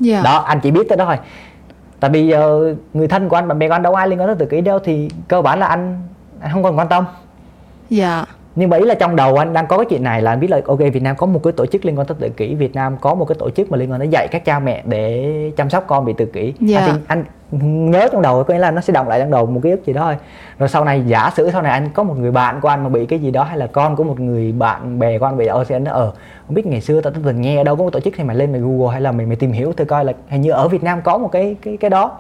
Dạ. 0.01 0.23
đó 0.23 0.39
anh 0.39 0.61
chỉ 0.61 0.71
biết 0.71 0.89
tới 0.89 0.97
đó 0.97 1.05
thôi 1.05 1.17
tại 2.01 2.11
vì 2.11 2.35
uh, 2.35 2.79
người 2.95 3.09
thân 3.09 3.29
của 3.29 3.37
anh 3.37 3.49
bạn 3.49 3.59
bè 3.59 3.69
của 3.69 3.75
anh 3.75 3.83
đâu 3.83 3.95
ai 3.95 4.09
liên 4.09 4.21
quan 4.21 4.29
tới 4.29 4.37
tự 4.39 4.47
kỷ 4.47 4.61
đâu 4.61 4.79
thì 4.79 5.11
cơ 5.29 5.43
bản 5.43 5.59
là 5.59 5.67
anh, 5.67 6.03
anh 6.41 6.53
không 6.53 6.63
còn 6.63 6.79
quan 6.79 6.89
tâm 6.89 7.05
dạ 7.91 8.17
yeah 8.17 8.29
nhưng 8.57 8.71
mà 8.71 8.77
ý 8.77 8.85
là 8.85 8.95
trong 8.95 9.17
đầu 9.17 9.37
anh 9.37 9.53
đang 9.53 9.67
có 9.67 9.77
cái 9.77 9.87
chuyện 9.91 10.03
này 10.03 10.23
là 10.23 10.33
anh 10.33 10.41
biết 10.41 10.51
là 10.51 10.61
ok 10.67 10.79
Việt 10.79 11.03
Nam 11.03 11.17
có 11.17 11.27
một 11.27 11.41
cái 11.43 11.53
tổ 11.53 11.67
chức 11.67 11.85
liên 11.85 11.99
quan 11.99 12.07
tới 12.07 12.17
tự 12.21 12.29
kỷ 12.29 12.55
Việt 12.55 12.75
Nam 12.75 12.97
có 13.01 13.15
một 13.15 13.25
cái 13.25 13.37
tổ 13.39 13.51
chức 13.51 13.71
mà 13.71 13.77
liên 13.77 13.91
quan 13.93 14.01
đến 14.01 14.11
dạy 14.11 14.29
các 14.31 14.45
cha 14.45 14.59
mẹ 14.59 14.83
để 14.85 15.33
chăm 15.57 15.71
sóc 15.71 15.85
con 15.87 16.05
bị 16.05 16.13
tự 16.13 16.27
kỷ 16.27 16.55
yeah. 16.71 16.89
anh, 16.89 17.01
anh 17.07 17.25
nhớ 17.91 18.09
trong 18.13 18.23
đầu 18.23 18.45
có 18.45 18.55
nghĩa 18.55 18.61
là 18.61 18.71
nó 18.71 18.81
sẽ 18.81 18.93
động 18.93 19.09
lại 19.09 19.21
trong 19.21 19.31
đầu 19.31 19.47
một 19.47 19.61
ký 19.63 19.71
ức 19.71 19.87
gì 19.87 19.93
đó 19.93 20.03
thôi 20.03 20.17
rồi 20.59 20.69
sau 20.69 20.85
này 20.85 21.03
giả 21.07 21.31
sử 21.37 21.51
sau 21.51 21.63
này 21.63 21.73
anh 21.73 21.89
có 21.95 22.03
một 22.03 22.19
người 22.19 22.31
bạn 22.31 22.61
của 22.61 22.69
anh 22.69 22.83
mà 22.83 22.89
bị 22.89 23.07
cái 23.07 23.19
gì 23.19 23.31
đó 23.31 23.45
hay 23.45 23.59
là 23.59 23.67
con 23.67 23.97
của 23.97 24.05
một 24.05 24.21
người 24.21 24.53
bạn 24.53 24.99
bè 24.99 25.19
của 25.19 25.27
anh 25.27 25.37
bị 25.37 25.47
OCN 25.47 25.85
nó 25.85 25.93
ờ 25.93 26.13
không 26.47 26.55
biết 26.55 26.67
ngày 26.67 26.81
xưa 26.81 27.01
tao 27.01 27.13
từng 27.25 27.41
nghe 27.41 27.57
ở 27.57 27.65
đâu 27.65 27.77
có 27.77 27.85
một 27.85 27.91
tổ 27.91 28.01
chức 28.01 28.15
thì 28.17 28.25
mày 28.25 28.37
lên 28.37 28.53
mày 28.53 28.61
google 28.61 28.93
hay 28.93 29.01
là 29.01 29.13
mày 29.13 29.27
mày 29.27 29.37
tìm 29.37 29.53
hiểu 29.53 29.73
thử 29.73 29.85
coi 29.85 30.05
là 30.05 30.13
hình 30.29 30.41
như 30.41 30.51
ở 30.51 30.69
Việt 30.69 30.83
Nam 30.83 31.01
có 31.03 31.19
một 31.19 31.29
cái 31.33 31.57
cái 31.63 31.77
cái 31.77 31.91
đó 31.91 32.19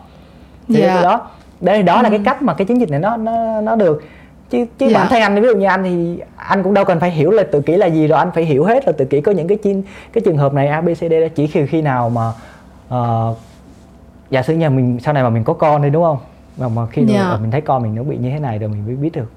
thì 0.68 0.80
yeah. 0.80 0.94
cái 0.94 1.02
đó 1.02 1.30
đây 1.60 1.82
đó 1.82 1.96
ừ. 1.96 2.02
là 2.02 2.10
cái 2.10 2.20
cách 2.24 2.42
mà 2.42 2.54
cái 2.54 2.66
chiến 2.66 2.80
dịch 2.80 2.90
này 2.90 3.00
nó 3.00 3.16
nó 3.16 3.60
nó 3.60 3.76
được 3.76 4.02
chứ 4.50 4.66
chứ 4.78 4.86
dạ. 4.88 4.98
bản 4.98 5.08
thân 5.10 5.20
anh 5.20 5.34
ví 5.34 5.48
dụ 5.48 5.56
như 5.56 5.66
anh 5.66 5.82
thì 5.84 6.22
anh 6.36 6.62
cũng 6.62 6.74
đâu 6.74 6.84
cần 6.84 7.00
phải 7.00 7.10
hiểu 7.10 7.30
là 7.30 7.42
tự 7.52 7.60
kỷ 7.60 7.76
là 7.76 7.86
gì 7.86 8.06
rồi 8.06 8.18
anh 8.18 8.30
phải 8.34 8.44
hiểu 8.44 8.64
hết 8.64 8.86
là 8.86 8.92
tự 8.92 9.04
kỷ 9.04 9.20
có 9.20 9.32
những 9.32 9.48
cái 9.48 9.58
chi, 9.58 9.74
cái 10.12 10.22
trường 10.24 10.36
hợp 10.36 10.54
này 10.54 10.68
abcd 10.68 11.12
chỉ 11.34 11.46
khi 11.46 11.66
khi 11.66 11.82
nào 11.82 12.10
mà 12.10 12.32
uh, 12.94 13.36
giả 14.30 14.42
sử 14.42 14.54
nhà 14.54 14.68
mình 14.68 14.98
sau 15.02 15.14
này 15.14 15.22
mà 15.22 15.30
mình 15.30 15.44
có 15.44 15.52
con 15.52 15.82
đi 15.82 15.90
đúng 15.90 16.02
không 16.02 16.18
mà 16.58 16.68
mà 16.68 16.86
khi 16.86 17.02
yeah. 17.08 17.26
Dạ. 17.30 17.38
mình 17.40 17.50
thấy 17.50 17.60
con 17.60 17.82
mình 17.82 17.94
nó 17.94 18.02
bị 18.02 18.16
như 18.16 18.30
thế 18.30 18.38
này 18.38 18.58
rồi 18.58 18.68
mình 18.68 18.86
mới 18.86 18.96
biết 18.96 19.12
được 19.12 19.30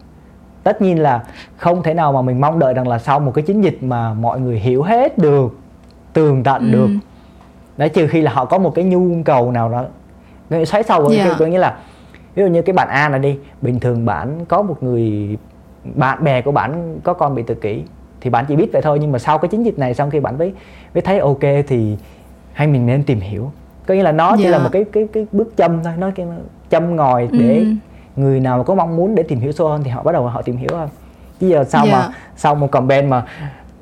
tất 0.63 0.81
nhiên 0.81 1.01
là 1.01 1.23
không 1.57 1.83
thể 1.83 1.93
nào 1.93 2.11
mà 2.11 2.21
mình 2.21 2.41
mong 2.41 2.59
đợi 2.59 2.73
rằng 2.73 2.87
là 2.87 2.99
sau 2.99 3.19
một 3.19 3.31
cái 3.35 3.43
chiến 3.43 3.63
dịch 3.63 3.83
mà 3.83 4.13
mọi 4.13 4.39
người 4.39 4.59
hiểu 4.59 4.83
hết 4.83 5.17
được 5.17 5.57
tường 6.13 6.43
tận 6.43 6.61
ừ. 6.61 6.71
được 6.71 6.89
đấy 7.77 7.89
trừ 7.89 8.07
khi 8.07 8.21
là 8.21 8.31
họ 8.31 8.45
có 8.45 8.57
một 8.57 8.75
cái 8.75 8.85
nhu 8.85 9.23
cầu 9.25 9.51
nào 9.51 9.69
đó 9.69 9.83
xoáy 10.65 10.83
sâu 10.83 11.01
vào 11.01 11.11
yeah. 11.11 11.27
cái, 11.27 11.35
có 11.39 11.45
nghĩa 11.45 11.59
là 11.59 11.77
ví 12.35 12.43
dụ 12.43 12.49
như 12.49 12.61
cái 12.61 12.73
bạn 12.73 12.87
A 12.87 13.09
này 13.09 13.19
đi 13.19 13.37
bình 13.61 13.79
thường 13.79 14.05
bạn 14.05 14.45
có 14.45 14.61
một 14.61 14.83
người 14.83 15.37
bạn 15.83 16.23
bè 16.23 16.41
của 16.41 16.51
bạn 16.51 16.99
có 17.03 17.13
con 17.13 17.35
bị 17.35 17.43
tự 17.43 17.55
kỷ 17.55 17.83
thì 18.21 18.29
bạn 18.29 18.45
chỉ 18.47 18.55
biết 18.55 18.69
vậy 18.73 18.81
thôi 18.81 18.97
nhưng 19.01 19.11
mà 19.11 19.19
sau 19.19 19.37
cái 19.37 19.49
chiến 19.49 19.65
dịch 19.65 19.79
này 19.79 19.93
sau 19.93 20.09
khi 20.09 20.19
bạn 20.19 20.37
mới 20.37 20.53
mới 20.93 21.01
thấy 21.01 21.19
ok 21.19 21.39
thì 21.67 21.97
hay 22.53 22.67
mình 22.67 22.85
nên 22.85 23.03
tìm 23.03 23.19
hiểu 23.19 23.51
có 23.87 23.93
nghĩa 23.93 24.03
là 24.03 24.11
nó 24.11 24.35
chỉ 24.37 24.43
là 24.43 24.57
dạ. 24.57 24.63
một 24.63 24.69
cái 24.71 24.85
cái 24.91 25.07
cái 25.13 25.27
bước 25.31 25.53
châm 25.57 25.83
thôi 25.83 25.93
nó 25.97 26.11
cái 26.15 26.25
châm 26.69 26.95
ngòi 26.95 27.29
để 27.31 27.57
ừ. 27.57 27.65
người 28.15 28.39
nào 28.39 28.63
có 28.63 28.75
mong 28.75 28.95
muốn 28.95 29.15
để 29.15 29.23
tìm 29.23 29.39
hiểu 29.39 29.51
sâu 29.51 29.67
hơn 29.67 29.83
thì 29.83 29.89
họ 29.89 30.03
bắt 30.03 30.11
đầu 30.11 30.27
họ 30.27 30.41
tìm 30.41 30.57
hiểu 30.57 30.69
hơn 30.71 30.89
chứ 31.39 31.47
giờ 31.47 31.63
sau 31.63 31.85
yeah. 31.85 31.97
mà 31.97 32.05
dạ. 32.07 32.13
sau 32.35 32.55
một 32.55 32.71
comment 32.71 33.09
mà 33.09 33.25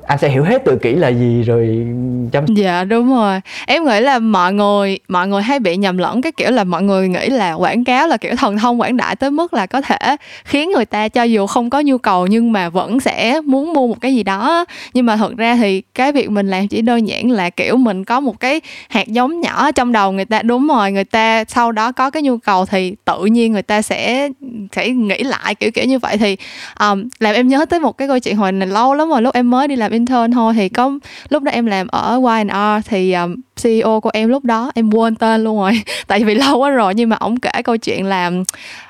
anh 0.08 0.18
sẽ 0.18 0.28
hiểu 0.28 0.44
hết 0.44 0.64
tự 0.64 0.78
kỷ 0.82 0.92
là 0.92 1.08
gì 1.08 1.42
rồi 1.42 1.86
chăm 2.32 2.44
dạ 2.46 2.84
đúng 2.84 3.14
rồi. 3.14 3.40
Em 3.66 3.84
nghĩ 3.84 4.00
là 4.00 4.18
mọi 4.18 4.52
người 4.52 4.98
mọi 5.08 5.28
người 5.28 5.42
hay 5.42 5.58
bị 5.58 5.76
nhầm 5.76 5.98
lẫn 5.98 6.22
cái 6.22 6.32
kiểu 6.32 6.50
là 6.50 6.64
mọi 6.64 6.82
người 6.82 7.08
nghĩ 7.08 7.26
là 7.26 7.52
quảng 7.52 7.84
cáo 7.84 8.08
là 8.08 8.16
kiểu 8.16 8.36
thần 8.36 8.58
thông 8.58 8.80
quảng 8.80 8.96
đại 8.96 9.16
tới 9.16 9.30
mức 9.30 9.54
là 9.54 9.66
có 9.66 9.80
thể 9.80 10.16
khiến 10.44 10.70
người 10.70 10.84
ta 10.84 11.08
cho 11.08 11.22
dù 11.22 11.46
không 11.46 11.70
có 11.70 11.80
nhu 11.80 11.98
cầu 11.98 12.26
nhưng 12.26 12.52
mà 12.52 12.68
vẫn 12.68 13.00
sẽ 13.00 13.40
muốn 13.44 13.72
mua 13.72 13.86
một 13.86 14.00
cái 14.00 14.14
gì 14.14 14.22
đó. 14.22 14.64
Nhưng 14.94 15.06
mà 15.06 15.16
thật 15.16 15.36
ra 15.36 15.56
thì 15.56 15.82
cái 15.94 16.12
việc 16.12 16.30
mình 16.30 16.48
làm 16.48 16.68
chỉ 16.68 16.82
đơn 16.82 17.08
giản 17.08 17.30
là 17.30 17.50
kiểu 17.50 17.76
mình 17.76 18.04
có 18.04 18.20
một 18.20 18.40
cái 18.40 18.60
hạt 18.88 19.08
giống 19.08 19.40
nhỏ 19.40 19.70
trong 19.72 19.92
đầu 19.92 20.12
người 20.12 20.24
ta 20.24 20.42
đúng 20.42 20.68
rồi 20.68 20.92
người 20.92 21.04
ta 21.04 21.44
sau 21.48 21.72
đó 21.72 21.92
có 21.92 22.10
cái 22.10 22.22
nhu 22.22 22.38
cầu 22.38 22.66
thì 22.66 22.94
tự 23.04 23.24
nhiên 23.24 23.52
người 23.52 23.62
ta 23.62 23.82
sẽ 23.82 24.28
sẽ 24.72 24.90
nghĩ 24.90 25.18
lại 25.22 25.54
kiểu 25.54 25.70
kiểu 25.70 25.84
như 25.84 25.98
vậy. 25.98 26.16
Thì 26.16 26.36
um, 26.80 27.08
làm 27.18 27.34
em 27.34 27.48
nhớ 27.48 27.64
tới 27.70 27.80
một 27.80 27.98
cái 27.98 28.08
câu 28.08 28.18
chuyện 28.18 28.36
hồi 28.36 28.52
này 28.52 28.68
lâu 28.68 28.94
lắm 28.94 29.08
rồi 29.08 29.22
lúc 29.22 29.34
em 29.34 29.50
mới 29.50 29.68
đi 29.68 29.76
làm 29.76 29.97
intern 29.98 30.32
thôi. 30.32 30.54
Thì 30.54 30.68
có 30.68 30.98
lúc 31.28 31.42
đó 31.42 31.52
em 31.52 31.66
làm 31.66 31.86
ở 31.86 32.20
Y&R 32.36 32.88
thì 32.88 33.12
um, 33.12 33.36
CEO 33.62 34.00
của 34.00 34.10
em 34.12 34.28
lúc 34.28 34.44
đó 34.44 34.70
em 34.74 34.90
quên 34.90 35.14
tên 35.14 35.44
luôn 35.44 35.58
rồi. 35.58 35.82
Tại 36.06 36.24
vì 36.24 36.34
lâu 36.34 36.58
quá 36.58 36.70
rồi. 36.70 36.94
Nhưng 36.94 37.08
mà 37.08 37.16
ổng 37.16 37.40
kể 37.40 37.62
câu 37.64 37.76
chuyện 37.76 38.06
làm 38.06 38.40
uh, 38.40 38.46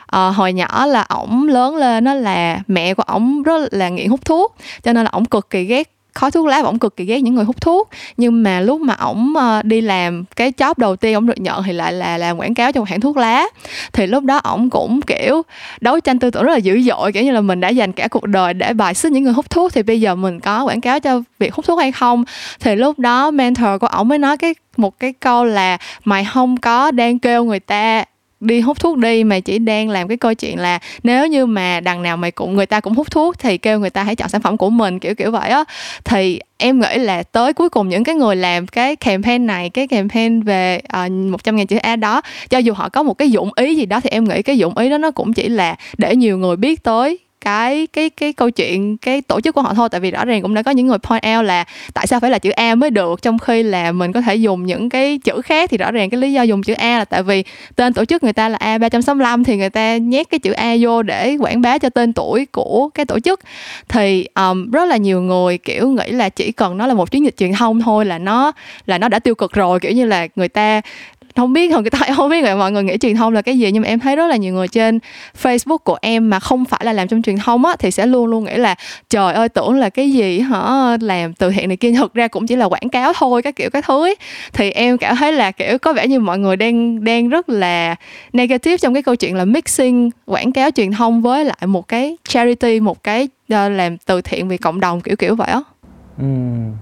ờ, 0.06 0.30
hồi 0.30 0.52
nhỏ 0.52 0.86
là 0.86 1.02
ổng 1.02 1.48
lớn 1.48 1.76
lên 1.76 2.04
nó 2.04 2.14
là 2.14 2.60
mẹ 2.66 2.94
của 2.94 3.02
ổng 3.02 3.42
rất 3.42 3.62
là 3.70 3.88
nghiện 3.88 4.08
hút 4.08 4.24
thuốc. 4.24 4.56
Cho 4.82 4.92
nên 4.92 5.04
là 5.04 5.10
ổng 5.10 5.24
cực 5.24 5.50
kỳ 5.50 5.64
ghét 5.64 5.97
khói 6.18 6.30
thuốc 6.30 6.46
lá 6.46 6.60
ổng 6.62 6.78
cực 6.78 6.96
kỳ 6.96 7.04
ghét 7.04 7.20
những 7.20 7.34
người 7.34 7.44
hút 7.44 7.60
thuốc. 7.60 7.88
Nhưng 8.16 8.42
mà 8.42 8.60
lúc 8.60 8.80
mà 8.80 8.94
ổng 8.94 9.36
ờ, 9.36 9.62
đi 9.62 9.80
làm 9.80 10.24
cái 10.36 10.52
job 10.56 10.74
đầu 10.76 10.96
tiên 10.96 11.14
ổng 11.14 11.26
được 11.26 11.40
nhận 11.40 11.62
thì 11.62 11.72
lại 11.72 11.92
là 11.92 12.18
làm 12.18 12.38
quảng 12.38 12.54
cáo 12.54 12.72
cho 12.72 12.80
một 12.80 12.88
hãng 12.88 13.00
thuốc 13.00 13.16
lá. 13.16 13.44
Thì 13.92 14.06
lúc 14.06 14.24
đó 14.24 14.36
ổng 14.36 14.70
cũng, 14.70 15.00
kiểu, 15.02 15.42
đấu 15.80 16.00
tranh 16.00 16.18
tư 16.18 16.30
tưởng 16.30 16.44
rất 16.44 16.52
là 16.52 16.58
dữ 16.58 16.82
dội, 16.82 17.12
kiểu 17.12 17.22
như 17.22 17.30
là 17.30 17.40
mình 17.40 17.60
đã 17.60 17.68
dành 17.68 17.92
cả 17.92 18.08
cuộc 18.08 18.26
đời 18.26 18.54
để 18.54 18.72
bài 18.72 18.94
xích 18.94 19.12
những 19.12 19.24
người 19.24 19.32
hút 19.32 19.50
thuốc 19.50 19.72
thì 19.72 19.82
bây 19.82 20.00
giờ 20.00 20.14
mình 20.14 20.40
có 20.40 20.64
quảng 20.64 20.80
cáo 20.80 21.00
cho 21.00 21.22
việc 21.38 21.54
hút 21.54 21.66
thuốc 21.66 21.78
hay 21.78 21.92
không? 21.92 22.24
Thì 22.60 22.76
lúc 22.76 22.98
đó 22.98 23.30
mentor 23.30 23.80
của 23.80 23.86
ổng 23.86 24.08
mới 24.08 24.18
nói 24.18 24.36
cái, 24.36 24.54
một 24.76 24.98
cái 24.98 25.12
câu 25.12 25.44
là 25.44 25.78
mày 26.04 26.24
không 26.24 26.56
có 26.56 26.90
đang 26.90 27.18
kêu 27.18 27.44
người 27.44 27.60
ta 27.60 28.04
đi 28.40 28.60
hút 28.60 28.80
thuốc 28.80 28.98
đi 28.98 29.24
mà 29.24 29.40
chỉ 29.40 29.58
đang 29.58 29.88
làm 29.88 30.08
cái 30.08 30.16
câu 30.16 30.34
chuyện 30.34 30.58
là 30.58 30.78
nếu 31.02 31.26
như 31.26 31.46
mà 31.46 31.80
đằng 31.80 32.02
nào 32.02 32.16
mày 32.16 32.30
cũng 32.30 32.54
người 32.54 32.66
ta 32.66 32.80
cũng 32.80 32.94
hút 32.94 33.10
thuốc 33.10 33.38
thì 33.38 33.58
kêu 33.58 33.78
người 33.78 33.90
ta 33.90 34.02
hãy 34.02 34.16
chọn 34.16 34.28
sản 34.28 34.40
phẩm 34.40 34.56
của 34.56 34.70
mình 34.70 34.98
kiểu 34.98 35.14
kiểu 35.14 35.30
vậy 35.30 35.50
á. 35.50 35.64
Thì 36.04 36.40
em 36.58 36.80
nghĩ 36.80 36.98
là 36.98 37.22
tới 37.22 37.52
cuối 37.52 37.68
cùng 37.68 37.88
những 37.88 38.04
cái 38.04 38.14
người 38.14 38.36
làm 38.36 38.66
cái 38.66 38.96
campaign 38.96 39.46
này 39.46 39.70
cái 39.70 39.88
campaign 39.88 40.42
về 40.42 40.80
ờ, 40.88 41.04
uh, 41.04 41.10
100 41.12 41.56
ngàn 41.56 41.66
chữ 41.66 41.76
A 41.76 41.96
đó 41.96 42.22
cho 42.50 42.58
dù 42.58 42.72
họ 42.74 42.88
có 42.88 43.02
một 43.02 43.14
cái 43.14 43.30
dụng 43.30 43.50
ý 43.56 43.74
gì 43.74 43.86
đó 43.86 44.00
thì 44.00 44.10
em 44.10 44.24
nghĩ 44.24 44.42
cái 44.42 44.58
dụng 44.58 44.78
ý 44.78 44.88
đó 44.88 44.98
nó 44.98 45.10
cũng 45.10 45.32
chỉ 45.32 45.48
là 45.48 45.76
để 45.98 46.16
nhiều 46.16 46.38
người 46.38 46.56
biết 46.56 46.82
tới 46.82 47.18
cái 47.48 47.86
cái 47.86 48.10
cái 48.10 48.32
câu 48.32 48.50
chuyện 48.50 48.96
cái 48.96 49.22
tổ 49.22 49.40
chức 49.40 49.54
của 49.54 49.62
họ 49.62 49.74
thôi. 49.74 49.88
Tại 49.88 50.00
vì 50.00 50.10
rõ 50.10 50.24
ràng 50.24 50.42
cũng 50.42 50.54
đã 50.54 50.62
có 50.62 50.70
những 50.70 50.86
người 50.86 50.98
point 50.98 51.22
out 51.36 51.44
là 51.44 51.64
tại 51.94 52.06
sao 52.06 52.20
phải 52.20 52.30
là 52.30 52.38
chữ 52.38 52.50
A 52.50 52.74
mới 52.74 52.90
được 52.90 53.22
trong 53.22 53.38
khi 53.38 53.62
là 53.62 53.92
mình 53.92 54.12
có 54.12 54.20
thể 54.20 54.34
dùng 54.34 54.66
những 54.66 54.88
cái 54.88 55.18
chữ 55.18 55.42
khác. 55.42 55.70
Thì 55.70 55.78
rõ 55.78 55.90
ràng 55.90 56.10
cái 56.10 56.20
lý 56.20 56.32
do 56.32 56.42
dùng 56.42 56.62
chữ 56.62 56.72
A 56.72 56.98
là 56.98 57.04
tại 57.04 57.22
vì 57.22 57.44
tên 57.76 57.92
tổ 57.92 58.04
chức 58.04 58.22
người 58.22 58.32
ta 58.32 58.48
là 58.48 58.56
A 58.56 58.78
365 58.78 59.44
thì 59.44 59.56
người 59.56 59.70
ta 59.70 59.96
nhét 59.96 60.30
cái 60.30 60.38
chữ 60.38 60.52
A 60.52 60.76
vô 60.80 61.02
để 61.02 61.36
quảng 61.40 61.60
bá 61.60 61.78
cho 61.78 61.90
tên 61.90 62.12
tuổi 62.12 62.46
của 62.46 62.88
cái 62.94 63.06
tổ 63.06 63.20
chức. 63.20 63.40
Thì 63.88 64.26
um, 64.34 64.70
rất 64.70 64.84
là 64.84 64.96
nhiều 64.96 65.22
người 65.22 65.58
kiểu 65.58 65.88
nghĩ 65.88 66.10
là 66.10 66.28
chỉ 66.28 66.52
cần 66.52 66.76
nó 66.76 66.86
là 66.86 66.94
một 66.94 67.10
chiến 67.10 67.24
dịch 67.24 67.36
truyền 67.36 67.52
thông 67.52 67.80
thôi 67.80 68.04
là 68.04 68.18
nó 68.18 68.52
là 68.86 68.98
nó 68.98 69.08
đã 69.08 69.18
tiêu 69.18 69.34
cực 69.34 69.52
rồi. 69.52 69.80
Kiểu 69.80 69.92
như 69.92 70.06
là 70.06 70.26
người 70.36 70.48
ta 70.48 70.80
không 71.38 71.52
biết, 71.52 71.72
không 71.72 71.82
người 71.82 71.90
ta 71.90 71.98
không 72.16 72.30
biết 72.30 72.54
mọi 72.58 72.72
người 72.72 72.82
nghĩ 72.82 72.98
truyền 72.98 73.16
thông 73.16 73.32
là 73.32 73.42
cái 73.42 73.58
gì, 73.58 73.72
nhưng 73.72 73.82
mà 73.82 73.88
em 73.88 73.98
thấy 73.98 74.16
rất 74.16 74.26
là 74.26 74.36
nhiều 74.36 74.54
người 74.54 74.68
trên 74.68 74.98
Facebook 75.42 75.78
của 75.78 75.98
em 76.00 76.30
mà 76.30 76.40
không 76.40 76.64
phải 76.64 76.80
là 76.84 76.92
làm 76.92 77.08
trong 77.08 77.22
truyền 77.22 77.36
thông 77.36 77.64
á, 77.64 77.76
thì 77.78 77.90
sẽ 77.90 78.06
luôn 78.06 78.26
luôn 78.26 78.44
nghĩ 78.44 78.56
là, 78.56 78.74
trời 79.10 79.34
ơi, 79.34 79.48
tưởng 79.48 79.74
là 79.74 79.90
cái 79.90 80.12
gì 80.12 80.40
hả 80.40 80.96
làm 81.00 81.34
từ 81.34 81.50
thiện 81.50 81.68
này 81.68 81.76
kia 81.76 81.92
thực 81.92 82.14
ra 82.14 82.28
cũng 82.28 82.46
chỉ 82.46 82.56
là 82.56 82.64
quảng 82.64 82.88
cáo 82.88 83.12
thôi, 83.16 83.42
các 83.42 83.56
kiểu, 83.56 83.70
các 83.70 83.84
thứ 83.84 84.06
ấy. 84.06 84.16
thì 84.52 84.70
em 84.70 84.98
cảm 84.98 85.16
thấy 85.16 85.32
là, 85.32 85.50
kiểu, 85.50 85.78
có 85.78 85.92
vẻ 85.92 86.06
như 86.06 86.20
mọi 86.20 86.38
người 86.38 86.56
đang 86.56 87.04
đang 87.04 87.28
rất 87.28 87.48
là 87.48 87.96
negative 88.32 88.76
trong 88.76 88.94
cái 88.94 89.02
câu 89.02 89.16
chuyện 89.16 89.36
là 89.36 89.44
mixing, 89.44 90.10
quảng 90.26 90.52
cáo 90.52 90.70
truyền 90.70 90.92
thông 90.92 91.22
với 91.22 91.44
lại 91.44 91.66
một 91.66 91.88
cái 91.88 92.16
charity, 92.28 92.80
một 92.80 93.02
cái 93.02 93.28
ờ, 93.48 93.68
làm 93.68 93.98
từ 93.98 94.20
thiện 94.20 94.48
vì 94.48 94.56
cộng 94.56 94.80
đồng, 94.80 95.00
kiểu 95.00 95.16
kiểu 95.16 95.34
vậy 95.34 95.48
á. 95.48 95.60
Uhm 96.22 96.72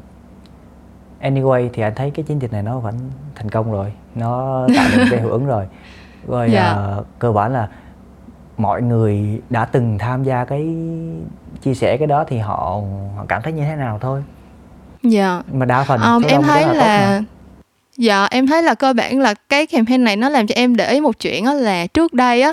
anyway 1.20 1.68
thì 1.72 1.82
anh 1.82 1.94
thấy 1.96 2.10
cái 2.10 2.24
chiến 2.24 2.42
dịch 2.42 2.52
này 2.52 2.62
nó 2.62 2.78
vẫn 2.78 2.94
thành 3.34 3.48
công 3.48 3.72
rồi 3.72 3.92
nó 4.16 4.66
tạo 4.76 4.88
được 4.96 5.04
cái 5.10 5.20
hiệu 5.20 5.30
ứng 5.30 5.46
rồi 5.46 5.66
rồi 6.28 6.48
yeah. 6.48 6.76
Dạ. 6.76 6.96
uh, 6.98 7.06
cơ 7.18 7.32
bản 7.32 7.52
là 7.52 7.68
mọi 8.58 8.82
người 8.82 9.40
đã 9.50 9.64
từng 9.64 9.98
tham 9.98 10.24
gia 10.24 10.44
cái 10.44 10.76
chia 11.62 11.74
sẻ 11.74 11.96
cái 11.96 12.06
đó 12.06 12.24
thì 12.28 12.38
họ 12.38 12.80
họ 13.16 13.24
cảm 13.28 13.42
thấy 13.42 13.52
như 13.52 13.62
thế 13.62 13.76
nào 13.76 13.98
thôi 14.00 14.22
dạ 15.02 15.32
yeah. 15.32 15.54
mà 15.54 15.66
đa 15.66 15.84
phần 15.84 16.00
um, 16.00 16.22
em 16.22 16.42
thấy 16.42 16.62
là, 16.62 16.72
là 16.72 17.22
Dạ 17.98 18.28
em 18.30 18.46
thấy 18.46 18.62
là 18.62 18.74
cơ 18.74 18.92
bản 18.92 19.20
là 19.20 19.34
cái 19.48 19.66
campaign 19.66 20.04
này 20.04 20.16
nó 20.16 20.28
làm 20.28 20.46
cho 20.46 20.52
em 20.54 20.76
để 20.76 20.92
ý 20.92 21.00
một 21.00 21.18
chuyện 21.20 21.44
đó 21.44 21.52
là 21.52 21.86
trước 21.86 22.12
đây 22.12 22.42
á 22.42 22.52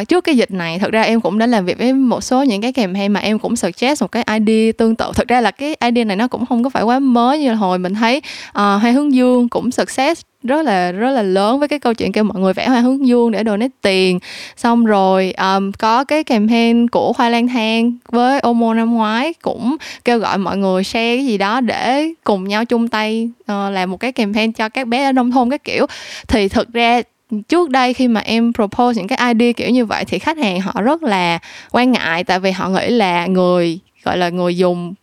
uh, 0.00 0.08
trước 0.08 0.24
cái 0.24 0.36
dịch 0.36 0.50
này 0.50 0.78
thật 0.78 0.90
ra 0.92 1.02
em 1.02 1.20
cũng 1.20 1.38
đã 1.38 1.46
làm 1.46 1.64
việc 1.64 1.78
với 1.78 1.92
một 1.92 2.24
số 2.24 2.42
những 2.42 2.62
cái 2.62 2.72
campaign 2.72 3.12
mà 3.12 3.20
em 3.20 3.38
cũng 3.38 3.56
suggest 3.56 4.02
một 4.02 4.12
cái 4.12 4.24
idea 4.38 4.72
tương 4.78 4.96
tự 4.96 5.12
thật 5.14 5.28
ra 5.28 5.40
là 5.40 5.50
cái 5.50 5.76
idea 5.80 6.04
này 6.04 6.16
nó 6.16 6.28
cũng 6.28 6.46
không 6.46 6.64
có 6.64 6.70
phải 6.70 6.82
quá 6.82 6.98
mới 6.98 7.38
như 7.38 7.54
hồi 7.54 7.78
mình 7.78 7.94
thấy 7.94 8.22
uh, 8.48 8.82
hai 8.82 8.92
hướng 8.92 9.14
dương 9.14 9.48
cũng 9.48 9.70
success 9.70 10.22
rất 10.42 10.62
là 10.62 10.92
rất 10.92 11.10
là 11.10 11.22
lớn 11.22 11.58
với 11.58 11.68
cái 11.68 11.78
câu 11.78 11.94
chuyện 11.94 12.12
kêu 12.12 12.24
mọi 12.24 12.40
người 12.40 12.52
vẽ 12.52 12.68
hoa 12.68 12.80
hướng 12.80 13.06
dương 13.06 13.30
để 13.30 13.42
donate 13.46 13.72
tiền. 13.82 14.18
Xong 14.56 14.84
rồi 14.84 15.34
um, 15.38 15.72
có 15.72 16.04
cái 16.04 16.24
campaign 16.24 16.88
của 16.88 17.12
khoai 17.12 17.30
lang 17.30 17.48
thang 17.48 17.92
với 18.08 18.40
Omo 18.40 18.74
năm 18.74 18.94
ngoái 18.94 19.34
cũng 19.42 19.76
kêu 20.04 20.18
gọi 20.18 20.38
mọi 20.38 20.56
người 20.56 20.84
share 20.84 21.16
cái 21.16 21.26
gì 21.26 21.38
đó 21.38 21.60
để 21.60 22.08
cùng 22.24 22.48
nhau 22.48 22.64
chung 22.64 22.88
tay 22.88 23.30
uh, 23.42 23.72
làm 23.72 23.90
một 23.90 24.00
cái 24.00 24.12
campaign 24.12 24.52
cho 24.52 24.68
các 24.68 24.88
bé 24.88 25.04
ở 25.04 25.12
nông 25.12 25.30
thôn 25.30 25.50
các 25.50 25.64
kiểu. 25.64 25.86
Thì 26.28 26.48
thực 26.48 26.72
ra 26.72 27.02
trước 27.48 27.70
đây 27.70 27.94
khi 27.94 28.08
mà 28.08 28.20
em 28.20 28.52
propose 28.52 28.98
những 28.98 29.08
cái 29.08 29.34
idea 29.34 29.52
kiểu 29.52 29.70
như 29.70 29.84
vậy 29.84 30.04
thì 30.04 30.18
khách 30.18 30.38
hàng 30.38 30.60
họ 30.60 30.82
rất 30.82 31.02
là 31.02 31.38
quan 31.70 31.92
ngại 31.92 32.24
tại 32.24 32.40
vì 32.40 32.50
họ 32.50 32.68
nghĩ 32.68 32.88
là 32.88 33.26
người 33.26 33.78
gọi 34.04 34.16
là 34.16 34.28
người 34.28 34.56
dùng 34.56 34.94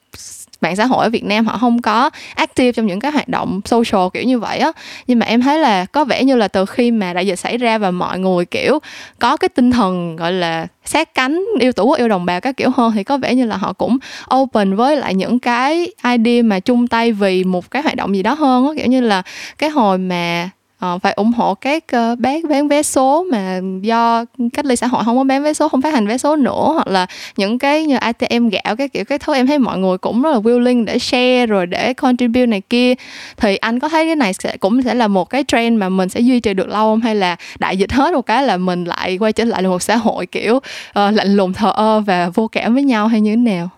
mạng 0.61 0.75
xã 0.75 0.85
hội 0.85 1.05
ở 1.05 1.09
Việt 1.09 1.23
Nam 1.23 1.45
họ 1.45 1.57
không 1.57 1.81
có 1.81 2.09
active 2.35 2.71
trong 2.71 2.85
những 2.85 2.99
cái 2.99 3.11
hoạt 3.11 3.27
động 3.27 3.61
social 3.65 4.07
kiểu 4.13 4.23
như 4.23 4.39
vậy 4.39 4.57
á. 4.57 4.71
Nhưng 5.07 5.19
mà 5.19 5.25
em 5.25 5.41
thấy 5.41 5.59
là 5.59 5.85
có 5.85 6.05
vẻ 6.05 6.23
như 6.23 6.35
là 6.35 6.47
từ 6.47 6.65
khi 6.65 6.91
mà 6.91 7.13
đại 7.13 7.27
dịch 7.27 7.35
xảy 7.35 7.57
ra 7.57 7.77
và 7.77 7.91
mọi 7.91 8.19
người, 8.19 8.45
kiểu, 8.45 8.79
có 9.19 9.37
cái 9.37 9.49
tinh 9.49 9.71
thần, 9.71 10.15
gọi 10.15 10.31
là, 10.31 10.67
sát 10.85 11.15
cánh, 11.15 11.45
yêu 11.59 11.71
tổ 11.71 11.83
quốc 11.83 11.97
yêu 11.97 12.07
đồng 12.07 12.25
bào 12.25 12.41
các 12.41 12.57
kiểu 12.57 12.69
hơn, 12.77 12.91
thì 12.95 13.03
có 13.03 13.17
vẻ 13.17 13.35
như 13.35 13.45
là 13.45 13.57
họ 13.57 13.73
cũng 13.73 13.97
open 14.35 14.75
với 14.75 14.95
lại 14.95 15.13
những 15.15 15.39
cái 15.39 15.87
idea 16.03 16.43
mà 16.43 16.59
chung 16.59 16.87
tay 16.87 17.11
vì 17.11 17.43
một 17.43 17.71
cái 17.71 17.81
hoạt 17.81 17.95
động 17.95 18.15
gì 18.15 18.23
đó 18.23 18.33
hơn 18.33 18.67
á. 18.67 18.73
Kiểu 18.77 18.87
như 18.87 19.01
là 19.01 19.21
cái 19.57 19.69
hồi 19.69 19.97
mà 19.97 20.49
uh, 20.85 21.01
phải 21.01 21.13
ủng 21.13 21.31
hộ 21.31 21.53
các 21.53 21.83
ờ, 21.91 22.11
uh, 22.11 22.19
bán 22.19 22.41
bán 22.49 22.67
vé 22.67 22.83
số 22.83 23.25
mà 23.31 23.59
do 23.81 24.25
cách 24.53 24.65
ly 24.65 24.75
xã 24.75 24.87
hội 24.87 25.03
không 25.05 25.17
có 25.17 25.23
bán 25.23 25.43
vé 25.43 25.53
số 25.53 25.69
không 25.69 25.81
phát 25.81 25.93
hành 25.93 26.07
vé 26.07 26.17
số 26.17 26.35
nữa 26.35 26.71
hoặc 26.73 26.87
là 26.87 27.05
những 27.37 27.59
cái 27.59 27.85
như 27.85 27.95
ATM 27.95 28.49
gạo 28.49 28.75
cái 28.75 28.89
kiểu 28.89 29.05
cái 29.05 29.19
thứ 29.19 29.33
em 29.33 29.47
thấy 29.47 29.59
mọi 29.59 29.77
người 29.77 29.97
cũng 29.97 30.21
rất 30.21 30.31
là 30.31 30.39
willing 30.39 30.85
để 30.85 30.99
share 30.99 31.45
rồi 31.45 31.65
để 31.65 31.93
contribute 31.93 32.45
này 32.45 32.61
kia. 32.61 32.93
Thì 33.37 33.55
anh 33.55 33.79
có 33.79 33.89
thấy 33.89 34.05
cái 34.05 34.15
này 34.15 34.33
sẽ 34.33 34.57
cũng 34.57 34.81
sẽ 34.81 34.93
là 34.93 35.07
một 35.07 35.29
cái 35.29 35.43
trend 35.47 35.79
mà 35.79 35.89
mình 35.89 36.09
sẽ 36.09 36.19
duy 36.19 36.39
trì 36.39 36.53
được 36.53 36.67
lâu 36.67 36.91
không? 36.91 37.01
Hay 37.01 37.15
là 37.15 37.35
đại 37.59 37.77
dịch 37.77 37.91
hết 37.91 38.13
một 38.13 38.21
cái 38.21 38.43
là 38.43 38.57
mình 38.57 38.83
lại 38.83 39.17
quay 39.17 39.33
trở 39.33 39.43
lại 39.43 39.63
là 39.63 39.69
một 39.69 39.81
xã 39.81 39.95
hội 39.95 40.25
kiểu 40.25 40.55
uh, 40.55 40.61
lạnh 40.93 41.35
lùng 41.35 41.53
thờ 41.53 41.71
ơ 41.75 41.99
và 41.99 42.29
vô 42.29 42.47
cảm 42.47 42.73
với 42.73 42.83
nhau 42.83 43.07
hay 43.07 43.21
như 43.21 43.31
thế 43.31 43.41
nào? 43.41 43.69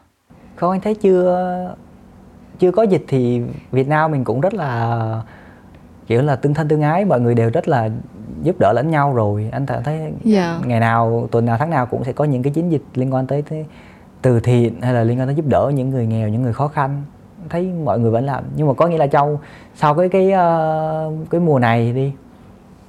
Không 0.56 0.72
anh 0.72 0.82
thấy 0.82 0.96
chưa 0.96 1.76
chưa 2.60 2.72
có 2.72 2.84
dịch 2.84 3.06
thì 3.08 3.42
Việt 3.72 3.88
Nam 3.88 4.12
mình 4.12 4.24
cũng 4.24 4.42
rất 4.42 4.54
là 4.54 4.98
kiểu 6.08 6.22
là 6.22 6.36
tương 6.36 6.54
thân 6.54 6.68
tương 6.68 6.82
ái 6.82 7.06
mọi 7.06 7.22
người 7.22 7.36
đều 7.36 7.50
rất 7.50 7.68
là 7.68 7.90
giúp 8.44 8.56
đỡ 8.60 8.74
lẫn 8.74 8.90
nhau 8.90 9.14
rồi 9.14 9.50
anh 9.52 9.66
thấy. 9.66 10.14
Dạ. 10.24 10.60
ngày 10.66 10.80
nào 10.80 11.28
tuần 11.32 11.46
nào 11.46 11.58
tháng 11.58 11.70
nào 11.70 11.86
cũng 11.86 12.04
sẽ 12.04 12.12
có 12.14 12.24
những 12.24 12.44
cái 12.44 12.54
chiến 12.54 12.72
dịch 12.72 12.84
liên 12.94 13.14
quan 13.14 13.28
tới, 13.28 13.42
tới 13.42 13.66
từ 14.22 14.40
thiện 14.40 14.82
hay 14.82 14.94
là 14.94 15.04
liên 15.04 15.20
quan 15.20 15.28
tới 15.28 15.36
giúp 15.36 15.46
đỡ 15.48 15.72
những 15.76 15.90
người 15.90 16.08
nghèo 16.08 16.30
những 16.30 16.42
người 16.42 16.54
khó 16.54 16.68
khăn 16.68 17.04
thấy 17.50 17.72
mọi 17.84 18.00
người 18.00 18.12
vẫn 18.12 18.26
làm 18.26 18.44
nhưng 18.56 18.68
mà 18.68 18.74
có 18.74 18.88
nghĩa 18.88 18.98
là 18.98 19.08
trong 19.08 19.38
sau 19.76 19.94
cái 19.94 20.10
cái 20.10 20.28
uh, 20.28 21.30
cái 21.30 21.42
mùa 21.42 21.60
này 21.60 21.94
đi 21.94 22.12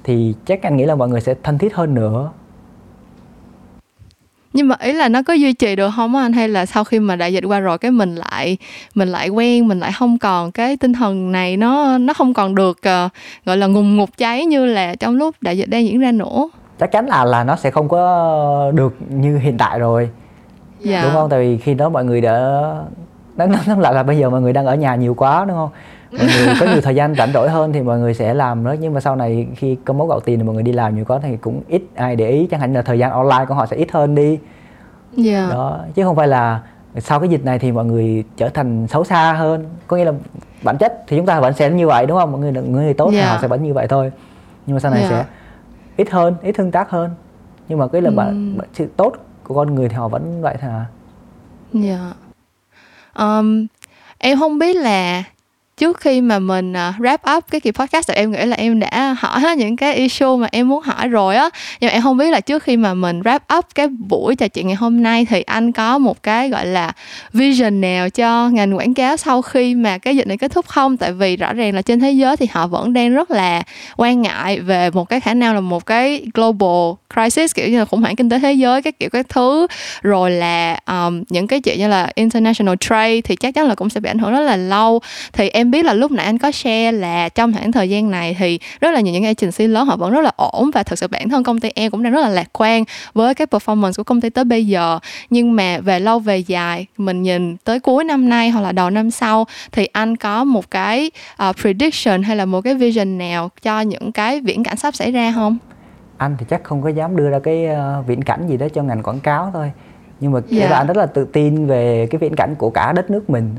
thì 0.03 0.35
chắc 0.45 0.63
anh 0.63 0.77
nghĩ 0.77 0.85
là 0.85 0.95
mọi 0.95 1.09
người 1.09 1.21
sẽ 1.21 1.35
thân 1.43 1.57
thiết 1.57 1.75
hơn 1.75 1.93
nữa 1.93 2.31
nhưng 4.53 4.67
mà 4.67 4.75
ý 4.79 4.93
là 4.93 5.09
nó 5.09 5.21
có 5.23 5.33
duy 5.33 5.53
trì 5.53 5.75
được 5.75 5.89
không 5.95 6.15
anh? 6.15 6.33
Hay 6.33 6.49
là 6.49 6.65
sau 6.65 6.83
khi 6.83 6.99
mà 6.99 7.15
đại 7.15 7.33
dịch 7.33 7.43
qua 7.47 7.59
rồi 7.59 7.77
cái 7.77 7.91
mình 7.91 8.15
lại 8.15 8.57
mình 8.95 9.09
lại 9.09 9.29
quen 9.29 9.67
mình 9.67 9.79
lại 9.79 9.91
không 9.91 10.17
còn 10.17 10.51
cái 10.51 10.77
tinh 10.77 10.93
thần 10.93 11.31
này 11.31 11.57
nó 11.57 11.97
nó 11.97 12.13
không 12.13 12.33
còn 12.33 12.55
được 12.55 12.77
uh, 12.77 13.11
gọi 13.45 13.57
là 13.57 13.67
ngùng 13.67 13.97
ngục 13.97 14.09
cháy 14.17 14.45
như 14.45 14.65
là 14.65 14.95
trong 14.95 15.15
lúc 15.15 15.35
đại 15.41 15.57
dịch 15.57 15.69
đang 15.69 15.85
diễn 15.85 15.99
ra 15.99 16.11
nữa? 16.11 16.49
Chắc 16.79 16.91
chắn 16.91 17.05
là 17.05 17.25
là 17.25 17.43
nó 17.43 17.55
sẽ 17.55 17.71
không 17.71 17.89
có 17.89 18.71
được 18.75 18.95
như 19.09 19.37
hiện 19.37 19.57
tại 19.57 19.79
rồi. 19.79 20.09
Dạ. 20.79 21.03
đúng 21.03 21.13
không? 21.13 21.29
Tại 21.29 21.39
vì 21.39 21.57
khi 21.57 21.73
đó 21.73 21.89
mọi 21.89 22.05
người 22.05 22.21
đã 22.21 22.31
nói 23.35 23.47
nói 23.67 23.77
lại 23.79 23.93
là 23.93 24.03
bây 24.03 24.17
giờ 24.17 24.29
mọi 24.29 24.41
người 24.41 24.53
đang 24.53 24.65
ở 24.65 24.75
nhà 24.75 24.95
nhiều 24.95 25.13
quá 25.13 25.45
đúng 25.45 25.57
không 25.57 25.69
mọi 26.17 26.27
người 26.27 26.55
có 26.59 26.65
nhiều 26.65 26.81
thời 26.81 26.95
gian 26.95 27.15
rảnh 27.15 27.33
rỗi 27.33 27.49
hơn 27.49 27.73
thì 27.73 27.81
mọi 27.81 27.99
người 27.99 28.13
sẽ 28.13 28.33
làm 28.33 28.63
đó 28.63 28.75
nhưng 28.79 28.93
mà 28.93 28.99
sau 28.99 29.15
này 29.15 29.47
khi 29.55 29.77
có 29.85 29.93
mối 29.93 30.07
gạo 30.07 30.19
tiền 30.19 30.39
thì 30.39 30.45
mọi 30.45 30.53
người 30.53 30.63
đi 30.63 30.71
làm 30.71 30.95
nhiều 30.95 31.05
quá 31.07 31.19
thì 31.23 31.37
cũng 31.37 31.61
ít 31.67 31.83
ai 31.95 32.15
để 32.15 32.29
ý 32.29 32.47
chẳng 32.51 32.59
hạn 32.59 32.73
là 32.73 32.81
thời 32.81 32.99
gian 32.99 33.11
online 33.11 33.45
của 33.47 33.53
họ 33.53 33.65
sẽ 33.65 33.75
ít 33.75 33.91
hơn 33.91 34.15
đi 34.15 34.29
yeah. 34.29 34.39
Dạ. 35.15 35.47
đó 35.49 35.79
chứ 35.95 36.03
không 36.03 36.15
phải 36.15 36.27
là 36.27 36.61
sau 36.97 37.19
cái 37.19 37.29
dịch 37.29 37.45
này 37.45 37.59
thì 37.59 37.71
mọi 37.71 37.85
người 37.85 38.23
trở 38.37 38.49
thành 38.49 38.87
xấu 38.87 39.03
xa 39.03 39.33
hơn 39.33 39.65
có 39.87 39.97
nghĩa 39.97 40.05
là 40.05 40.13
bản 40.63 40.77
chất 40.77 41.03
thì 41.07 41.17
chúng 41.17 41.25
ta 41.25 41.39
vẫn 41.39 41.53
sẽ 41.53 41.69
như 41.69 41.87
vậy 41.87 42.05
đúng 42.05 42.17
không 42.17 42.31
mọi 42.31 42.41
người 42.41 42.51
người, 42.51 42.63
người 42.63 42.93
tốt 42.93 43.05
yeah. 43.05 43.13
thì 43.13 43.19
dạ. 43.19 43.31
họ 43.33 43.39
sẽ 43.41 43.47
vẫn 43.47 43.63
như 43.63 43.73
vậy 43.73 43.87
thôi 43.87 44.11
nhưng 44.65 44.75
mà 44.75 44.79
sau 44.79 44.91
này 44.91 44.99
yeah. 44.99 45.11
Dạ. 45.11 45.17
sẽ 45.17 45.25
ít 45.97 46.11
hơn 46.11 46.35
ít 46.41 46.51
tương 46.51 46.71
tác 46.71 46.89
hơn 46.89 47.09
nhưng 47.67 47.79
mà 47.79 47.87
cái 47.87 48.01
là 48.01 48.11
bạn 48.11 48.55
mm. 48.55 48.61
sự 48.73 48.87
tốt 48.97 49.13
của 49.43 49.55
con 49.55 49.75
người 49.75 49.89
thì 49.89 49.95
họ 49.95 50.07
vẫn 50.07 50.41
vậy 50.41 50.55
thôi 50.61 50.69
à 50.69 50.85
dạ 51.73 51.89
yeah. 51.89 53.39
um, 53.39 53.67
em 54.17 54.39
không 54.39 54.59
biết 54.59 54.75
là 54.75 55.23
trước 55.83 55.99
khi 55.99 56.21
mà 56.21 56.39
mình 56.39 56.71
uh, 56.71 57.01
wrap 57.01 57.37
up 57.37 57.43
cái 57.51 57.61
kỳ 57.61 57.71
podcast 57.71 58.07
thì 58.07 58.13
em 58.13 58.31
nghĩ 58.31 58.45
là 58.45 58.55
em 58.55 58.79
đã 58.79 59.15
hỏi 59.19 59.39
hết 59.39 59.57
những 59.57 59.75
cái 59.75 59.95
issue 59.95 60.37
mà 60.39 60.47
em 60.51 60.69
muốn 60.69 60.83
hỏi 60.83 61.07
rồi 61.07 61.35
á. 61.35 61.49
Nhưng 61.79 61.87
mà 61.87 61.91
em 61.91 62.01
không 62.01 62.17
biết 62.17 62.31
là 62.31 62.39
trước 62.39 62.63
khi 62.63 62.77
mà 62.77 62.93
mình 62.93 63.21
wrap 63.21 63.39
up 63.57 63.65
cái 63.75 63.87
buổi 63.87 64.35
trò 64.35 64.47
chuyện 64.47 64.67
ngày 64.67 64.75
hôm 64.75 65.03
nay 65.03 65.25
thì 65.25 65.41
anh 65.41 65.71
có 65.71 65.97
một 65.97 66.23
cái 66.23 66.49
gọi 66.49 66.65
là 66.65 66.91
vision 67.33 67.81
nào 67.81 68.09
cho 68.09 68.49
ngành 68.49 68.77
quảng 68.77 68.93
cáo 68.93 69.17
sau 69.17 69.41
khi 69.41 69.75
mà 69.75 69.97
cái 69.97 70.15
dịch 70.15 70.27
này 70.27 70.37
kết 70.37 70.51
thúc 70.51 70.67
không? 70.67 70.97
Tại 70.97 71.11
vì 71.11 71.35
rõ 71.35 71.53
ràng 71.53 71.75
là 71.75 71.81
trên 71.81 71.99
thế 71.99 72.11
giới 72.11 72.37
thì 72.37 72.47
họ 72.51 72.67
vẫn 72.67 72.93
đang 72.93 73.13
rất 73.13 73.31
là 73.31 73.63
quan 73.97 74.21
ngại 74.21 74.59
về 74.59 74.89
một 74.89 75.09
cái 75.09 75.19
khả 75.19 75.33
năng 75.33 75.53
là 75.53 75.59
một 75.59 75.85
cái 75.85 76.25
global 76.33 76.93
crisis 77.13 77.55
kiểu 77.55 77.69
như 77.69 77.79
là 77.79 77.85
khủng 77.85 78.01
hoảng 78.01 78.15
kinh 78.15 78.29
tế 78.29 78.39
thế 78.39 78.53
giới 78.53 78.81
các 78.81 78.99
kiểu 78.99 79.09
các 79.09 79.29
thứ. 79.29 79.67
Rồi 80.01 80.31
là 80.31 80.79
um, 80.87 81.23
những 81.29 81.47
cái 81.47 81.61
chuyện 81.61 81.79
như 81.79 81.87
là 81.87 82.11
international 82.15 82.75
trade 82.79 83.21
thì 83.21 83.35
chắc 83.35 83.53
chắn 83.55 83.67
là 83.67 83.75
cũng 83.75 83.89
sẽ 83.89 83.99
bị 83.99 84.09
ảnh 84.09 84.19
hưởng 84.19 84.31
rất 84.31 84.41
là 84.41 84.55
lâu. 84.55 85.01
Thì 85.33 85.49
em 85.49 85.71
biết 85.73 85.85
là 85.85 85.93
lúc 85.93 86.11
nãy 86.11 86.25
anh 86.25 86.37
có 86.37 86.51
share 86.51 86.91
là 86.91 87.29
trong 87.29 87.53
khoảng 87.53 87.71
thời 87.71 87.89
gian 87.89 88.11
này 88.11 88.35
thì 88.39 88.59
rất 88.81 88.91
là 88.91 88.99
nhiều 88.99 89.13
những 89.13 89.23
agency 89.23 89.67
lớn 89.67 89.85
họ 89.85 89.95
vẫn 89.95 90.11
rất 90.11 90.21
là 90.21 90.31
ổn 90.35 90.71
và 90.73 90.83
thực 90.83 90.99
sự 90.99 91.07
bản 91.07 91.29
thân 91.29 91.43
công 91.43 91.59
ty 91.59 91.69
em 91.75 91.91
cũng 91.91 92.03
đang 92.03 92.13
rất 92.13 92.21
là 92.21 92.29
lạc 92.29 92.47
quan 92.53 92.83
với 93.13 93.35
cái 93.35 93.47
performance 93.47 93.93
của 93.97 94.03
công 94.03 94.21
ty 94.21 94.29
tới 94.29 94.43
bây 94.43 94.67
giờ 94.67 94.99
nhưng 95.29 95.55
mà 95.55 95.79
về 95.79 95.99
lâu 95.99 96.19
về 96.19 96.37
dài 96.37 96.85
mình 96.97 97.21
nhìn 97.21 97.57
tới 97.57 97.79
cuối 97.79 98.03
năm 98.03 98.29
nay 98.29 98.49
hoặc 98.49 98.61
là 98.61 98.71
đầu 98.71 98.89
năm 98.89 99.11
sau 99.11 99.45
thì 99.71 99.85
anh 99.85 100.15
có 100.15 100.43
một 100.43 100.71
cái 100.71 101.11
uh, 101.49 101.55
prediction 101.55 102.23
hay 102.23 102.35
là 102.35 102.45
một 102.45 102.61
cái 102.61 102.75
vision 102.75 103.17
nào 103.17 103.49
cho 103.61 103.81
những 103.81 104.11
cái 104.11 104.41
viễn 104.41 104.63
cảnh 104.63 104.77
sắp 104.77 104.95
xảy 104.95 105.11
ra 105.11 105.31
không? 105.35 105.57
Anh 106.17 106.35
thì 106.39 106.45
chắc 106.49 106.63
không 106.63 106.81
có 106.81 106.89
dám 106.89 107.15
đưa 107.15 107.29
ra 107.29 107.39
cái 107.39 107.67
uh, 107.99 108.07
viễn 108.07 108.21
cảnh 108.21 108.47
gì 108.47 108.57
đó 108.57 108.67
cho 108.73 108.83
ngành 108.83 109.03
quảng 109.03 109.19
cáo 109.19 109.49
thôi 109.53 109.71
nhưng 110.19 110.31
mà 110.31 110.39
yeah. 110.51 110.71
là 110.71 110.77
anh 110.77 110.87
rất 110.87 110.97
là 110.97 111.05
tự 111.05 111.25
tin 111.25 111.67
về 111.67 112.07
cái 112.11 112.19
viễn 112.19 112.35
cảnh 112.35 112.55
của 112.55 112.69
cả 112.69 112.93
đất 112.93 113.11
nước 113.11 113.29
mình 113.29 113.55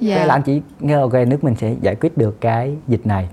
yeah. 0.00 0.26
là 0.26 0.34
anh 0.34 0.42
chỉ 0.42 0.62
nghe 0.80 0.94
ok 0.94 1.12
nước 1.12 1.44
mình 1.44 1.54
sẽ 1.54 1.74
giải 1.80 1.94
quyết 1.94 2.18
được 2.18 2.40
cái 2.40 2.76
dịch 2.88 3.06
này 3.06 3.28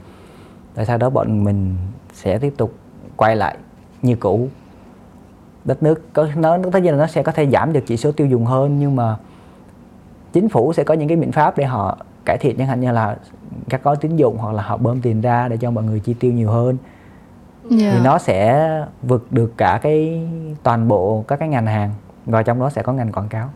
tại 0.76 0.86
sau 0.86 0.98
đó 0.98 1.10
bọn 1.10 1.44
mình 1.44 1.76
sẽ 2.14 2.38
tiếp 2.38 2.54
tục 2.58 2.74
quay 3.16 3.36
lại 3.36 3.58
như 4.02 4.16
cũ 4.16 4.48
đất 5.66 5.84
nước 5.84 6.14
có 6.14 6.28
nó 6.36 6.58
tất 6.72 6.80
nhiên 6.80 6.92
là 6.94 7.00
nó 7.00 7.08
sẽ 7.08 7.24
có 7.24 7.32
thể 7.32 7.48
giảm 7.48 7.74
được 7.74 7.84
chỉ 7.86 7.98
số 7.98 8.12
tiêu 8.12 8.28
dùng 8.28 8.46
hơn 8.46 8.80
nhưng 8.80 8.96
mà 8.96 9.18
chính 10.34 10.50
phủ 10.50 10.74
sẽ 10.74 10.84
có 10.84 10.94
những 10.94 11.08
cái 11.08 11.18
biện 11.18 11.32
pháp 11.32 11.58
để 11.58 11.66
họ 11.66 11.98
cải 12.26 12.38
thiện 12.38 12.58
chẳng 12.58 12.68
hạn 12.68 12.80
như 12.80 12.92
là 12.92 13.18
các 13.70 13.84
gói 13.84 13.96
tín 13.96 14.16
dụng 14.16 14.38
hoặc 14.38 14.54
là 14.54 14.64
họ 14.64 14.78
bơm 14.78 15.02
tiền 15.02 15.22
ra 15.22 15.48
để 15.48 15.58
cho 15.58 15.72
mọi 15.72 15.84
người 15.84 16.00
chi 16.00 16.14
tiêu 16.14 16.32
nhiều 16.32 16.52
hơn 16.52 16.78
yeah. 17.80 17.94
thì 17.94 18.00
nó 18.04 18.18
sẽ 18.18 18.70
vượt 19.02 19.32
được 19.32 19.54
cả 19.58 19.80
cái 19.82 20.28
toàn 20.64 20.88
bộ 20.88 21.26
các 21.28 21.40
cái 21.40 21.50
ngành 21.50 21.66
hàng 21.66 21.92
và 22.26 22.44
trong 22.44 22.60
đó 22.60 22.70
sẽ 22.70 22.82
có 22.82 22.94
ngành 22.94 23.12
quảng 23.12 23.30
cáo 23.30 23.50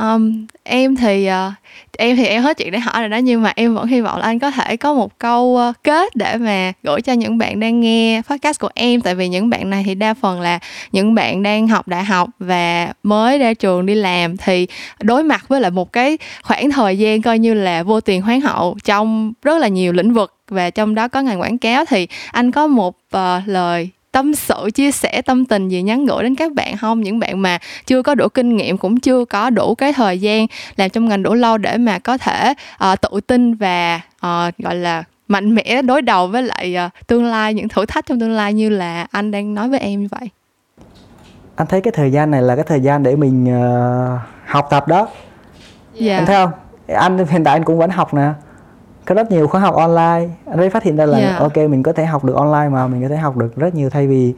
Um, 0.00 0.46
em 0.64 0.96
thì 0.96 1.28
uh, 1.28 1.52
em 1.98 2.16
thì 2.16 2.24
em 2.24 2.42
hết 2.42 2.56
chuyện 2.56 2.72
để 2.72 2.78
hỏi 2.78 3.00
rồi 3.00 3.08
đó 3.08 3.16
nhưng 3.16 3.42
mà 3.42 3.52
em 3.56 3.74
vẫn 3.74 3.86
hy 3.86 4.00
vọng 4.00 4.18
là 4.18 4.26
anh 4.26 4.38
có 4.38 4.50
thể 4.50 4.76
có 4.76 4.94
một 4.94 5.18
câu 5.18 5.42
uh, 5.70 5.82
kết 5.84 6.16
để 6.16 6.36
mà 6.36 6.72
gửi 6.82 7.02
cho 7.02 7.12
những 7.12 7.38
bạn 7.38 7.60
đang 7.60 7.80
nghe 7.80 8.22
podcast 8.30 8.60
của 8.60 8.68
em. 8.74 9.00
Tại 9.00 9.14
vì 9.14 9.28
những 9.28 9.50
bạn 9.50 9.70
này 9.70 9.82
thì 9.86 9.94
đa 9.94 10.14
phần 10.14 10.40
là 10.40 10.58
những 10.92 11.14
bạn 11.14 11.42
đang 11.42 11.68
học 11.68 11.88
đại 11.88 12.04
học 12.04 12.28
và 12.38 12.92
mới 13.02 13.38
ra 13.38 13.54
trường 13.54 13.86
đi 13.86 13.94
làm. 13.94 14.36
Thì 14.36 14.66
đối 15.02 15.22
mặt 15.22 15.48
với 15.48 15.60
lại 15.60 15.70
một 15.70 15.92
cái 15.92 16.18
khoảng 16.42 16.70
thời 16.70 16.98
gian 16.98 17.22
coi 17.22 17.38
như 17.38 17.54
là 17.54 17.82
vô 17.82 18.00
tiền 18.00 18.22
khoáng 18.22 18.40
hậu 18.40 18.76
trong 18.84 19.32
rất 19.42 19.58
là 19.58 19.68
nhiều 19.68 19.92
lĩnh 19.92 20.14
vực 20.14 20.34
và 20.48 20.70
trong 20.70 20.94
đó 20.94 21.08
có 21.08 21.22
ngành 21.22 21.40
quảng 21.40 21.58
cáo 21.58 21.84
thì 21.84 22.08
anh 22.32 22.50
có 22.50 22.66
một 22.66 22.96
uh, 23.16 23.20
lời 23.46 23.90
tâm 24.16 24.34
sự 24.34 24.70
chia 24.74 24.90
sẻ 24.90 25.22
tâm 25.22 25.44
tình 25.44 25.68
gì 25.68 25.82
nhắn 25.82 26.06
gửi 26.06 26.22
đến 26.22 26.34
các 26.34 26.52
bạn 26.52 26.76
không 26.76 27.00
những 27.00 27.18
bạn 27.18 27.42
mà 27.42 27.58
chưa 27.86 28.02
có 28.02 28.14
đủ 28.14 28.28
kinh 28.28 28.56
nghiệm 28.56 28.78
cũng 28.78 29.00
chưa 29.00 29.24
có 29.24 29.50
đủ 29.50 29.74
cái 29.74 29.92
thời 29.92 30.18
gian 30.18 30.46
làm 30.76 30.90
trong 30.90 31.08
ngành 31.08 31.22
đủ 31.22 31.34
lâu 31.34 31.58
để 31.58 31.76
mà 31.76 31.98
có 31.98 32.18
thể 32.18 32.54
uh, 32.92 33.00
tự 33.00 33.20
tin 33.26 33.54
và 33.54 34.00
uh, 34.16 34.58
gọi 34.58 34.74
là 34.74 35.04
mạnh 35.28 35.54
mẽ 35.54 35.82
đối 35.82 36.02
đầu 36.02 36.26
với 36.26 36.42
lại 36.42 36.76
uh, 36.86 37.06
tương 37.06 37.24
lai 37.24 37.54
những 37.54 37.68
thử 37.68 37.86
thách 37.86 38.06
trong 38.06 38.20
tương 38.20 38.32
lai 38.32 38.54
như 38.54 38.68
là 38.68 39.06
anh 39.10 39.30
đang 39.30 39.54
nói 39.54 39.68
với 39.68 39.78
em 39.78 40.02
như 40.02 40.08
vậy 40.20 40.30
anh 41.56 41.66
thấy 41.66 41.80
cái 41.80 41.92
thời 41.96 42.10
gian 42.10 42.30
này 42.30 42.42
là 42.42 42.56
cái 42.56 42.64
thời 42.68 42.80
gian 42.80 43.02
để 43.02 43.16
mình 43.16 43.44
uh, 43.44 44.20
học 44.46 44.66
tập 44.70 44.88
đó 44.88 44.96
yeah. 44.96 45.10
Dạ. 45.94 46.16
anh 46.16 46.26
thấy 46.26 46.36
không 46.36 46.50
anh 46.88 47.26
hiện 47.30 47.44
tại 47.44 47.52
anh 47.54 47.64
cũng 47.64 47.78
vẫn 47.78 47.90
học 47.90 48.14
nè 48.14 48.28
có 49.06 49.14
rất 49.14 49.30
nhiều 49.30 49.48
khóa 49.48 49.60
học 49.60 49.74
online 49.74 50.28
anh 50.46 50.58
ấy 50.58 50.70
phát 50.70 50.82
hiện 50.82 50.96
ra 50.96 51.06
là 51.06 51.18
yeah. 51.18 51.40
ok 51.40 51.56
mình 51.56 51.82
có 51.82 51.92
thể 51.92 52.04
học 52.06 52.24
được 52.24 52.34
online 52.34 52.68
mà 52.68 52.86
mình 52.86 53.02
có 53.02 53.08
thể 53.08 53.16
học 53.16 53.36
được 53.36 53.56
rất 53.56 53.74
nhiều 53.74 53.90
thay 53.90 54.06
vì 54.06 54.34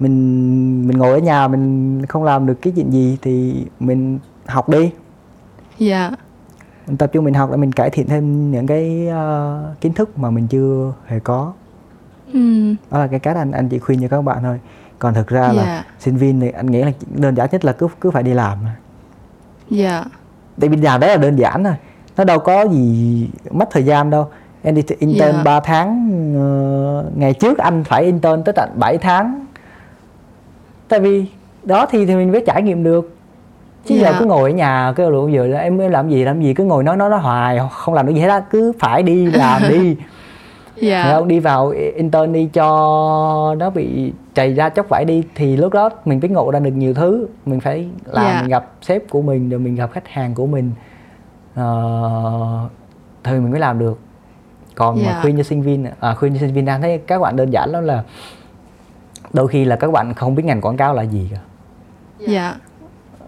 mình 0.00 0.88
mình 0.88 0.98
ngồi 0.98 1.10
ở 1.10 1.18
nhà 1.18 1.48
mình 1.48 2.06
không 2.06 2.24
làm 2.24 2.46
được 2.46 2.54
cái 2.62 2.72
chuyện 2.76 2.92
gì 2.92 3.18
thì 3.22 3.66
mình 3.80 4.18
học 4.46 4.68
đi 4.68 4.90
dạ 5.78 6.00
yeah. 6.00 6.18
mình 6.86 6.96
tập 6.96 7.10
trung 7.12 7.24
mình 7.24 7.34
học 7.34 7.50
để 7.50 7.56
mình 7.56 7.72
cải 7.72 7.90
thiện 7.90 8.06
thêm 8.08 8.50
những 8.50 8.66
cái 8.66 9.08
uh, 9.08 9.80
kiến 9.80 9.92
thức 9.92 10.18
mà 10.18 10.30
mình 10.30 10.46
chưa 10.46 10.92
hề 11.06 11.18
có 11.18 11.52
mm. 12.32 12.74
đó 12.90 12.98
là 12.98 13.06
cái 13.06 13.20
cách 13.20 13.36
anh 13.36 13.52
anh 13.52 13.68
chỉ 13.68 13.78
khuyên 13.78 14.00
cho 14.00 14.08
các 14.08 14.22
bạn 14.22 14.38
thôi 14.42 14.60
còn 14.98 15.14
thực 15.14 15.28
ra 15.28 15.42
yeah. 15.42 15.56
là 15.56 15.64
dạ. 15.64 15.84
sinh 15.98 16.16
viên 16.16 16.40
thì 16.40 16.50
anh 16.50 16.66
nghĩ 16.66 16.82
là 16.82 16.92
đơn 17.08 17.34
giản 17.34 17.48
nhất 17.52 17.64
là 17.64 17.72
cứ 17.72 17.88
cứ 18.00 18.10
phải 18.10 18.22
đi 18.22 18.34
làm 18.34 18.58
dạ 19.70 19.90
yeah. 19.90 20.06
tại 20.60 20.68
vì 20.68 20.76
làm 20.76 21.00
đấy 21.00 21.10
là 21.10 21.16
đơn 21.16 21.36
giản 21.36 21.64
thôi 21.64 21.74
nó 22.16 22.24
đâu 22.24 22.38
có 22.38 22.62
gì 22.62 23.28
mất 23.50 23.68
thời 23.70 23.82
gian 23.82 24.10
đâu 24.10 24.26
em 24.62 24.74
đi 24.74 24.82
intern 24.98 25.20
yeah. 25.20 25.34
Dạ. 25.34 25.42
3 25.44 25.60
tháng 25.60 25.88
uh, 26.36 27.18
ngày 27.18 27.32
trước 27.32 27.58
anh 27.58 27.84
phải 27.84 28.04
intern 28.04 28.42
tới 28.44 28.52
tận 28.52 28.70
7 28.74 28.98
tháng 28.98 29.46
tại 30.88 31.00
vì 31.00 31.26
đó 31.62 31.86
thì 31.90 32.06
thì 32.06 32.14
mình 32.16 32.32
mới 32.32 32.44
trải 32.46 32.62
nghiệm 32.62 32.84
được 32.84 33.16
chứ 33.86 33.94
yeah. 33.94 34.06
giờ 34.06 34.12
dạ. 34.12 34.18
cứ 34.18 34.26
ngồi 34.26 34.50
ở 34.50 34.54
nhà 34.54 34.92
cái 34.96 35.10
lúc 35.10 35.30
giờ 35.30 35.46
là 35.46 35.58
em 35.58 35.78
làm 35.78 36.10
gì 36.10 36.24
làm 36.24 36.42
gì 36.42 36.54
cứ 36.54 36.64
ngồi 36.64 36.84
nói 36.84 36.96
nói 36.96 37.10
nó 37.10 37.16
hoài 37.16 37.58
không 37.70 37.94
làm 37.94 38.06
được 38.06 38.12
gì 38.14 38.20
hết 38.20 38.28
á 38.28 38.40
cứ 38.50 38.72
phải 38.78 39.02
đi 39.02 39.26
làm 39.30 39.62
đi 39.68 39.96
yeah. 40.88 41.06
Dạ. 41.06 41.20
đi 41.26 41.40
vào 41.40 41.68
intern 41.96 42.32
đi 42.32 42.48
cho 42.52 43.54
nó 43.58 43.70
bị 43.70 44.12
chày 44.34 44.54
ra 44.54 44.68
chốc 44.68 44.88
vải 44.88 45.04
đi 45.04 45.22
thì 45.34 45.56
lúc 45.56 45.72
đó 45.72 45.90
mình 46.04 46.20
biết 46.20 46.30
ngộ 46.30 46.50
ra 46.50 46.58
được 46.58 46.70
nhiều 46.70 46.94
thứ 46.94 47.26
mình 47.46 47.60
phải 47.60 47.88
làm 48.04 48.26
yeah. 48.26 48.42
mình 48.42 48.50
gặp 48.50 48.70
sếp 48.82 49.10
của 49.10 49.22
mình 49.22 49.50
rồi 49.50 49.60
mình 49.60 49.74
gặp 49.74 49.92
khách 49.92 50.08
hàng 50.08 50.34
của 50.34 50.46
mình 50.46 50.70
uh, 51.60 52.70
thì 53.24 53.32
mình 53.32 53.50
mới 53.50 53.60
làm 53.60 53.78
được 53.78 53.98
còn 54.74 54.96
yeah. 54.96 55.06
mà 55.06 55.12
dạ. 55.12 55.22
khuyên 55.22 55.36
cho 55.36 55.42
sinh 55.42 55.62
viên 55.62 55.86
à, 56.00 56.14
khuyên 56.14 56.34
cho 56.34 56.40
sinh 56.40 56.54
viên 56.54 56.64
đang 56.64 56.82
thấy 56.82 56.98
các 57.06 57.18
bạn 57.18 57.36
đơn 57.36 57.50
giản 57.50 57.70
lắm 57.70 57.84
là 57.84 58.02
đôi 59.32 59.48
khi 59.48 59.64
là 59.64 59.76
các 59.76 59.92
bạn 59.92 60.14
không 60.14 60.34
biết 60.34 60.44
ngành 60.44 60.60
quảng 60.60 60.76
cáo 60.76 60.94
là 60.94 61.02
gì 61.02 61.30
cả 61.32 61.38
dạ 62.18 62.54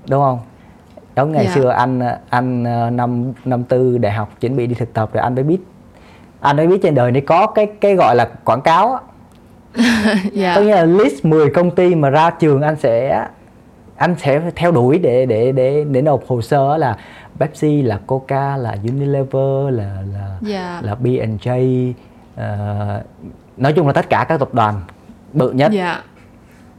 đúng 0.09 0.23
không 0.23 0.39
giống 1.17 1.33
ngày 1.33 1.45
yeah. 1.45 1.57
Dạ. 1.57 1.63
xưa 1.63 1.69
anh 1.69 2.01
anh 2.31 2.65
ờ, 2.65 2.91
năm 2.91 3.33
năm 3.45 3.65
tư 3.65 3.99
đại 3.99 4.13
học 4.13 4.31
chuẩn 4.41 4.57
bị 4.57 4.67
đi 4.67 4.75
thực 4.75 4.93
tập 4.93 5.11
rồi 5.13 5.23
anh 5.23 5.35
mới 5.35 5.45
biết 5.45 5.59
anh 6.41 6.57
mới 6.57 6.67
biết 6.67 6.79
trên 6.83 6.95
đời 6.95 7.13
này 7.13 7.21
có 7.21 7.47
cái 7.47 7.67
cái 7.81 7.95
gọi 7.95 8.17
là 8.17 8.29
quảng 8.45 8.61
cáo 8.61 8.93
á 8.93 9.01
yeah. 9.85 10.19
Dạ. 10.33 10.53
có 10.57 10.61
nghĩa 10.61 10.75
là 10.75 10.85
list 10.85 11.25
10 11.25 11.51
công 11.51 11.71
ty 11.71 11.95
mà 11.95 12.11
ra 12.11 12.31
trường 12.31 12.63
anh 12.63 12.77
sẽ 12.77 13.27
anh 13.97 14.15
sẽ 14.19 14.41
theo 14.57 14.73
đuổi 14.73 14.99
để 14.99 15.27
để 15.27 15.53
để 15.53 15.85
để 15.91 16.03
nộp 16.03 16.27
hồ 16.27 16.43
sơ 16.43 16.77
là 16.77 16.97
Pepsi 17.39 17.83
là 17.83 18.01
Coca 18.07 18.57
là 18.57 18.77
Unilever 18.83 19.75
là 19.75 20.03
là 20.13 20.29
yeah. 20.29 20.43
Dạ. 20.43 20.81
là 20.83 20.95
B&J 20.95 21.91
uh, 22.35 23.05
nói 23.57 23.73
chung 23.73 23.87
là 23.87 23.93
tất 23.93 24.11
cả 24.11 24.27
các 24.29 24.41
tập 24.41 24.55
đoàn 24.55 24.81
bự 25.33 25.51
nhất 25.51 25.73
yeah. 25.73 25.97
Dạ. 25.97 26.03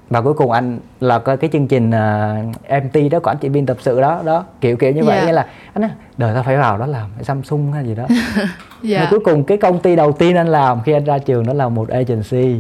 và 0.09 0.21
cuối 0.21 0.33
cùng 0.33 0.51
anh 0.51 0.79
là 0.99 1.19
cái, 1.19 1.37
cái 1.37 1.49
chương 1.53 1.67
trình 1.67 1.89
uh, 1.89 1.93
ờ, 2.67 2.79
MT 2.79 3.11
đó 3.11 3.19
quản 3.23 3.37
trị 3.37 3.49
viên 3.49 3.65
tập 3.65 3.77
sự 3.79 4.01
đó 4.01 4.21
đó 4.25 4.45
kiểu 4.61 4.77
kiểu 4.77 4.91
như 4.91 5.03
vậy 5.03 5.15
yeah. 5.15 5.21
Dạ. 5.21 5.27
nghĩa 5.27 5.33
là 5.33 5.47
anh 5.73 5.81
nói 5.81 5.91
đời 6.17 6.33
tao 6.33 6.43
phải 6.43 6.57
vào 6.57 6.77
đó 6.77 6.85
làm 6.85 7.09
Samsung 7.21 7.71
hay 7.71 7.85
gì 7.85 7.95
đó 7.95 8.07
yeah. 8.89 9.07
cuối 9.09 9.19
cùng 9.19 9.43
cái 9.43 9.57
công 9.57 9.79
ty 9.79 9.95
đầu 9.95 10.11
tiên 10.11 10.35
anh 10.35 10.47
làm 10.47 10.81
khi 10.81 10.91
anh 10.91 11.03
ra 11.03 11.17
trường 11.17 11.45
đó 11.45 11.53
là 11.53 11.69
một 11.69 11.89
agency 11.89 12.59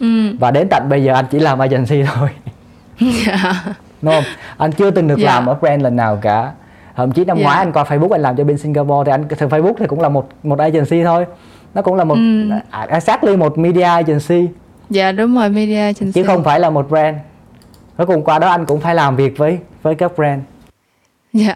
mm. 0.00 0.36
và 0.40 0.50
đến 0.50 0.68
tận 0.70 0.88
bây 0.88 1.04
giờ 1.04 1.14
anh 1.14 1.24
chỉ 1.30 1.38
làm 1.38 1.58
agency 1.58 2.02
thôi 2.02 2.28
yeah. 3.00 3.56
đúng 4.02 4.14
không 4.14 4.24
anh 4.56 4.72
chưa 4.72 4.90
từng 4.90 5.08
được 5.08 5.18
yeah. 5.18 5.26
làm 5.26 5.46
ở 5.46 5.54
brand 5.54 5.82
lần 5.82 5.96
nào 5.96 6.18
cả 6.22 6.52
thậm 6.98 7.12
chí 7.12 7.24
năm 7.24 7.36
yeah. 7.36 7.44
ngoái 7.44 7.58
anh 7.58 7.72
coi 7.72 7.84
Facebook 7.84 8.12
anh 8.12 8.20
làm 8.20 8.36
cho 8.36 8.44
bên 8.44 8.58
Singapore 8.58 9.04
thì 9.06 9.12
anh 9.12 9.24
từ 9.28 9.48
Facebook 9.48 9.74
thì 9.78 9.86
cũng 9.86 10.00
là 10.00 10.08
một 10.08 10.28
một 10.42 10.58
agency 10.58 11.04
thôi. 11.04 11.26
Nó 11.74 11.82
cũng 11.82 11.94
là 11.94 12.04
một 12.04 12.14
ừ. 12.14 12.50
exactly 12.88 13.36
một 13.36 13.58
media 13.58 13.82
agency. 13.82 14.48
Dạ 14.90 15.12
đúng 15.12 15.34
rồi 15.34 15.48
media 15.48 15.76
agency. 15.76 16.12
Chứ 16.12 16.24
không 16.24 16.44
phải 16.44 16.60
là 16.60 16.70
một 16.70 16.88
brand. 16.88 17.16
Cuối 17.96 18.06
cùng 18.06 18.24
qua 18.24 18.38
đó 18.38 18.48
anh 18.48 18.66
cũng 18.66 18.80
phải 18.80 18.94
làm 18.94 19.16
việc 19.16 19.38
với 19.38 19.58
với 19.82 19.94
các 19.94 20.16
brand. 20.16 20.42
Dạ. 21.32 21.54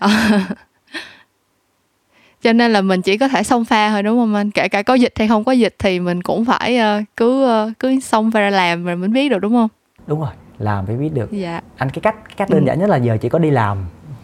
Cho 2.42 2.52
nên 2.52 2.72
là 2.72 2.80
mình 2.80 3.02
chỉ 3.02 3.18
có 3.18 3.28
thể 3.28 3.42
xông 3.42 3.64
pha 3.64 3.90
thôi 3.90 4.02
đúng 4.02 4.18
không 4.18 4.34
anh? 4.34 4.50
Kể 4.50 4.68
cả 4.68 4.82
có 4.82 4.94
dịch 4.94 5.12
hay 5.18 5.28
không 5.28 5.44
có 5.44 5.52
dịch 5.52 5.74
thì 5.78 6.00
mình 6.00 6.22
cũng 6.22 6.44
phải 6.44 6.78
uh, 6.78 7.04
cứ 7.16 7.44
uh, 7.68 7.78
cứ 7.78 8.00
xông 8.00 8.30
pha 8.30 8.40
ra 8.40 8.50
làm 8.50 8.84
rồi 8.84 8.96
mình 8.96 9.12
biết 9.12 9.28
được 9.28 9.38
đúng 9.38 9.52
không? 9.52 9.68
Đúng 10.06 10.20
rồi 10.20 10.30
làm 10.58 10.86
phải 10.86 10.96
biết 10.96 11.14
được. 11.14 11.32
Dạ. 11.32 11.60
Anh 11.76 11.90
cái 11.90 12.00
cách 12.00 12.16
cái 12.24 12.34
cách 12.36 12.50
đơn 12.50 12.60
ừ. 12.60 12.66
giản 12.66 12.78
nhất 12.78 12.90
là 12.90 12.96
giờ 12.96 13.16
chỉ 13.20 13.28
có 13.28 13.38
đi 13.38 13.50
làm 13.50 13.78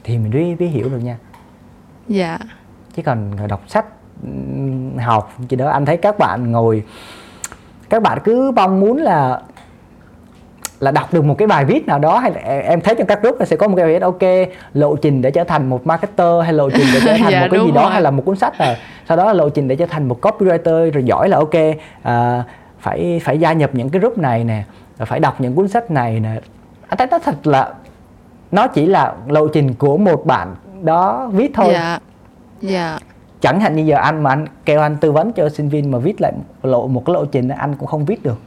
thì 0.09 0.19
mình 0.19 0.31
mới, 0.33 0.57
mới 0.61 0.69
hiểu 0.69 0.89
được 0.89 0.99
nha. 0.99 1.17
Dạ. 2.09 2.39
Chứ 2.95 3.03
còn 3.03 3.49
đọc 3.49 3.63
sách 3.67 3.87
học 4.99 5.33
chỉ 5.49 5.57
đó 5.57 5.69
anh 5.69 5.87
thấy 5.87 5.97
các 5.97 6.19
bạn 6.19 6.53
ngồi 6.53 6.83
các 7.91 8.03
bạn 8.03 8.19
cứ 8.25 8.53
mong 8.57 8.81
muốn 8.81 8.97
là 8.97 9.41
là 10.81 10.91
đọc 10.91 11.15
được 11.15 11.25
một 11.25 11.35
cái 11.39 11.49
bài 11.49 11.65
viết 11.65 11.87
nào 11.87 11.99
đó 11.99 12.19
hay 12.19 12.31
là 12.31 12.41
em 12.41 12.81
thấy 12.81 12.95
trong 12.95 13.07
các 13.07 13.23
group 13.23 13.41
là 13.41 13.47
sẽ 13.47 13.57
có 13.57 13.69
một 13.69 13.77
cái 13.77 13.85
bài 13.85 13.95
viết 13.95 14.03
ok 14.03 14.49
lộ 14.73 14.97
trình 14.97 15.23
để 15.23 15.31
trở 15.31 15.45
thành 15.45 15.71
một 15.71 15.87
marketer 15.87 16.45
hay 16.45 16.53
lộ 16.53 16.71
trình 16.71 16.87
để 16.95 17.01
trở 17.05 17.13
thành 17.19 17.33
dạ, 17.33 17.41
một 17.41 17.47
cái 17.51 17.61
gì 17.61 17.71
đó 17.71 17.83
rồi. 17.83 17.91
hay 17.91 18.03
là 18.03 18.11
một 18.11 18.23
cuốn 18.27 18.37
sách 18.37 18.61
là 18.61 18.77
sau 19.09 19.17
đó 19.17 19.25
là 19.25 19.33
lộ 19.33 19.49
trình 19.49 19.69
để 19.69 19.77
trở 19.77 19.87
thành 19.87 20.09
một 20.09 20.21
copywriter 20.21 20.91
rồi 20.91 21.05
giỏi 21.05 21.29
là 21.29 21.37
ok 21.37 21.55
à, 22.03 22.45
phải 22.81 23.21
phải 23.25 23.39
gia 23.39 23.53
nhập 23.53 23.71
những 23.73 23.91
cái 23.91 24.01
group 24.01 24.19
này 24.19 24.45
nè 24.45 24.65
phải 24.99 25.21
đọc 25.21 25.41
những 25.41 25.55
cuốn 25.55 25.69
sách 25.69 25.91
này 25.91 26.21
nè. 26.21 26.41
Anh 26.89 26.99
thấy 26.99 27.07
nó 27.11 27.19
thật 27.19 27.47
là 27.47 27.73
nó 28.51 28.67
chỉ 28.67 28.87
là 28.87 29.15
lộ 29.29 29.49
trình 29.49 29.75
của 29.75 29.97
một 29.97 30.27
bạn 30.27 30.55
đó 30.83 31.31
viết 31.33 31.51
thôi. 31.55 31.69
Dạ 31.73 31.99
dạ. 32.61 32.99
Chẳng 33.41 33.61
hạn 33.61 33.77
như 33.77 33.83
giờ 33.83 33.97
anh 33.97 34.23
mà 34.23 34.31
anh 34.31 34.47
kêu 34.65 34.81
anh 34.81 34.97
tư 34.97 35.13
vấn 35.13 35.33
cho 35.33 35.49
sinh 35.49 35.69
viên 35.69 35.91
mà 35.91 35.99
viết 35.99 36.21
lại 36.21 36.33
lộ 36.63 36.87
một 36.87 37.03
cái 37.07 37.15
lộ 37.15 37.25
trình 37.25 37.49
anh 37.49 37.75
cũng 37.75 37.89
không 37.89 38.05
viết 38.05 38.23
được. 38.23 38.39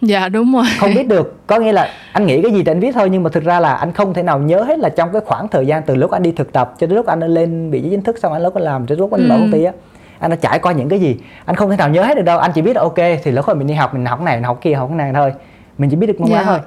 Dạ 0.00 0.28
đúng 0.28 0.52
rồi. 0.52 0.64
Không 0.78 0.94
biết 0.94 1.08
được. 1.08 1.36
Có 1.46 1.58
nghĩa 1.58 1.72
là 1.72 1.88
anh 2.12 2.26
nghĩ 2.26 2.42
cái 2.42 2.52
gì 2.52 2.62
thì 2.62 2.72
anh 2.72 2.80
viết 2.80 2.94
thôi 2.94 3.10
nhưng 3.10 3.22
mà 3.22 3.30
thực 3.30 3.44
ra 3.44 3.60
là 3.60 3.74
anh 3.74 3.92
không 3.92 4.14
thể 4.14 4.22
nào 4.22 4.38
nhớ 4.38 4.62
hết 4.62 4.78
là 4.78 4.88
trong 4.88 5.12
cái 5.12 5.22
khoảng 5.26 5.48
thời 5.48 5.66
gian 5.66 5.82
từ 5.82 5.94
lúc 5.94 6.10
anh 6.10 6.22
đi 6.22 6.32
thực 6.32 6.52
tập 6.52 6.74
cho 6.78 6.86
đến 6.86 6.96
lúc 6.96 7.06
anh 7.06 7.20
lên 7.20 7.70
bị 7.70 7.82
chính 7.90 8.02
thức 8.02 8.18
xong 8.18 8.32
anh 8.32 8.42
lúc 8.42 8.54
anh 8.54 8.64
làm 8.64 8.86
cho 8.86 8.94
lúc 8.98 9.12
anh 9.12 9.20
ừ. 9.20 9.26
mở 9.28 9.36
công 9.36 9.52
ty 9.52 9.64
á 9.64 9.72
anh 10.18 10.30
đã 10.30 10.36
trải 10.36 10.58
qua 10.58 10.72
những 10.72 10.88
cái 10.88 11.00
gì. 11.00 11.16
Anh 11.44 11.56
không 11.56 11.70
thể 11.70 11.76
nào 11.76 11.88
nhớ 11.88 12.02
hết 12.02 12.16
được 12.16 12.22
đâu. 12.22 12.38
Anh 12.38 12.50
chỉ 12.54 12.62
biết 12.62 12.76
là 12.76 12.82
ok 12.82 12.96
thì 12.96 13.30
lúc 13.30 13.44
hồi 13.44 13.56
mình 13.56 13.66
đi 13.66 13.74
học 13.74 13.94
mình 13.94 14.06
học 14.06 14.20
này 14.20 14.36
mình 14.36 14.44
học 14.44 14.58
kia 14.60 14.74
học 14.74 14.90
này 14.90 15.12
thôi. 15.14 15.32
Mình 15.78 15.90
chỉ 15.90 15.96
biết 15.96 16.06
được 16.06 16.20
môn 16.20 16.30
yeah. 16.30 16.46
thôi 16.46 16.58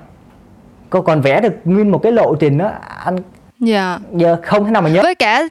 cô 0.93 1.01
còn 1.01 1.21
vẽ 1.21 1.41
được 1.41 1.53
nguyên 1.65 1.91
một 1.91 1.99
cái 2.03 2.11
lộ 2.11 2.35
trình 2.35 2.57
đó 2.57 2.71
anh 3.05 3.17
dạ. 3.59 3.99
Giờ 4.15 4.37
không 4.43 4.65
thể 4.65 4.71
nào 4.71 4.81
mà 4.81 4.89
nhớ. 4.89 5.01
Với 5.03 5.15
cả 5.15 5.47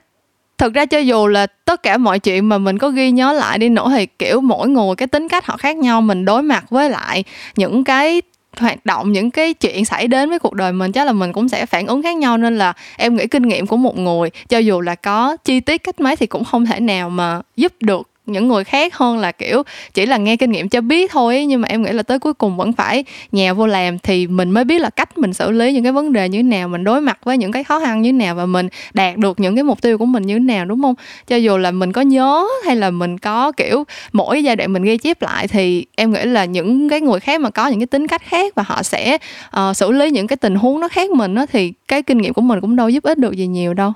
thực 0.59 0.75
ra 0.75 0.87
cho 0.87 0.99
dù 0.99 1.27
là 1.27 1.47
tất 1.65 1.83
cả 1.83 1.97
mọi 1.97 2.19
chuyện 2.19 2.49
mà 2.49 2.59
mình 2.59 2.79
có 2.79 2.89
ghi 2.89 3.11
nhớ 3.11 3.33
lại 3.33 3.59
đi 3.59 3.69
nữa 3.69 3.87
thì 3.97 4.07
kiểu 4.07 4.41
mỗi 4.41 4.69
người 4.69 4.97
cái 4.97 5.09
tính 5.09 5.29
cách 5.29 5.47
họ 5.47 5.57
khác 5.57 5.77
nhau 5.77 6.01
mình 6.01 6.25
đối 6.25 6.43
mặt 6.43 6.65
với 6.71 6.91
lại 6.91 7.25
những 7.57 7.85
cái 7.85 8.23
hoạt 8.59 8.87
động 8.87 9.13
những 9.13 9.31
cái 9.31 9.55
chuyện 9.55 9.85
xảy 9.85 10.07
đến 10.07 10.31
với 10.31 10.39
cuộc 10.39 10.55
đời 10.55 10.73
mình 10.73 10.93
chắc 10.93 11.07
là 11.07 11.13
mình 11.13 11.33
cũng 11.33 11.49
sẽ 11.49 11.67
phản 11.67 11.87
ứng 11.87 12.03
khác 12.03 12.17
nhau. 12.17 12.39
Nên 12.39 12.59
là 12.59 12.73
em 12.97 13.17
nghĩ 13.17 13.27
kinh 13.27 13.43
nghiệm 13.43 13.67
của 13.67 13.77
một 13.77 13.99
người 13.99 14.31
cho 14.49 14.59
dù 14.59 14.81
là 14.81 14.95
có 14.95 15.37
chi 15.45 15.61
tiết 15.61 15.85
cách 15.85 16.01
mấy 16.01 16.17
thì 16.17 16.27
cũng 16.27 16.45
không 16.45 16.67
thể 16.67 16.81
nào 16.81 17.11
mà 17.11 17.41
giúp 17.57 17.73
được 17.81 18.12
những 18.27 18.49
người 18.49 18.65
khác 18.65 18.95
hơn 18.95 19.19
là 19.19 19.33
kiểu 19.33 19.63
chỉ 19.95 20.07
là 20.07 20.17
nghe 20.17 20.37
kinh 20.37 20.53
nghiệm 20.53 20.69
cho 20.69 20.81
biết 20.81 21.11
thôi 21.11 21.47
nhưng 21.47 21.61
mà 21.61 21.69
em 21.69 21.83
nghĩ 21.83 21.93
là 21.93 22.03
tới 22.03 22.19
cuối 22.19 22.35
cùng 22.35 22.57
vẫn 22.57 22.73
phải 22.73 23.05
nhào 23.33 23.55
vô 23.55 23.67
làm 23.67 23.99
thì 23.99 24.27
mình 24.27 24.51
mới 24.51 24.65
biết 24.65 24.81
là 24.81 24.91
cách 24.91 25.19
mình 25.19 25.33
xử 25.33 25.51
lý 25.51 25.73
những 25.73 25.83
cái 25.83 25.93
vấn 25.93 26.13
đề 26.13 26.29
như 26.29 26.39
thế 26.39 26.43
nào 26.43 26.69
mình 26.69 26.85
đối 26.85 27.01
mặt 27.01 27.19
với 27.25 27.39
những 27.39 27.53
cái 27.53 27.65
khó 27.65 27.81
khăn 27.81 28.03
như 28.03 28.09
thế 28.09 28.13
nào 28.13 28.35
và 28.35 28.47
mình 28.47 28.69
đạt 28.95 29.17
được 29.17 29.41
những 29.41 29.55
cái 29.57 29.65
mục 29.65 29.83
tiêu 29.83 29.99
của 29.99 30.07
mình 30.07 30.27
như 30.27 30.35
thế 30.35 30.45
nào 30.45 30.65
đúng 30.65 30.83
không? 30.83 30.95
Cho 31.27 31.37
dù 31.37 31.57
là 31.57 31.71
mình 31.71 31.93
có 31.93 32.01
nhớ 32.01 32.45
hay 32.67 32.77
là 32.77 32.91
mình 32.91 33.19
có 33.19 33.53
kiểu 33.53 33.85
mỗi 34.13 34.45
giai 34.45 34.57
đoạn 34.57 34.73
mình 34.73 34.83
ghi 34.83 34.97
chép 34.97 35.23
lại 35.23 35.49
thì 35.49 35.87
em 35.97 36.13
nghĩ 36.13 36.25
là 36.25 36.45
những 36.45 36.89
cái 36.89 37.01
người 37.01 37.21
khác 37.21 37.41
mà 37.41 37.51
có 37.51 37.67
những 37.67 37.81
cái 37.81 37.87
tính 37.87 38.07
cách 38.07 38.23
khác 38.25 38.55
và 38.55 38.63
họ 38.67 38.83
sẽ 38.83 39.19
uh, 39.57 39.77
xử 39.77 39.93
lý 39.93 40.11
những 40.11 40.27
cái 40.27 40.37
tình 40.37 40.55
huống 40.55 40.81
nó 40.81 40.89
khác 40.89 41.11
mình 41.11 41.35
đó 41.35 41.47
thì 41.53 41.73
cái 41.89 42.03
kinh 42.03 42.19
nghiệm 42.19 42.33
của 42.33 42.43
mình 42.43 42.61
cũng 42.61 42.77
đâu 42.77 42.89
giúp 42.89 43.05
ích 43.05 43.19
được 43.19 43.37
gì 43.37 43.47
nhiều 43.47 43.75
đâu 43.75 43.93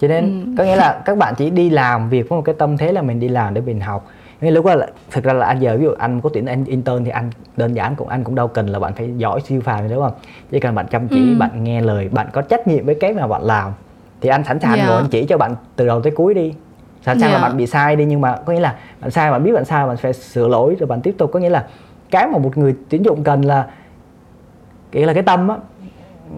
cho 0.00 0.08
nên 0.08 0.24
ừ. 0.24 0.54
có 0.58 0.64
nghĩa 0.64 0.76
là 0.76 1.02
các 1.04 1.18
bạn 1.18 1.34
chỉ 1.36 1.50
đi 1.50 1.70
làm 1.70 2.08
việc 2.08 2.28
với 2.28 2.36
một 2.36 2.42
cái 2.42 2.54
tâm 2.58 2.76
thế 2.76 2.92
là 2.92 3.02
mình 3.02 3.20
đi 3.20 3.28
làm 3.28 3.54
để 3.54 3.60
mình 3.60 3.80
học 3.80 4.06
nên 4.40 4.54
lúc 4.54 4.66
đó 4.66 4.74
là 4.74 4.86
thực 5.10 5.24
ra 5.24 5.32
là 5.32 5.46
anh 5.46 5.60
giờ 5.60 5.76
ví 5.76 5.84
dụ 5.84 5.92
anh 5.98 6.20
có 6.20 6.30
tuyển 6.34 6.46
anh 6.46 6.64
intern 6.64 7.04
thì 7.04 7.10
anh 7.10 7.30
đơn 7.56 7.74
giản 7.74 7.94
cũng 7.96 8.08
anh 8.08 8.24
cũng 8.24 8.34
đâu 8.34 8.48
cần 8.48 8.66
là 8.66 8.78
bạn 8.78 8.92
phải 8.94 9.10
giỏi 9.16 9.40
siêu 9.40 9.60
phàm 9.60 9.88
đúng 9.88 10.02
không 10.02 10.12
chỉ 10.50 10.60
cần 10.60 10.74
bạn 10.74 10.86
chăm 10.86 11.08
chỉ 11.08 11.32
ừ. 11.32 11.38
bạn 11.38 11.64
nghe 11.64 11.80
lời 11.80 12.08
bạn 12.08 12.26
có 12.32 12.42
trách 12.42 12.66
nhiệm 12.66 12.86
với 12.86 12.94
cái 12.94 13.12
mà 13.12 13.26
bạn 13.26 13.42
làm 13.42 13.72
thì 14.20 14.28
anh 14.28 14.44
sẵn 14.44 14.60
sàng 14.60 14.74
yeah. 14.74 14.88
ngồi 14.88 14.96
anh 14.96 15.08
chỉ 15.10 15.24
cho 15.24 15.38
bạn 15.38 15.54
từ 15.76 15.86
đầu 15.86 16.02
tới 16.02 16.12
cuối 16.16 16.34
đi 16.34 16.54
sẵn 17.02 17.20
sàng 17.20 17.30
yeah. 17.30 17.42
là 17.42 17.48
bạn 17.48 17.56
bị 17.56 17.66
sai 17.66 17.96
đi 17.96 18.04
nhưng 18.04 18.20
mà 18.20 18.36
có 18.36 18.52
nghĩa 18.52 18.60
là 18.60 18.76
bạn 19.00 19.10
sai 19.10 19.30
bạn 19.30 19.44
biết 19.44 19.52
bạn 19.52 19.64
sai 19.64 19.86
bạn 19.86 19.96
phải 19.96 20.12
sửa 20.12 20.48
lỗi 20.48 20.76
rồi 20.80 20.86
bạn 20.86 21.00
tiếp 21.00 21.14
tục 21.18 21.30
có 21.32 21.38
nghĩa 21.38 21.50
là 21.50 21.66
cái 22.10 22.26
mà 22.26 22.38
một 22.38 22.56
người 22.56 22.74
tuyển 22.88 23.04
dụng 23.04 23.24
cần 23.24 23.42
là 23.44 23.66
nghĩa 24.92 25.06
là 25.06 25.12
cái 25.12 25.22
tâm 25.22 25.48
á 25.48 25.56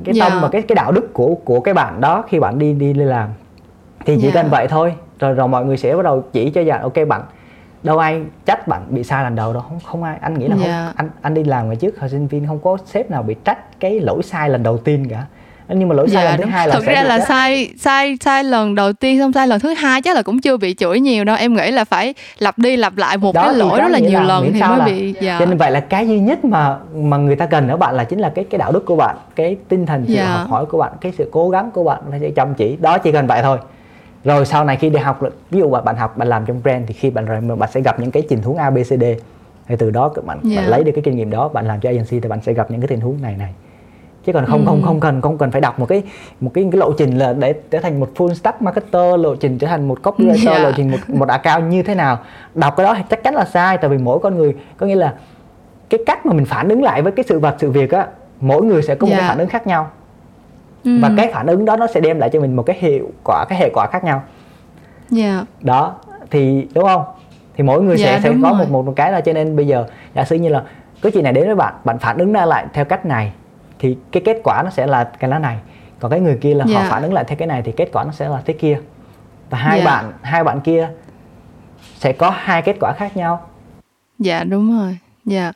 cái 0.05 0.15
yeah. 0.19 0.31
tâm 0.31 0.43
và 0.43 0.49
cái 0.49 0.63
cái 0.63 0.77
đạo 0.77 0.93
đức 0.93 1.13
của 1.13 1.35
của 1.35 1.61
cái 1.61 1.75
bạn 1.75 2.01
đó 2.01 2.25
khi 2.29 2.41
bạn 2.41 2.59
đi 2.59 2.73
đi 2.73 2.93
đi 2.93 3.05
làm 3.05 3.29
thì 4.07 4.17
chỉ 4.17 4.23
yeah. 4.23 4.35
cần 4.35 4.45
dạ. 4.45 4.51
vậy 4.51 4.69
thôi 4.69 4.95
rồi 5.19 5.35
rồi 5.35 5.49
mọi 5.49 5.65
người 5.65 5.77
sẽ 5.77 5.97
bắt 5.97 6.03
đầu 6.03 6.25
chỉ 6.33 6.51
cho 6.51 6.65
dạng 6.65 6.83
ok 6.83 6.95
bạn 7.09 7.23
đâu 7.83 7.99
ai 7.99 8.23
trách 8.47 8.69
bạn 8.69 8.83
bị 8.89 9.05
sai 9.05 9.25
lần 9.25 9.35
đầu 9.35 9.53
đâu 9.53 9.63
không 9.63 9.81
không 9.81 10.03
ai 10.03 10.17
anh 10.21 10.39
nghĩ 10.39 10.49
là 10.49 10.57
yeah. 10.57 10.67
không 10.67 10.69
dạ. 10.69 10.93
anh 10.97 11.11
anh 11.23 11.35
đi 11.35 11.45
làm 11.45 11.67
ngày 11.67 11.77
trước 11.77 12.01
hồi 12.01 12.11
sinh 12.11 12.27
viên 12.27 12.47
không 12.47 12.59
có 12.59 12.77
sếp 12.87 13.11
nào 13.11 13.23
bị 13.23 13.35
trách 13.45 13.81
cái 13.81 14.01
lỗi 14.01 14.23
sai 14.23 14.49
lần 14.49 14.63
đầu 14.63 14.79
tiên 14.79 15.09
cả 15.11 15.25
nhưng 15.69 15.89
mà 15.89 15.95
lỗi 15.95 16.09
sai 16.09 16.25
dạ, 16.25 16.31
lần 16.31 16.41
thứ 16.41 16.45
hai 16.45 16.69
là 16.69 16.75
thực 16.75 16.85
ra 16.85 17.03
là 17.03 17.21
sai 17.21 17.71
sai 17.79 18.17
sai 18.21 18.45
lần 18.45 18.75
đầu 18.75 18.93
tiên 18.93 19.19
xong 19.19 19.33
sai 19.33 19.47
lần 19.47 19.61
thứ 19.61 19.75
hai 19.75 20.03
chắc 20.03 20.17
là 20.17 20.23
cũng 20.23 20.41
chưa 20.41 20.57
bị 20.57 20.75
chửi 20.75 21.01
nhiều 21.01 21.25
đâu 21.25 21.37
em 21.37 21.55
nghĩ 21.55 21.71
là 21.71 21.85
phải 21.85 22.15
lặp 22.39 22.59
đi 22.59 22.77
lặp 22.77 22.97
lại 22.97 23.17
một 23.17 23.35
đó, 23.35 23.43
cái 23.43 23.55
lỗi 23.55 23.81
rất 23.81 23.89
là 23.91 23.99
nhiều 23.99 24.21
là, 24.21 24.27
lần 24.27 24.53
thì 24.53 24.61
mới 24.61 24.79
là, 24.79 24.85
bị 24.85 25.15
dạ. 25.21 25.37
cho 25.39 25.47
nên 25.47 25.59
vậy 25.59 25.71
là 25.71 25.81
cái 25.81 26.09
duy 26.09 26.19
nhất 26.19 26.45
mà 26.45 26.77
mà 26.95 27.17
người 27.17 27.37
ta 27.37 27.47
cần 27.47 27.69
ở 27.69 27.77
bạn 27.77 27.95
là 27.95 28.05
chính 28.05 28.19
là 28.19 28.33
cái 28.35 28.45
cái 28.51 28.59
đạo 28.59 28.73
đức 28.73 28.87
của 28.87 28.97
bạn 28.97 29.17
cái 29.37 29.57
tinh 29.69 29.87
thần 29.87 30.05
sự 30.09 30.15
dạ. 30.15 30.27
học 30.27 30.51
hỏi 30.51 30.67
của 30.67 30.79
bạn 30.79 30.93
cái 31.01 31.13
sự 31.19 31.29
cố 31.33 31.51
gắng 31.51 31.71
của 31.71 31.85
bạn 31.85 32.01
phải 32.11 32.33
chăm 32.37 32.55
chỉ 32.55 32.77
đó 32.81 32.99
chỉ 32.99 33.13
cần 33.13 33.27
vậy 33.27 33.43
thôi 33.43 33.59
rồi 34.25 34.47
sau 34.47 34.65
này 34.65 34.77
khi 34.77 34.91
đi 34.91 34.99
học 34.99 35.21
ví 35.51 35.59
dụ 35.59 35.71
bạn 35.71 35.97
học 35.97 36.17
bạn 36.17 36.29
làm 36.29 36.47
trong 36.47 36.63
brand 36.63 36.85
thì 36.87 36.95
khi 36.95 37.11
bạn 37.11 37.25
rồi 37.25 37.57
bạn 37.57 37.71
sẽ 37.73 37.81
gặp 37.81 38.01
những 38.01 38.11
cái 38.11 38.23
tình 38.29 38.43
huống 38.43 38.57
ABCD 38.57 39.05
thì 39.69 39.77
từ 39.79 39.91
đó 39.91 40.13
bạn, 40.25 40.39
yeah. 40.45 40.57
bạn 40.57 40.71
lấy 40.71 40.85
được 40.85 40.93
cái 40.95 41.03
kinh 41.03 41.17
nghiệm 41.17 41.31
đó 41.31 41.49
bạn 41.49 41.67
làm 41.67 41.81
cho 41.81 41.89
agency 41.89 42.21
thì 42.21 42.29
bạn 42.29 42.41
sẽ 42.43 42.53
gặp 42.53 42.71
những 42.71 42.81
cái 42.81 42.89
tình 42.89 43.01
huống 43.01 43.23
này 43.23 43.37
này 43.37 43.55
chứ 44.27 44.33
còn 44.33 44.47
không 44.47 44.61
ừ. 44.61 44.67
không 44.67 44.83
không 44.83 45.01
cần 45.01 45.21
không 45.21 45.39
cần 45.39 45.51
phải 45.51 45.61
đọc 45.61 45.79
một 45.79 45.87
cái 45.87 46.03
một 46.41 46.51
cái, 46.55 46.69
cái 46.73 46.79
lộ 46.79 46.93
trình 46.93 47.19
là 47.19 47.33
để 47.33 47.55
trở 47.71 47.81
thành 47.81 48.01
một 48.01 48.11
full 48.17 48.35
stack 48.35 48.63
marketer 48.63 49.21
lộ 49.21 49.35
trình 49.37 49.59
trở 49.59 49.67
thành 49.67 49.89
một 49.89 49.99
copywriter 50.03 50.51
yeah. 50.51 50.63
lộ 50.63 50.71
trình 50.77 50.91
một 50.91 50.99
một 51.09 51.29
account 51.29 51.71
như 51.71 51.83
thế 51.83 51.95
nào 51.95 52.19
đọc 52.55 52.75
cái 52.77 52.85
đó 52.85 52.97
chắc 53.11 53.23
chắn 53.23 53.35
là 53.35 53.45
sai 53.45 53.79
tại 53.79 53.91
vì 53.91 53.99
mỗi 53.99 54.19
con 54.19 54.39
người 54.39 54.55
có 54.77 54.87
nghĩa 54.87 54.95
là 54.95 55.15
cái 55.91 56.01
cách 56.07 56.27
mà 56.27 56.33
mình 56.33 56.45
phản 56.45 56.69
ứng 56.69 56.83
lại 56.83 57.03
với 57.03 57.13
cái 57.13 57.25
sự 57.29 57.39
vật 57.39 57.57
sự 57.59 57.71
việc 57.71 57.91
á 57.91 58.07
mỗi 58.41 58.63
người 58.63 58.83
sẽ 58.83 58.95
có 58.95 59.07
một 59.07 59.11
yeah. 59.11 59.21
cái 59.21 59.29
phản 59.29 59.39
ứng 59.39 59.49
khác 59.49 59.67
nhau 59.67 59.91
ừ. 60.85 60.99
và 61.03 61.11
cái 61.17 61.31
phản 61.33 61.47
ứng 61.47 61.65
đó 61.65 61.77
nó 61.77 61.87
sẽ 61.87 62.01
đem 62.01 62.19
lại 62.19 62.31
cho 62.33 62.41
mình 62.41 62.57
một 62.57 62.63
cái 62.63 62.77
hiệu 62.81 63.11
quả 63.25 63.45
cái 63.49 63.59
hệ 63.59 63.71
quả 63.75 63.87
khác 63.93 64.05
nhau 64.05 64.23
yeah. 65.17 65.35
Dạ. 65.35 65.45
đó 65.61 65.95
thì 66.31 66.69
đúng 66.75 66.85
không 66.85 67.05
thì 67.57 67.65
mỗi 67.65 67.83
người 67.83 67.97
yeah, 67.97 68.09
sẽ 68.09 68.13
dạ, 68.13 68.21
sẽ 68.23 68.37
có 68.43 68.53
một, 68.53 68.71
một 68.71 68.87
một 68.87 68.93
cái 68.97 69.13
là 69.13 69.21
cho 69.21 69.33
nên 69.33 69.57
bây 69.57 69.67
giờ 69.67 69.87
giả 70.15 70.25
sử 70.25 70.37
như 70.37 70.49
là 70.49 70.63
cái 71.03 71.13
chuyện 71.13 71.25
này 71.25 71.33
đến 71.33 71.47
với 71.47 71.55
bạn 71.55 71.75
bạn 71.85 71.99
phản 71.99 72.19
ứng 72.19 72.33
ra 72.33 72.47
lại 72.47 72.67
theo 72.73 72.85
cách 72.85 73.07
này 73.07 73.33
thì 73.79 73.97
cái 74.13 74.23
kết 74.27 74.41
quả 74.45 74.63
nó 74.65 74.71
sẽ 74.71 74.87
là 74.87 75.05
cái 75.05 75.31
lá 75.31 75.39
này 75.39 75.59
còn 76.01 76.11
cái 76.11 76.21
người 76.21 76.39
kia 76.41 76.55
là 76.55 76.65
yeah. 76.65 76.77
họ 76.77 76.85
dạ. 76.85 76.91
phản 76.91 77.03
ứng 77.03 77.13
lại 77.13 77.25
theo 77.25 77.37
cái 77.37 77.49
này 77.49 77.63
thì 77.63 77.73
kết 77.73 77.89
quả 77.93 78.05
nó 78.05 78.13
sẽ 78.13 78.29
là 78.29 78.43
thế 78.45 78.55
kia 78.55 78.79
và 79.51 79.59
hai 79.59 79.79
yeah. 79.79 79.87
bạn 79.87 80.13
hai 80.23 80.45
bạn 80.45 80.61
kia 80.61 80.91
sẽ 81.99 82.13
có 82.13 82.31
hai 82.37 82.63
kết 82.63 82.77
quả 82.81 82.93
khác 82.97 83.17
nhau 83.17 83.41
dạ 84.19 84.45
đúng 84.45 84.79
rồi 84.79 84.99
dạ 85.25 85.53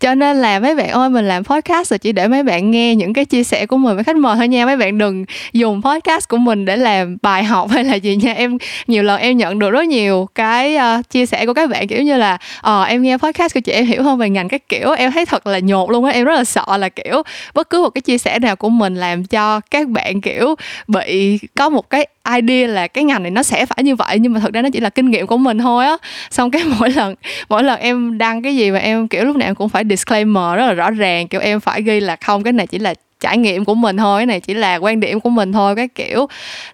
cho 0.00 0.14
nên 0.14 0.36
là 0.36 0.58
mấy 0.58 0.74
bạn 0.74 0.88
ơi 0.88 1.10
mình 1.10 1.28
làm 1.28 1.44
podcast 1.44 1.92
là 1.92 1.98
chỉ 1.98 2.12
để 2.12 2.28
mấy 2.28 2.42
bạn 2.42 2.70
nghe 2.70 2.94
những 2.94 3.12
cái 3.12 3.24
chia 3.24 3.44
sẻ 3.44 3.66
của 3.66 3.76
mình 3.76 3.94
với 3.94 4.04
khách 4.04 4.16
mời 4.16 4.36
thôi 4.36 4.48
nha. 4.48 4.66
Mấy 4.66 4.76
bạn 4.76 4.98
đừng 4.98 5.24
dùng 5.52 5.82
podcast 5.82 6.28
của 6.28 6.36
mình 6.36 6.64
để 6.64 6.76
làm 6.76 7.16
bài 7.22 7.44
học 7.44 7.70
hay 7.70 7.84
là 7.84 7.94
gì 7.94 8.16
nha. 8.16 8.32
Em 8.32 8.58
nhiều 8.86 9.02
lần 9.02 9.20
em 9.20 9.36
nhận 9.36 9.58
được 9.58 9.70
rất 9.70 9.86
nhiều 9.86 10.28
cái 10.34 10.76
uh, 10.76 11.10
chia 11.10 11.26
sẻ 11.26 11.46
của 11.46 11.54
các 11.54 11.70
bạn 11.70 11.88
kiểu 11.88 12.02
như 12.02 12.16
là 12.16 12.38
ờ 12.60 12.82
uh, 12.82 12.88
em 12.88 13.02
nghe 13.02 13.16
podcast 13.16 13.54
của 13.54 13.60
chị 13.60 13.72
em 13.72 13.86
hiểu 13.86 14.02
hơn 14.02 14.18
về 14.18 14.30
ngành 14.30 14.48
các 14.48 14.68
kiểu. 14.68 14.90
Em 14.90 15.12
thấy 15.12 15.26
thật 15.26 15.46
là 15.46 15.58
nhột 15.58 15.90
luôn 15.90 16.04
á 16.04 16.12
em 16.12 16.24
rất 16.24 16.34
là 16.34 16.44
sợ 16.44 16.76
là 16.76 16.88
kiểu 16.88 17.22
bất 17.54 17.70
cứ 17.70 17.82
một 17.82 17.90
cái 17.90 18.02
chia 18.02 18.18
sẻ 18.18 18.38
nào 18.38 18.56
của 18.56 18.68
mình 18.68 18.94
làm 18.94 19.24
cho 19.24 19.60
các 19.70 19.88
bạn 19.88 20.20
kiểu 20.20 20.54
bị 20.86 21.38
có 21.56 21.68
một 21.68 21.90
cái 21.90 22.06
idea 22.36 22.68
là 22.68 22.86
cái 22.86 23.04
ngành 23.04 23.22
này 23.22 23.30
nó 23.30 23.42
sẽ 23.42 23.66
phải 23.66 23.84
như 23.84 23.96
vậy 23.96 24.18
nhưng 24.18 24.32
mà 24.32 24.40
thực 24.40 24.52
ra 24.52 24.62
nó 24.62 24.68
chỉ 24.72 24.80
là 24.80 24.90
kinh 24.90 25.10
nghiệm 25.10 25.26
của 25.26 25.36
mình 25.36 25.58
thôi 25.58 25.86
á. 25.86 25.96
Xong 26.30 26.50
cái 26.50 26.62
mỗi 26.78 26.90
lần 26.90 27.14
mỗi 27.48 27.62
lần 27.62 27.80
em 27.80 28.18
đăng 28.18 28.42
cái 28.42 28.56
gì 28.56 28.70
mà 28.70 28.78
em 28.78 29.08
kiểu 29.08 29.24
lúc 29.24 29.36
nào 29.36 29.48
em 29.48 29.54
cũng 29.54 29.68
phải 29.68 29.84
disclaimer 29.90 30.56
rất 30.56 30.66
là 30.66 30.72
rõ 30.72 30.90
ràng 30.90 31.28
kiểu 31.28 31.40
em 31.40 31.60
phải 31.60 31.82
ghi 31.82 32.00
là 32.00 32.16
không 32.16 32.42
cái 32.42 32.52
này 32.52 32.66
chỉ 32.66 32.78
là 32.78 32.94
trải 33.20 33.38
nghiệm 33.38 33.64
của 33.64 33.74
mình 33.74 33.96
thôi 33.96 34.18
cái 34.18 34.26
này 34.26 34.40
chỉ 34.40 34.54
là 34.54 34.76
quan 34.76 35.00
điểm 35.00 35.20
của 35.20 35.30
mình 35.30 35.52
thôi 35.52 35.74
cái 35.76 35.88
kiểu. 35.88 36.26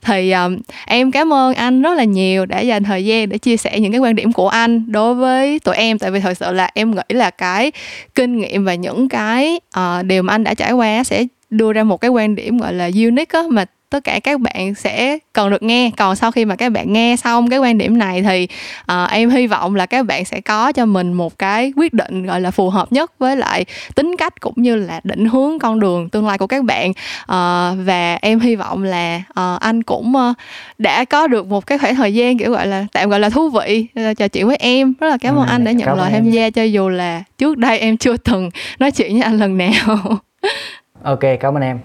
Thì 0.03 0.33
um, 0.33 0.59
em 0.87 1.11
cảm 1.11 1.33
ơn 1.33 1.55
anh 1.55 1.83
rất 1.83 1.95
là 1.95 2.05
nhiều 2.05 2.47
đã 2.47 2.61
dành 2.61 2.85
thời 2.85 3.05
gian 3.05 3.29
để 3.29 3.39
chia 3.39 3.57
sẻ 3.57 3.81
những 3.81 3.93
cái 3.93 4.01
quan 4.01 4.15
điểm 4.15 4.33
của 4.33 4.49
anh 4.49 4.93
đối 4.93 5.15
với 5.15 5.59
tụi 5.59 5.77
em. 5.77 5.99
Tại 5.99 6.11
vì 6.11 6.21
thật 6.21 6.35
sự 6.35 6.53
là 6.53 6.71
em 6.75 6.91
nghĩ 6.91 7.03
là 7.09 7.31
cái 7.31 7.73
kinh 8.15 8.39
nghiệm 8.39 8.65
và 8.65 8.75
những 8.75 9.09
cái 9.09 9.61
uh, 9.79 10.05
điều 10.05 10.23
mà 10.23 10.35
anh 10.35 10.45
đã 10.45 10.55
trải 10.55 10.73
qua 10.73 11.05
sẽ 11.05 11.25
đưa 11.51 11.73
ra 11.73 11.83
một 11.83 12.01
cái 12.01 12.09
quan 12.09 12.35
điểm 12.35 12.59
gọi 12.59 12.73
là 12.73 12.91
unique 12.95 13.41
á 13.41 13.43
mà 13.51 13.65
tất 13.95 14.05
cả 14.05 14.21
các 14.21 14.41
bạn 14.41 14.75
sẽ 14.75 15.19
cần 15.33 15.51
được 15.51 15.63
nghe. 15.63 15.91
Còn 15.97 16.17
sau 16.17 16.31
khi 16.31 16.45
mà 16.45 16.57
các 16.57 16.73
bạn 16.73 16.93
nghe 16.93 17.17
xong 17.17 17.51
cái 17.51 17.59
quan 17.59 17.79
điểm 17.79 17.99
này 17.99 18.23
thì 18.23 18.49
uh, 18.93 19.11
em 19.11 19.31
hy 19.31 19.47
vọng 19.47 19.75
là 19.75 19.87
các 19.87 20.07
bạn 20.07 20.25
sẽ 20.25 20.41
có 20.41 20.73
cho 20.73 20.87
mình 20.87 21.13
một 21.13 21.39
cái 21.39 21.73
quyết 21.77 21.93
định 21.93 22.27
gọi 22.27 22.41
là 22.41 22.51
phù 22.51 22.71
hợp 22.71 22.93
nhất 22.93 23.13
với 23.19 23.37
lại 23.37 23.65
tính 23.95 24.15
cách 24.19 24.41
cũng 24.41 24.55
như 24.57 24.77
là 24.77 25.01
định 25.05 25.29
hướng 25.29 25.59
con 25.59 25.81
đường 25.81 26.09
tương 26.09 26.27
lai 26.27 26.39
của 26.39 26.47
các 26.47 26.65
bạn. 26.65 26.91
Uh, 26.91 27.87
và 27.87 28.19
em 28.23 28.41
hy 28.41 28.57
vọng 28.57 28.83
là 28.83 29.23
uh, 29.31 29.61
anh 29.61 29.83
cũng 29.83 30.15
uh, 30.31 30.37
đã 30.79 31.05
có 31.05 31.27
được 31.27 31.47
một 31.47 31.67
cái 31.67 31.79
khoảng 31.79 31.95
thời 31.95 32.15
gian 32.15 32.39
kiểu 32.39 32.51
gọi 32.51 32.67
là 32.67 32.87
tạm 32.93 33.11
gọi 33.11 33.21
là 33.21 33.29
thú 33.29 33.49
vị. 33.49 33.87
Uh, 34.01 34.19
trò 34.19 34.29
chuyện 34.29 34.47
với 34.47 34.57
em. 34.57 34.95
Rất 35.01 35.09
là 35.09 35.17
cảm 35.21 35.37
ơn 35.37 35.47
à, 35.47 35.51
anh 35.51 35.65
đã 35.65 35.73
nhận 35.73 35.95
lời 35.95 36.11
tham 36.13 36.31
gia 36.31 36.51
cho 36.51 36.63
dù 36.63 36.89
là 36.89 37.23
trước 37.39 37.59
đây 37.59 37.79
em 37.79 37.97
chưa 37.97 38.17
từng 38.17 38.51
nói 38.79 38.91
chuyện 38.91 39.13
với 39.13 39.23
anh 39.23 39.39
lần 39.39 39.59
nào. 39.59 39.99
Ok 41.03 41.21
cảm 41.41 41.57
ơn 41.57 41.63
em 41.63 41.79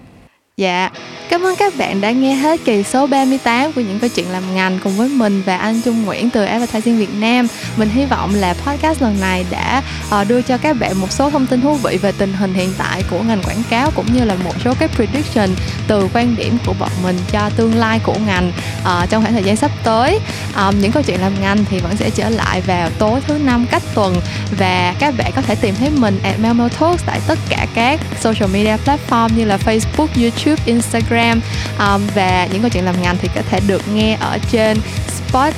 Dạ, 0.60 0.90
cảm 1.30 1.46
ơn 1.46 1.56
các 1.56 1.76
bạn 1.76 2.00
đã 2.00 2.10
nghe 2.10 2.34
hết 2.34 2.60
kỳ 2.64 2.82
số 2.82 3.06
38 3.06 3.72
của 3.72 3.80
những 3.80 3.98
câu 3.98 4.10
chuyện 4.14 4.30
làm 4.30 4.54
ngành 4.54 4.78
cùng 4.84 4.96
với 4.96 5.08
mình 5.08 5.42
và 5.46 5.56
anh 5.56 5.80
Trung 5.84 6.04
Nguyễn 6.04 6.30
từ 6.30 6.44
Advertising 6.44 6.98
Việt 6.98 7.14
Nam. 7.20 7.46
Mình 7.76 7.88
hy 7.88 8.04
vọng 8.04 8.34
là 8.34 8.54
podcast 8.54 9.02
lần 9.02 9.20
này 9.20 9.46
đã 9.50 9.82
ờ, 10.10 10.24
đưa 10.24 10.42
cho 10.42 10.58
các 10.58 10.76
bạn 10.80 10.96
một 10.96 11.12
số 11.12 11.30
thông 11.30 11.46
tin 11.46 11.60
thú 11.60 11.74
vị 11.74 11.98
về 12.02 12.12
tình 12.18 12.32
hình 12.32 12.54
hiện 12.54 12.72
tại 12.78 13.02
của 13.10 13.22
ngành 13.22 13.42
quảng 13.42 13.62
cáo 13.70 13.90
cũng 13.96 14.06
như 14.14 14.24
là 14.24 14.34
một 14.44 14.52
số 14.64 14.74
cái 14.78 14.88
prediction 14.88 15.50
từ 15.86 16.08
quan 16.14 16.36
điểm 16.36 16.58
của 16.66 16.74
bọn 16.78 16.90
mình 17.02 17.16
cho 17.32 17.50
tương 17.56 17.74
lai 17.74 18.00
của 18.04 18.16
ngành 18.26 18.52
ờ, 18.84 19.06
trong 19.10 19.22
khoảng 19.22 19.32
thời 19.32 19.42
gian 19.42 19.56
sắp 19.56 19.70
tới. 19.84 20.18
Ờ, 20.54 20.72
những 20.80 20.92
câu 20.92 21.02
chuyện 21.02 21.20
làm 21.20 21.32
ngành 21.40 21.64
thì 21.70 21.78
vẫn 21.78 21.96
sẽ 21.96 22.10
trở 22.10 22.28
lại 22.28 22.60
vào 22.60 22.90
tối 22.98 23.20
thứ 23.26 23.38
năm 23.38 23.66
cách 23.70 23.82
tuần 23.94 24.16
và 24.58 24.94
các 24.98 25.14
bạn 25.18 25.32
có 25.36 25.42
thể 25.42 25.54
tìm 25.54 25.74
thấy 25.74 25.90
mình 25.90 26.20
at 26.22 26.40
Melmo 26.40 26.68
Talks 26.68 27.04
tại 27.06 27.20
tất 27.26 27.38
cả 27.48 27.66
các 27.74 28.00
social 28.20 28.50
media 28.52 28.76
platform 28.86 29.28
như 29.36 29.44
là 29.44 29.56
Facebook, 29.56 30.06
YouTube 30.16 30.49
YouTube, 30.50 30.72
Instagram 30.72 31.40
um, 31.78 32.06
và 32.14 32.48
những 32.52 32.60
câu 32.60 32.70
chuyện 32.70 32.84
làm 32.84 33.02
ngành 33.02 33.16
thì 33.18 33.28
có 33.34 33.42
thể 33.50 33.60
được 33.66 33.82
nghe 33.94 34.16
ở 34.20 34.38
trên 34.50 34.76
Spot, 35.08 35.54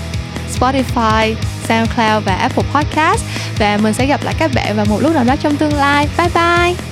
Spotify, 0.59 1.34
SoundCloud 1.68 2.24
và 2.24 2.34
Apple 2.34 2.64
Podcast 2.74 3.24
và 3.59 3.76
mình 3.76 3.95
sẽ 3.95 4.07
gặp 4.07 4.24
lại 4.24 4.34
các 4.38 4.51
bạn 4.55 4.76
vào 4.76 4.86
một 4.86 5.01
lúc 5.01 5.14
nào 5.14 5.24
đó 5.24 5.36
trong 5.36 5.57
tương 5.57 5.74
lai. 5.74 6.09
Bye 6.18 6.28
bye! 6.34 6.91